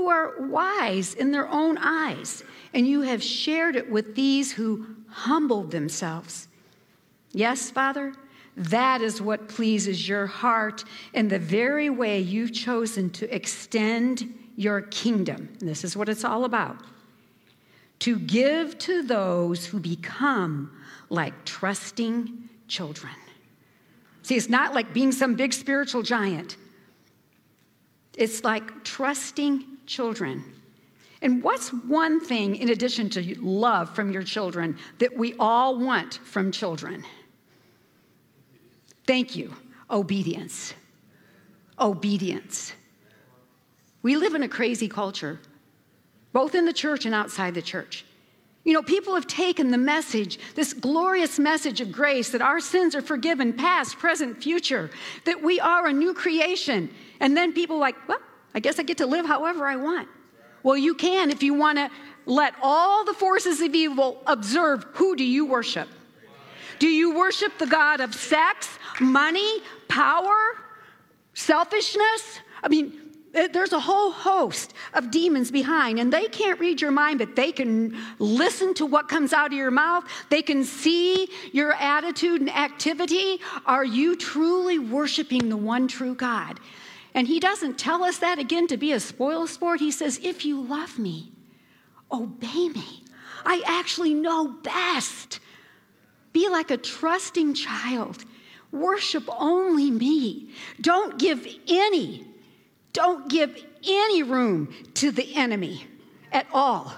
are 0.08 0.40
wise 0.40 1.14
in 1.14 1.30
their 1.30 1.48
own 1.48 1.78
eyes 1.78 2.42
and 2.74 2.86
you 2.86 3.02
have 3.02 3.22
shared 3.22 3.76
it 3.76 3.90
with 3.90 4.14
these 4.14 4.52
who 4.52 4.86
humbled 5.08 5.70
themselves. 5.70 6.48
Yes, 7.32 7.70
Father, 7.70 8.14
that 8.56 9.00
is 9.02 9.22
what 9.22 9.48
pleases 9.48 10.08
your 10.08 10.26
heart 10.26 10.84
in 11.14 11.28
the 11.28 11.38
very 11.38 11.90
way 11.90 12.18
you've 12.18 12.52
chosen 12.52 13.10
to 13.10 13.34
extend 13.34 14.34
your 14.56 14.82
kingdom. 14.82 15.48
This 15.60 15.84
is 15.84 15.96
what 15.96 16.08
it's 16.08 16.24
all 16.24 16.44
about 16.44 16.76
to 18.00 18.18
give 18.18 18.78
to 18.78 19.02
those 19.02 19.66
who 19.66 19.80
become 19.80 20.70
like 21.08 21.44
trusting 21.44 22.48
children. 22.68 23.12
See, 24.22 24.36
it's 24.36 24.48
not 24.48 24.74
like 24.74 24.92
being 24.92 25.10
some 25.10 25.34
big 25.34 25.52
spiritual 25.52 26.02
giant, 26.02 26.56
it's 28.16 28.44
like 28.44 28.84
trusting 28.84 29.64
children. 29.88 30.44
And 31.20 31.42
what's 31.42 31.70
one 31.72 32.20
thing, 32.20 32.54
in 32.54 32.68
addition 32.68 33.10
to 33.10 33.34
love 33.40 33.92
from 33.94 34.12
your 34.12 34.22
children, 34.22 34.78
that 34.98 35.16
we 35.16 35.34
all 35.40 35.76
want 35.76 36.14
from 36.24 36.52
children? 36.52 37.04
Thank 39.06 39.34
you. 39.34 39.52
Obedience. 39.90 40.74
Obedience. 41.80 42.72
We 44.02 44.16
live 44.16 44.34
in 44.34 44.44
a 44.44 44.48
crazy 44.48 44.88
culture, 44.88 45.40
both 46.32 46.54
in 46.54 46.66
the 46.66 46.72
church 46.72 47.04
and 47.04 47.14
outside 47.14 47.54
the 47.54 47.62
church. 47.62 48.04
You 48.64 48.74
know, 48.74 48.82
people 48.82 49.14
have 49.14 49.26
taken 49.26 49.70
the 49.70 49.78
message, 49.78 50.38
this 50.54 50.72
glorious 50.72 51.38
message 51.38 51.80
of 51.80 51.90
grace 51.90 52.30
that 52.30 52.42
our 52.42 52.60
sins 52.60 52.94
are 52.94 53.00
forgiven, 53.00 53.54
past, 53.54 53.98
present, 53.98 54.42
future, 54.42 54.90
that 55.24 55.42
we 55.42 55.58
are 55.58 55.86
a 55.86 55.92
new 55.92 56.12
creation. 56.12 56.90
And 57.18 57.36
then 57.36 57.52
people 57.52 57.78
like, 57.78 57.96
well, 58.06 58.18
I 58.58 58.60
guess 58.60 58.80
I 58.80 58.82
get 58.82 58.98
to 58.98 59.06
live 59.06 59.24
however 59.24 59.68
I 59.68 59.76
want. 59.76 60.08
Well, 60.64 60.76
you 60.76 60.96
can 60.96 61.30
if 61.30 61.44
you 61.44 61.54
want 61.54 61.78
to 61.78 61.88
let 62.26 62.54
all 62.60 63.04
the 63.04 63.14
forces 63.14 63.60
of 63.60 63.72
evil 63.72 64.20
observe 64.26 64.84
who 64.94 65.14
do 65.14 65.22
you 65.22 65.46
worship? 65.46 65.88
Do 66.80 66.88
you 66.88 67.16
worship 67.16 67.56
the 67.58 67.68
God 67.68 68.00
of 68.00 68.12
sex, 68.12 68.68
money, 68.98 69.60
power, 69.86 70.56
selfishness? 71.34 72.40
I 72.60 72.66
mean, 72.66 72.94
there's 73.32 73.72
a 73.72 73.78
whole 73.78 74.10
host 74.10 74.74
of 74.92 75.12
demons 75.12 75.52
behind, 75.52 76.00
and 76.00 76.12
they 76.12 76.26
can't 76.26 76.58
read 76.58 76.80
your 76.80 76.90
mind, 76.90 77.20
but 77.20 77.36
they 77.36 77.52
can 77.52 77.96
listen 78.18 78.74
to 78.74 78.86
what 78.86 79.08
comes 79.08 79.32
out 79.32 79.52
of 79.52 79.52
your 79.52 79.70
mouth. 79.70 80.02
They 80.30 80.42
can 80.42 80.64
see 80.64 81.28
your 81.52 81.74
attitude 81.74 82.40
and 82.40 82.50
activity. 82.50 83.38
Are 83.66 83.84
you 83.84 84.16
truly 84.16 84.80
worshiping 84.80 85.48
the 85.48 85.56
one 85.56 85.86
true 85.86 86.16
God? 86.16 86.58
And 87.14 87.26
he 87.26 87.40
doesn't 87.40 87.78
tell 87.78 88.04
us 88.04 88.18
that 88.18 88.38
again 88.38 88.66
to 88.68 88.76
be 88.76 88.92
a 88.92 89.00
spoil 89.00 89.46
sport. 89.46 89.80
He 89.80 89.90
says, 89.90 90.20
If 90.22 90.44
you 90.44 90.60
love 90.60 90.98
me, 90.98 91.32
obey 92.12 92.68
me. 92.68 93.04
I 93.44 93.62
actually 93.66 94.14
know 94.14 94.48
best. 94.48 95.40
Be 96.32 96.48
like 96.48 96.70
a 96.70 96.76
trusting 96.76 97.54
child. 97.54 98.24
Worship 98.70 99.24
only 99.38 99.90
me. 99.90 100.50
Don't 100.80 101.18
give 101.18 101.46
any, 101.68 102.26
don't 102.92 103.28
give 103.28 103.64
any 103.86 104.22
room 104.22 104.74
to 104.94 105.10
the 105.10 105.34
enemy 105.34 105.86
at 106.30 106.46
all. 106.52 106.92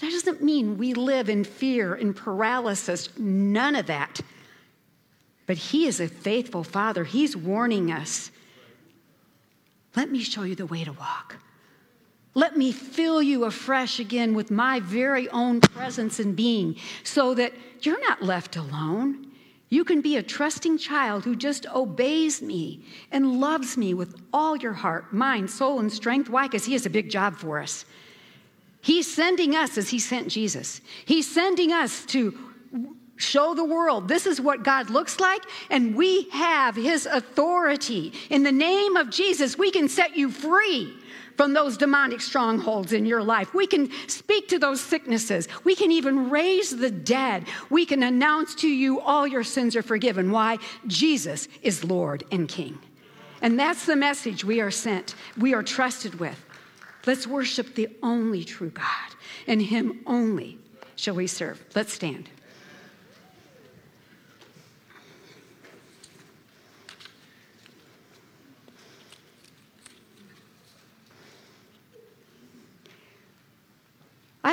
That 0.00 0.10
doesn't 0.10 0.42
mean 0.42 0.76
we 0.76 0.92
live 0.92 1.30
in 1.30 1.44
fear 1.44 1.94
and 1.94 2.14
paralysis, 2.14 3.08
none 3.18 3.74
of 3.74 3.86
that. 3.86 4.20
But 5.46 5.56
He 5.56 5.86
is 5.86 6.00
a 6.00 6.08
faithful 6.08 6.64
Father. 6.64 7.04
He's 7.04 7.36
warning 7.36 7.90
us 7.90 8.30
let 9.96 10.10
me 10.10 10.20
show 10.20 10.42
you 10.42 10.54
the 10.54 10.66
way 10.66 10.84
to 10.84 10.92
walk. 10.92 11.36
Let 12.34 12.56
me 12.56 12.72
fill 12.72 13.22
you 13.22 13.44
afresh 13.44 14.00
again 14.00 14.34
with 14.34 14.50
my 14.50 14.80
very 14.80 15.28
own 15.28 15.60
presence 15.60 16.18
and 16.18 16.34
being 16.34 16.76
so 17.04 17.34
that 17.34 17.52
you're 17.80 18.00
not 18.00 18.22
left 18.22 18.56
alone. 18.56 19.30
You 19.68 19.84
can 19.84 20.00
be 20.00 20.16
a 20.16 20.22
trusting 20.22 20.78
child 20.78 21.24
who 21.24 21.36
just 21.36 21.66
obeys 21.66 22.42
me 22.42 22.84
and 23.10 23.40
loves 23.40 23.76
me 23.76 23.94
with 23.94 24.20
all 24.32 24.56
your 24.56 24.72
heart, 24.72 25.12
mind, 25.12 25.50
soul, 25.50 25.78
and 25.78 25.92
strength. 25.92 26.28
Why? 26.28 26.46
Because 26.46 26.64
He 26.64 26.72
has 26.72 26.86
a 26.86 26.90
big 26.90 27.08
job 27.08 27.36
for 27.36 27.60
us. 27.60 27.84
He's 28.80 29.12
sending 29.12 29.54
us 29.54 29.78
as 29.78 29.88
He 29.88 29.98
sent 29.98 30.28
Jesus. 30.28 30.80
He's 31.04 31.32
sending 31.32 31.72
us 31.72 32.04
to 32.06 32.36
show 33.16 33.54
the 33.54 33.64
world 33.64 34.08
this 34.08 34.26
is 34.26 34.40
what 34.40 34.62
God 34.62 34.90
looks 34.90 35.20
like, 35.20 35.42
and 35.70 35.94
we 35.94 36.28
have 36.30 36.76
His 36.76 37.06
authority. 37.06 38.12
In 38.30 38.42
the 38.42 38.52
name 38.52 38.96
of 38.96 39.10
Jesus, 39.10 39.56
we 39.56 39.70
can 39.70 39.88
set 39.88 40.16
you 40.16 40.30
free 40.30 40.94
from 41.36 41.52
those 41.52 41.76
demonic 41.76 42.20
strongholds 42.20 42.92
in 42.92 43.06
your 43.06 43.22
life. 43.22 43.54
We 43.54 43.66
can 43.66 43.90
speak 44.08 44.48
to 44.48 44.58
those 44.58 44.80
sicknesses. 44.80 45.48
We 45.64 45.74
can 45.74 45.90
even 45.90 46.30
raise 46.30 46.76
the 46.76 46.90
dead. 46.90 47.46
We 47.70 47.86
can 47.86 48.02
announce 48.02 48.54
to 48.56 48.68
you 48.68 49.00
all 49.00 49.26
your 49.26 49.44
sins 49.44 49.74
are 49.76 49.82
forgiven. 49.82 50.30
Why? 50.30 50.58
Jesus 50.86 51.48
is 51.62 51.84
Lord 51.84 52.24
and 52.30 52.48
King. 52.48 52.78
And 53.42 53.58
that's 53.58 53.84
the 53.84 53.96
message 53.96 54.44
we 54.44 54.60
are 54.60 54.70
sent, 54.70 55.14
we 55.36 55.54
are 55.54 55.62
trusted 55.62 56.18
with. 56.18 56.42
Let's 57.06 57.26
worship 57.26 57.74
the 57.74 57.88
only 58.02 58.44
true 58.44 58.70
God, 58.70 59.14
and 59.46 59.60
Him 59.60 60.00
only 60.06 60.58
shall 60.96 61.14
we 61.14 61.26
serve. 61.26 61.62
Let's 61.74 61.92
stand. 61.92 62.30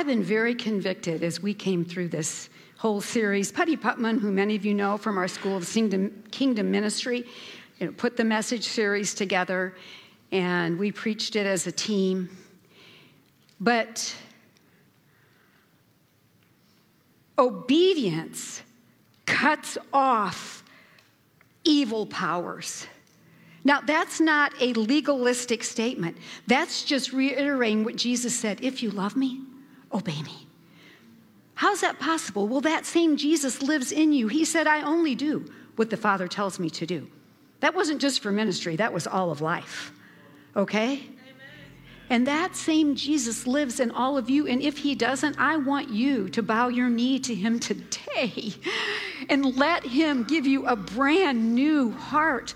I've 0.02 0.08
been 0.08 0.24
very 0.24 0.56
convicted 0.56 1.22
as 1.22 1.40
we 1.40 1.54
came 1.54 1.84
through 1.84 2.08
this 2.08 2.50
whole 2.76 3.00
series. 3.00 3.52
Putty 3.52 3.76
Putman, 3.76 4.18
who 4.18 4.32
many 4.32 4.56
of 4.56 4.64
you 4.64 4.74
know 4.74 4.98
from 4.98 5.16
our 5.16 5.28
School 5.28 5.56
of 5.56 5.70
Kingdom, 5.72 6.70
Ministry, 6.72 7.24
you 7.78 7.86
know, 7.86 7.92
put 7.92 8.16
the 8.16 8.24
message 8.24 8.64
series 8.64 9.14
together, 9.14 9.76
and 10.32 10.76
we 10.76 10.90
preached 10.90 11.36
it 11.36 11.46
as 11.46 11.68
a 11.68 11.70
team. 11.70 12.36
But 13.60 14.12
obedience 17.38 18.62
cuts 19.24 19.78
off 19.92 20.64
evil 21.62 22.06
powers. 22.06 22.88
Now, 23.62 23.80
that's 23.80 24.20
not 24.20 24.52
a 24.60 24.72
legalistic 24.72 25.62
statement. 25.62 26.16
That's 26.48 26.82
just 26.82 27.12
reiterating 27.12 27.84
what 27.84 27.94
Jesus 27.94 28.34
said 28.34 28.58
if 28.62 28.82
you 28.82 28.90
love 28.90 29.14
me, 29.14 29.42
Oh, 29.92 29.98
Obey 29.98 30.22
me. 30.22 30.46
How's 31.54 31.82
that 31.82 32.00
possible? 32.00 32.48
Well, 32.48 32.62
that 32.62 32.86
same 32.86 33.16
Jesus 33.16 33.62
lives 33.62 33.92
in 33.92 34.12
you. 34.12 34.28
He 34.28 34.44
said, 34.44 34.66
I 34.66 34.82
only 34.82 35.14
do 35.14 35.46
what 35.76 35.90
the 35.90 35.96
Father 35.96 36.26
tells 36.26 36.58
me 36.58 36.68
to 36.70 36.86
do. 36.86 37.06
That 37.60 37.74
wasn't 37.74 38.00
just 38.00 38.20
for 38.20 38.32
ministry, 38.32 38.76
that 38.76 38.92
was 38.92 39.06
all 39.06 39.30
of 39.30 39.40
life. 39.40 39.92
Okay? 40.56 40.94
Amen. 40.94 41.12
And 42.10 42.26
that 42.26 42.56
same 42.56 42.96
Jesus 42.96 43.46
lives 43.46 43.78
in 43.78 43.92
all 43.92 44.18
of 44.18 44.28
you. 44.28 44.48
And 44.48 44.60
if 44.60 44.78
he 44.78 44.94
doesn't, 44.94 45.38
I 45.38 45.56
want 45.56 45.88
you 45.88 46.28
to 46.30 46.42
bow 46.42 46.68
your 46.68 46.88
knee 46.88 47.20
to 47.20 47.34
him 47.34 47.60
today 47.60 48.54
and 49.28 49.56
let 49.56 49.84
him 49.84 50.24
give 50.24 50.46
you 50.46 50.66
a 50.66 50.74
brand 50.74 51.54
new 51.54 51.92
heart, 51.92 52.54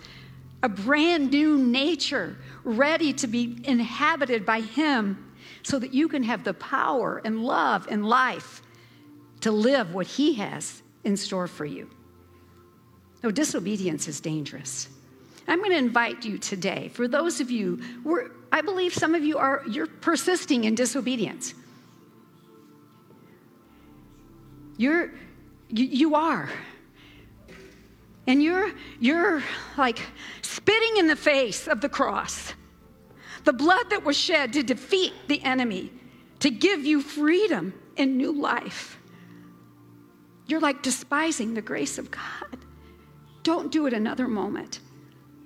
a 0.63 0.69
brand 0.69 1.31
new 1.31 1.59
nature, 1.59 2.37
ready 2.65 3.13
to 3.13 3.29
be 3.29 3.61
inhabited 3.65 4.45
by 4.45 4.63
him 4.63 5.26
so 5.67 5.81
that 5.81 5.93
you 5.93 6.07
can 6.07 6.23
have 6.23 6.45
the 6.45 6.55
power 6.55 7.21
and 7.25 7.43
love 7.43 7.89
and 7.91 8.09
life 8.09 8.63
to 9.41 9.51
live 9.51 9.93
what 9.93 10.07
He 10.07 10.35
has 10.35 10.81
in 11.03 11.17
store 11.17 11.49
for 11.49 11.65
you. 11.65 11.91
No, 13.25 13.33
disobedience 13.33 14.07
is 14.07 14.21
dangerous. 14.21 14.89
I'm 15.49 15.59
going 15.59 15.73
to 15.73 15.77
invite 15.77 16.25
you 16.25 16.39
today, 16.39 16.89
for 16.95 17.09
those 17.09 17.41
of 17.41 17.51
you, 17.51 17.83
I 18.53 18.61
believe 18.61 18.95
some 18.95 19.17
of 19.17 19.25
you 19.25 19.39
are, 19.39 19.65
you're 19.69 19.89
persisting 19.89 20.63
in 20.63 20.77
disobedience. 20.77 21.53
You're, 24.77 25.11
you, 25.69 25.85
you 25.85 26.15
are. 26.15 26.49
And 28.29 28.41
you're, 28.41 28.71
you're 29.01 29.43
like 29.77 30.01
spitting 30.43 30.99
in 30.99 31.09
the 31.09 31.17
face 31.17 31.67
of 31.67 31.81
the 31.81 31.89
cross. 31.89 32.53
The 33.47 33.53
blood 33.53 33.91
that 33.91 34.05
was 34.05 34.17
shed 34.17 34.53
to 34.55 34.65
defeat 34.65 35.13
the 35.29 35.41
enemy, 35.45 35.93
to 36.41 36.51
give 36.51 36.85
you 36.85 37.01
freedom 37.01 37.73
and 37.97 38.19
new 38.19 38.33
life. 38.33 38.99
You're 40.47 40.61
like 40.61 40.83
despising 40.83 41.55
the 41.55 41.63
grace 41.63 41.97
of 41.97 42.11
God. 42.11 42.59
Don't 43.45 43.71
do 43.71 43.87
it 43.87 43.93
another 43.93 44.27
moment. 44.27 44.81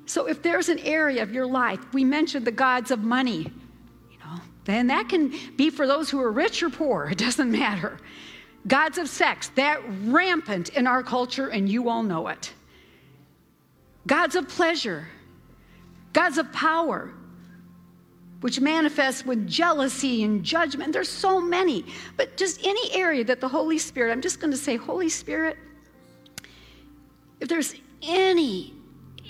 So, 0.06 0.26
if 0.26 0.40
there's 0.40 0.70
an 0.70 0.78
area 0.78 1.22
of 1.22 1.34
your 1.34 1.46
life, 1.46 1.78
we 1.92 2.02
mentioned 2.02 2.46
the 2.46 2.52
gods 2.52 2.90
of 2.90 3.00
money, 3.00 3.52
you 4.10 4.18
know, 4.18 4.40
then 4.64 4.86
that 4.86 5.10
can 5.10 5.34
be 5.56 5.68
for 5.68 5.86
those 5.86 6.08
who 6.08 6.20
are 6.22 6.32
rich 6.32 6.62
or 6.62 6.70
poor, 6.70 7.10
it 7.12 7.18
doesn't 7.18 7.52
matter. 7.52 7.98
Gods 8.66 8.96
of 8.96 9.10
sex, 9.10 9.50
that 9.56 9.78
rampant 10.04 10.70
in 10.70 10.86
our 10.86 11.02
culture, 11.02 11.48
and 11.48 11.68
you 11.68 11.90
all 11.90 12.02
know 12.02 12.28
it. 12.28 12.54
Gods 14.06 14.36
of 14.36 14.48
pleasure, 14.48 15.06
gods 16.14 16.38
of 16.38 16.50
power, 16.50 17.12
which 18.40 18.60
manifests 18.60 19.24
with 19.24 19.46
jealousy 19.46 20.24
and 20.24 20.42
judgment. 20.42 20.92
There's 20.92 21.08
so 21.08 21.40
many, 21.40 21.84
but 22.16 22.36
just 22.36 22.64
any 22.64 22.92
area 22.94 23.24
that 23.24 23.40
the 23.40 23.48
Holy 23.48 23.78
Spirit, 23.78 24.12
I'm 24.12 24.22
just 24.22 24.40
going 24.40 24.50
to 24.50 24.56
say, 24.56 24.76
Holy 24.76 25.08
Spirit, 25.08 25.58
if 27.38 27.48
there's 27.48 27.74
any, 28.02 28.74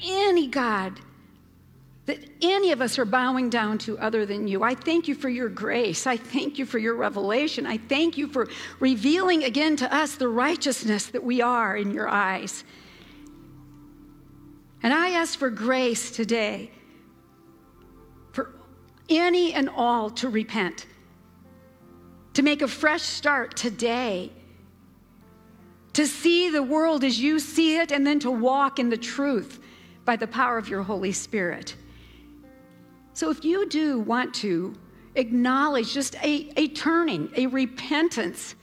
any 0.04 0.46
God 0.46 1.00
that 2.06 2.18
any 2.42 2.72
of 2.72 2.80
us 2.80 2.98
are 2.98 3.04
bowing 3.04 3.50
down 3.50 3.78
to 3.78 3.98
other 3.98 4.26
than 4.26 4.48
you, 4.48 4.62
I 4.62 4.74
thank 4.74 5.06
you 5.06 5.14
for 5.14 5.28
your 5.28 5.48
grace. 5.48 6.06
I 6.06 6.16
thank 6.16 6.58
you 6.58 6.66
for 6.66 6.78
your 6.78 6.94
revelation. 6.94 7.66
I 7.66 7.78
thank 7.78 8.16
you 8.16 8.26
for 8.26 8.48
revealing 8.80 9.44
again 9.44 9.76
to 9.76 9.94
us 9.94 10.16
the 10.16 10.28
righteousness 10.28 11.06
that 11.06 11.22
we 11.22 11.40
are 11.40 11.76
in 11.76 11.92
your 11.92 12.08
eyes. 12.08 12.64
And 14.82 14.92
I 14.92 15.10
ask 15.10 15.38
for 15.38 15.50
grace 15.50 16.10
today 16.10 16.70
any 19.10 19.52
and 19.52 19.68
all 19.68 20.08
to 20.10 20.28
repent, 20.28 20.86
to 22.34 22.42
make 22.42 22.62
a 22.62 22.68
fresh 22.68 23.02
start 23.02 23.56
today, 23.56 24.32
to 25.92 26.06
see 26.06 26.50
the 26.50 26.62
world 26.62 27.02
as 27.04 27.20
you 27.20 27.38
see 27.38 27.76
it, 27.76 27.90
and 27.90 28.06
then 28.06 28.20
to 28.20 28.30
walk 28.30 28.78
in 28.78 28.88
the 28.88 28.96
truth 28.96 29.60
by 30.04 30.16
the 30.16 30.26
power 30.26 30.56
of 30.56 30.68
your 30.68 30.82
Holy 30.82 31.12
Spirit. 31.12 31.74
So, 33.12 33.30
if 33.30 33.44
you 33.44 33.68
do 33.68 33.98
want 33.98 34.32
to 34.36 34.74
acknowledge 35.16 35.92
just 35.92 36.14
a, 36.22 36.50
a 36.56 36.68
turning, 36.68 37.30
a 37.36 37.46
repentance 37.48 38.54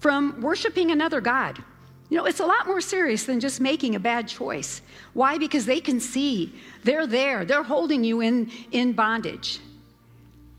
from 0.00 0.40
worshiping 0.40 0.90
another 0.90 1.20
God, 1.20 1.62
you 2.08 2.16
know, 2.16 2.24
it's 2.24 2.40
a 2.40 2.46
lot 2.46 2.66
more 2.66 2.80
serious 2.80 3.24
than 3.24 3.40
just 3.40 3.60
making 3.60 3.96
a 3.96 4.00
bad 4.00 4.28
choice. 4.28 4.80
Why? 5.12 5.38
Because 5.38 5.66
they 5.66 5.80
can 5.80 5.98
see 5.98 6.54
they're 6.84 7.06
there, 7.06 7.44
they're 7.44 7.64
holding 7.64 8.04
you 8.04 8.20
in, 8.20 8.50
in 8.70 8.92
bondage. 8.92 9.60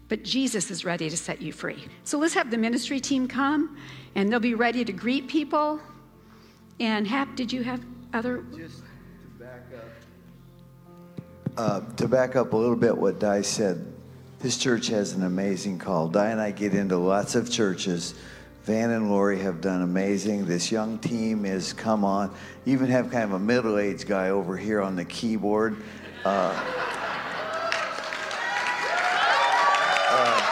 But 0.10 0.24
Jesus 0.24 0.72
is 0.72 0.86
ready 0.86 1.10
to 1.10 1.18
set 1.18 1.42
you 1.42 1.52
free. 1.54 1.86
So 2.04 2.18
let's 2.18 2.34
have 2.34 2.52
the 2.52 2.58
ministry 2.58 3.00
team 3.00 3.28
come 3.28 3.78
and 4.16 4.32
they'll 4.32 4.40
be 4.40 4.56
ready 4.56 4.84
to 4.86 4.94
greet 4.94 5.28
people. 5.28 5.80
And 6.80 7.08
Hap, 7.08 7.36
did 7.36 7.52
you 7.52 7.64
have 7.64 7.82
other? 8.14 8.44
Just 8.56 8.80
to 8.80 9.44
back 9.44 9.62
up. 9.76 9.90
Uh, 11.58 11.96
to 11.96 12.08
back 12.08 12.36
up 12.36 12.54
a 12.54 12.58
little 12.58 12.76
bit 12.76 12.98
what 12.98 13.20
Di 13.20 13.42
said, 13.42 13.86
this 14.40 14.58
church 14.58 14.88
has 14.88 15.14
an 15.14 15.24
amazing 15.24 15.80
call. 15.80 16.08
Di 16.08 16.30
and 16.30 16.40
I 16.40 16.52
get 16.52 16.74
into 16.74 16.98
lots 16.98 17.36
of 17.36 17.50
churches 17.50 18.14
Van 18.68 18.92
and 18.92 19.10
Lori 19.10 19.40
have 19.40 19.62
done 19.62 19.82
amazing. 19.82 20.46
This 20.46 20.74
young 20.74 21.00
team 21.00 21.46
is 21.46 21.72
come 21.72 22.04
on. 22.04 22.36
Even 22.66 22.88
have 22.88 23.10
kind 23.10 23.24
of 23.24 23.32
a 23.32 23.40
middle-aged 23.40 24.06
guy 24.06 24.32
over 24.32 24.58
here 24.58 24.82
on 24.82 24.98
the 24.98 25.06
keyboard. 25.06 25.78
Uh, 26.26 26.52
uh, 30.10 30.48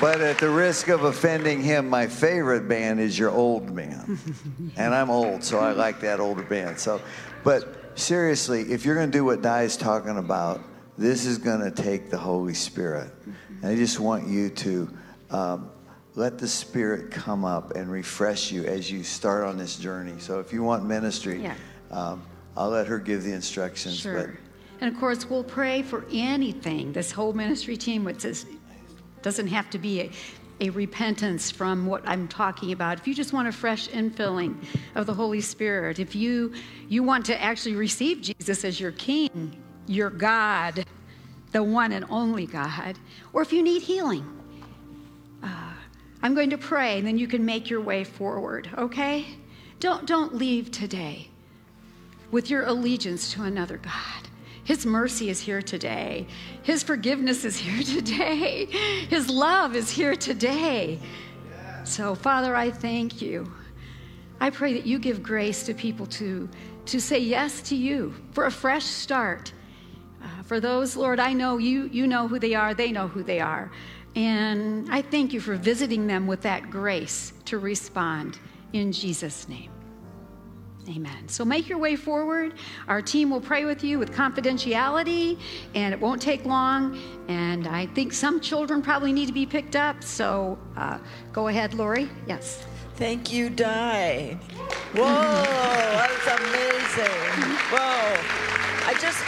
but 0.00 0.22
at 0.22 0.38
the 0.38 0.48
risk 0.48 0.88
of 0.88 1.04
offending 1.04 1.60
him, 1.60 1.90
my 1.90 2.06
favorite 2.06 2.66
band 2.66 2.98
is 2.98 3.18
your 3.18 3.30
old 3.30 3.70
man, 3.70 4.18
and 4.78 4.94
I'm 4.94 5.10
old, 5.10 5.44
so 5.44 5.58
I 5.58 5.72
like 5.72 6.00
that 6.00 6.18
older 6.18 6.44
band. 6.44 6.78
So, 6.78 6.98
but 7.44 7.98
seriously, 7.98 8.62
if 8.72 8.86
you're 8.86 8.94
going 8.94 9.10
to 9.10 9.18
do 9.18 9.26
what 9.26 9.42
Di 9.42 9.64
is 9.64 9.76
talking 9.76 10.16
about, 10.16 10.62
this 10.96 11.26
is 11.26 11.36
going 11.36 11.60
to 11.60 11.70
take 11.70 12.08
the 12.08 12.16
Holy 12.16 12.54
Spirit, 12.54 13.12
and 13.60 13.66
I 13.66 13.76
just 13.76 14.00
want 14.00 14.26
you 14.26 14.48
to 14.48 14.88
um, 15.30 15.70
let 16.14 16.38
the 16.38 16.48
Spirit 16.48 17.10
come 17.10 17.44
up 17.44 17.76
and 17.76 17.90
refresh 17.90 18.50
you 18.50 18.64
as 18.64 18.90
you 18.90 19.02
start 19.02 19.44
on 19.44 19.56
this 19.56 19.76
journey. 19.76 20.14
So 20.18 20.40
if 20.40 20.52
you 20.52 20.62
want 20.62 20.84
ministry, 20.84 21.42
yeah. 21.42 21.54
um, 21.90 22.22
I'll 22.56 22.70
let 22.70 22.86
her 22.88 22.98
give 22.98 23.22
the 23.22 23.32
instructions. 23.32 24.00
Sure. 24.00 24.14
But, 24.14 24.30
and 24.80 24.92
of 24.92 24.98
course, 24.98 25.28
we'll 25.28 25.44
pray 25.44 25.82
for 25.82 26.04
anything. 26.12 26.92
This 26.92 27.12
whole 27.12 27.32
ministry 27.32 27.76
team, 27.76 28.04
which 28.04 28.24
is, 28.24 28.46
doesn't 29.22 29.46
have 29.46 29.70
to 29.70 29.78
be 29.78 30.00
a, 30.00 30.10
a 30.60 30.70
repentance 30.70 31.50
from 31.50 31.86
what 31.86 32.06
I'm 32.06 32.28
talking 32.28 32.72
about, 32.72 32.98
if 32.98 33.06
you 33.06 33.14
just 33.14 33.32
want 33.32 33.48
a 33.48 33.52
fresh 33.52 33.88
infilling 33.88 34.56
of 34.94 35.06
the 35.06 35.14
Holy 35.14 35.40
Spirit, 35.40 35.98
if 35.98 36.14
you 36.14 36.52
you 36.88 37.02
want 37.02 37.24
to 37.26 37.40
actually 37.40 37.76
receive 37.76 38.20
Jesus 38.20 38.64
as 38.64 38.80
your 38.80 38.92
King, 38.92 39.56
your 39.86 40.10
God, 40.10 40.84
the 41.52 41.62
one 41.62 41.92
and 41.92 42.04
only 42.10 42.46
God, 42.46 42.98
or 43.32 43.42
if 43.42 43.52
you 43.52 43.62
need 43.62 43.82
healing, 43.82 44.39
I'm 46.22 46.34
going 46.34 46.50
to 46.50 46.58
pray, 46.58 46.98
and 46.98 47.06
then 47.06 47.18
you 47.18 47.26
can 47.26 47.44
make 47.44 47.70
your 47.70 47.80
way 47.80 48.04
forward. 48.04 48.70
Okay? 48.76 49.26
Don't 49.80 50.06
don't 50.06 50.34
leave 50.34 50.70
today 50.70 51.28
with 52.30 52.50
your 52.50 52.64
allegiance 52.64 53.32
to 53.32 53.42
another 53.42 53.78
God. 53.78 54.28
His 54.64 54.84
mercy 54.86 55.30
is 55.30 55.40
here 55.40 55.62
today. 55.62 56.26
His 56.62 56.82
forgiveness 56.82 57.44
is 57.44 57.56
here 57.56 57.82
today. 58.00 58.66
His 59.08 59.28
love 59.28 59.74
is 59.74 59.90
here 59.90 60.14
today. 60.14 61.00
So, 61.84 62.14
Father, 62.14 62.54
I 62.54 62.70
thank 62.70 63.22
you. 63.22 63.50
I 64.38 64.50
pray 64.50 64.74
that 64.74 64.86
you 64.86 64.98
give 64.98 65.22
grace 65.22 65.64
to 65.64 65.74
people 65.74 66.06
to, 66.06 66.48
to 66.86 67.00
say 67.00 67.18
yes 67.18 67.62
to 67.62 67.76
you 67.76 68.14
for 68.32 68.44
a 68.44 68.50
fresh 68.50 68.84
start. 68.84 69.52
Uh, 70.22 70.42
for 70.42 70.60
those, 70.60 70.96
Lord, 70.96 71.18
I 71.18 71.32
know 71.32 71.58
you, 71.58 71.88
you 71.92 72.06
know 72.06 72.28
who 72.28 72.38
they 72.38 72.54
are, 72.54 72.74
they 72.74 72.92
know 72.92 73.08
who 73.08 73.22
they 73.22 73.40
are. 73.40 73.70
And 74.16 74.90
I 74.90 75.02
thank 75.02 75.32
you 75.32 75.40
for 75.40 75.54
visiting 75.54 76.06
them 76.06 76.26
with 76.26 76.42
that 76.42 76.70
grace 76.70 77.32
to 77.46 77.58
respond 77.58 78.38
in 78.72 78.92
Jesus' 78.92 79.48
name. 79.48 79.70
Amen. 80.88 81.28
So 81.28 81.44
make 81.44 81.68
your 81.68 81.78
way 81.78 81.94
forward. 81.94 82.54
Our 82.88 83.02
team 83.02 83.30
will 83.30 83.40
pray 83.40 83.64
with 83.64 83.84
you 83.84 83.98
with 83.98 84.10
confidentiality, 84.12 85.38
and 85.74 85.94
it 85.94 86.00
won't 86.00 86.20
take 86.20 86.44
long. 86.44 86.98
And 87.28 87.68
I 87.68 87.86
think 87.86 88.12
some 88.12 88.40
children 88.40 88.82
probably 88.82 89.12
need 89.12 89.26
to 89.26 89.32
be 89.32 89.46
picked 89.46 89.76
up. 89.76 90.02
So 90.02 90.58
uh, 90.76 90.98
go 91.32 91.48
ahead, 91.48 91.74
Lori. 91.74 92.08
Yes. 92.26 92.66
Thank 92.96 93.32
you, 93.32 93.50
Di. 93.50 94.38
Whoa, 94.94 95.04
that's 95.04 96.26
amazing. 96.26 97.56
Whoa. 97.70 98.16
I 98.86 98.94
just, 99.00 99.22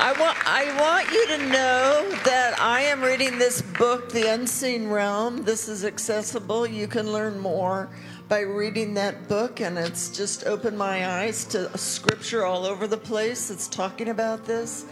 I 0.00 0.12
want, 0.12 0.38
I 0.46 0.80
want 0.80 1.10
you 1.10 1.26
to 1.26 1.38
know 1.48 2.08
that 2.24 2.54
I 2.60 2.82
am 2.82 3.02
reading 3.02 3.36
this 3.36 3.62
book, 3.62 4.10
The 4.10 4.32
Unseen 4.32 4.88
Realm. 4.88 5.42
This 5.42 5.68
is 5.68 5.84
accessible. 5.84 6.68
You 6.68 6.86
can 6.86 7.12
learn 7.12 7.36
more 7.36 7.90
by 8.28 8.42
reading 8.42 8.94
that 8.94 9.26
book, 9.26 9.60
and 9.60 9.76
it's 9.76 10.16
just 10.16 10.46
opened 10.46 10.78
my 10.78 11.18
eyes 11.18 11.44
to 11.46 11.76
scripture 11.76 12.44
all 12.44 12.64
over 12.64 12.86
the 12.86 12.96
place 12.96 13.48
that's 13.48 13.66
talking 13.66 14.10
about 14.10 14.44
this. 14.44 14.86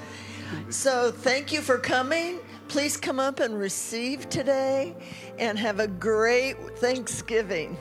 So, 0.70 1.12
thank 1.12 1.52
you 1.52 1.60
for 1.60 1.78
coming. 1.78 2.40
Please 2.66 2.96
come 2.96 3.20
up 3.20 3.38
and 3.38 3.56
receive 3.56 4.28
today 4.28 4.96
and 5.38 5.56
have 5.56 5.78
a 5.78 5.86
great 5.86 6.56
Thanksgiving. 6.78 7.76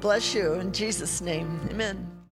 Bless 0.00 0.34
you 0.34 0.54
in 0.54 0.72
Jesus' 0.72 1.20
name. 1.20 1.60
Amen. 1.70 2.11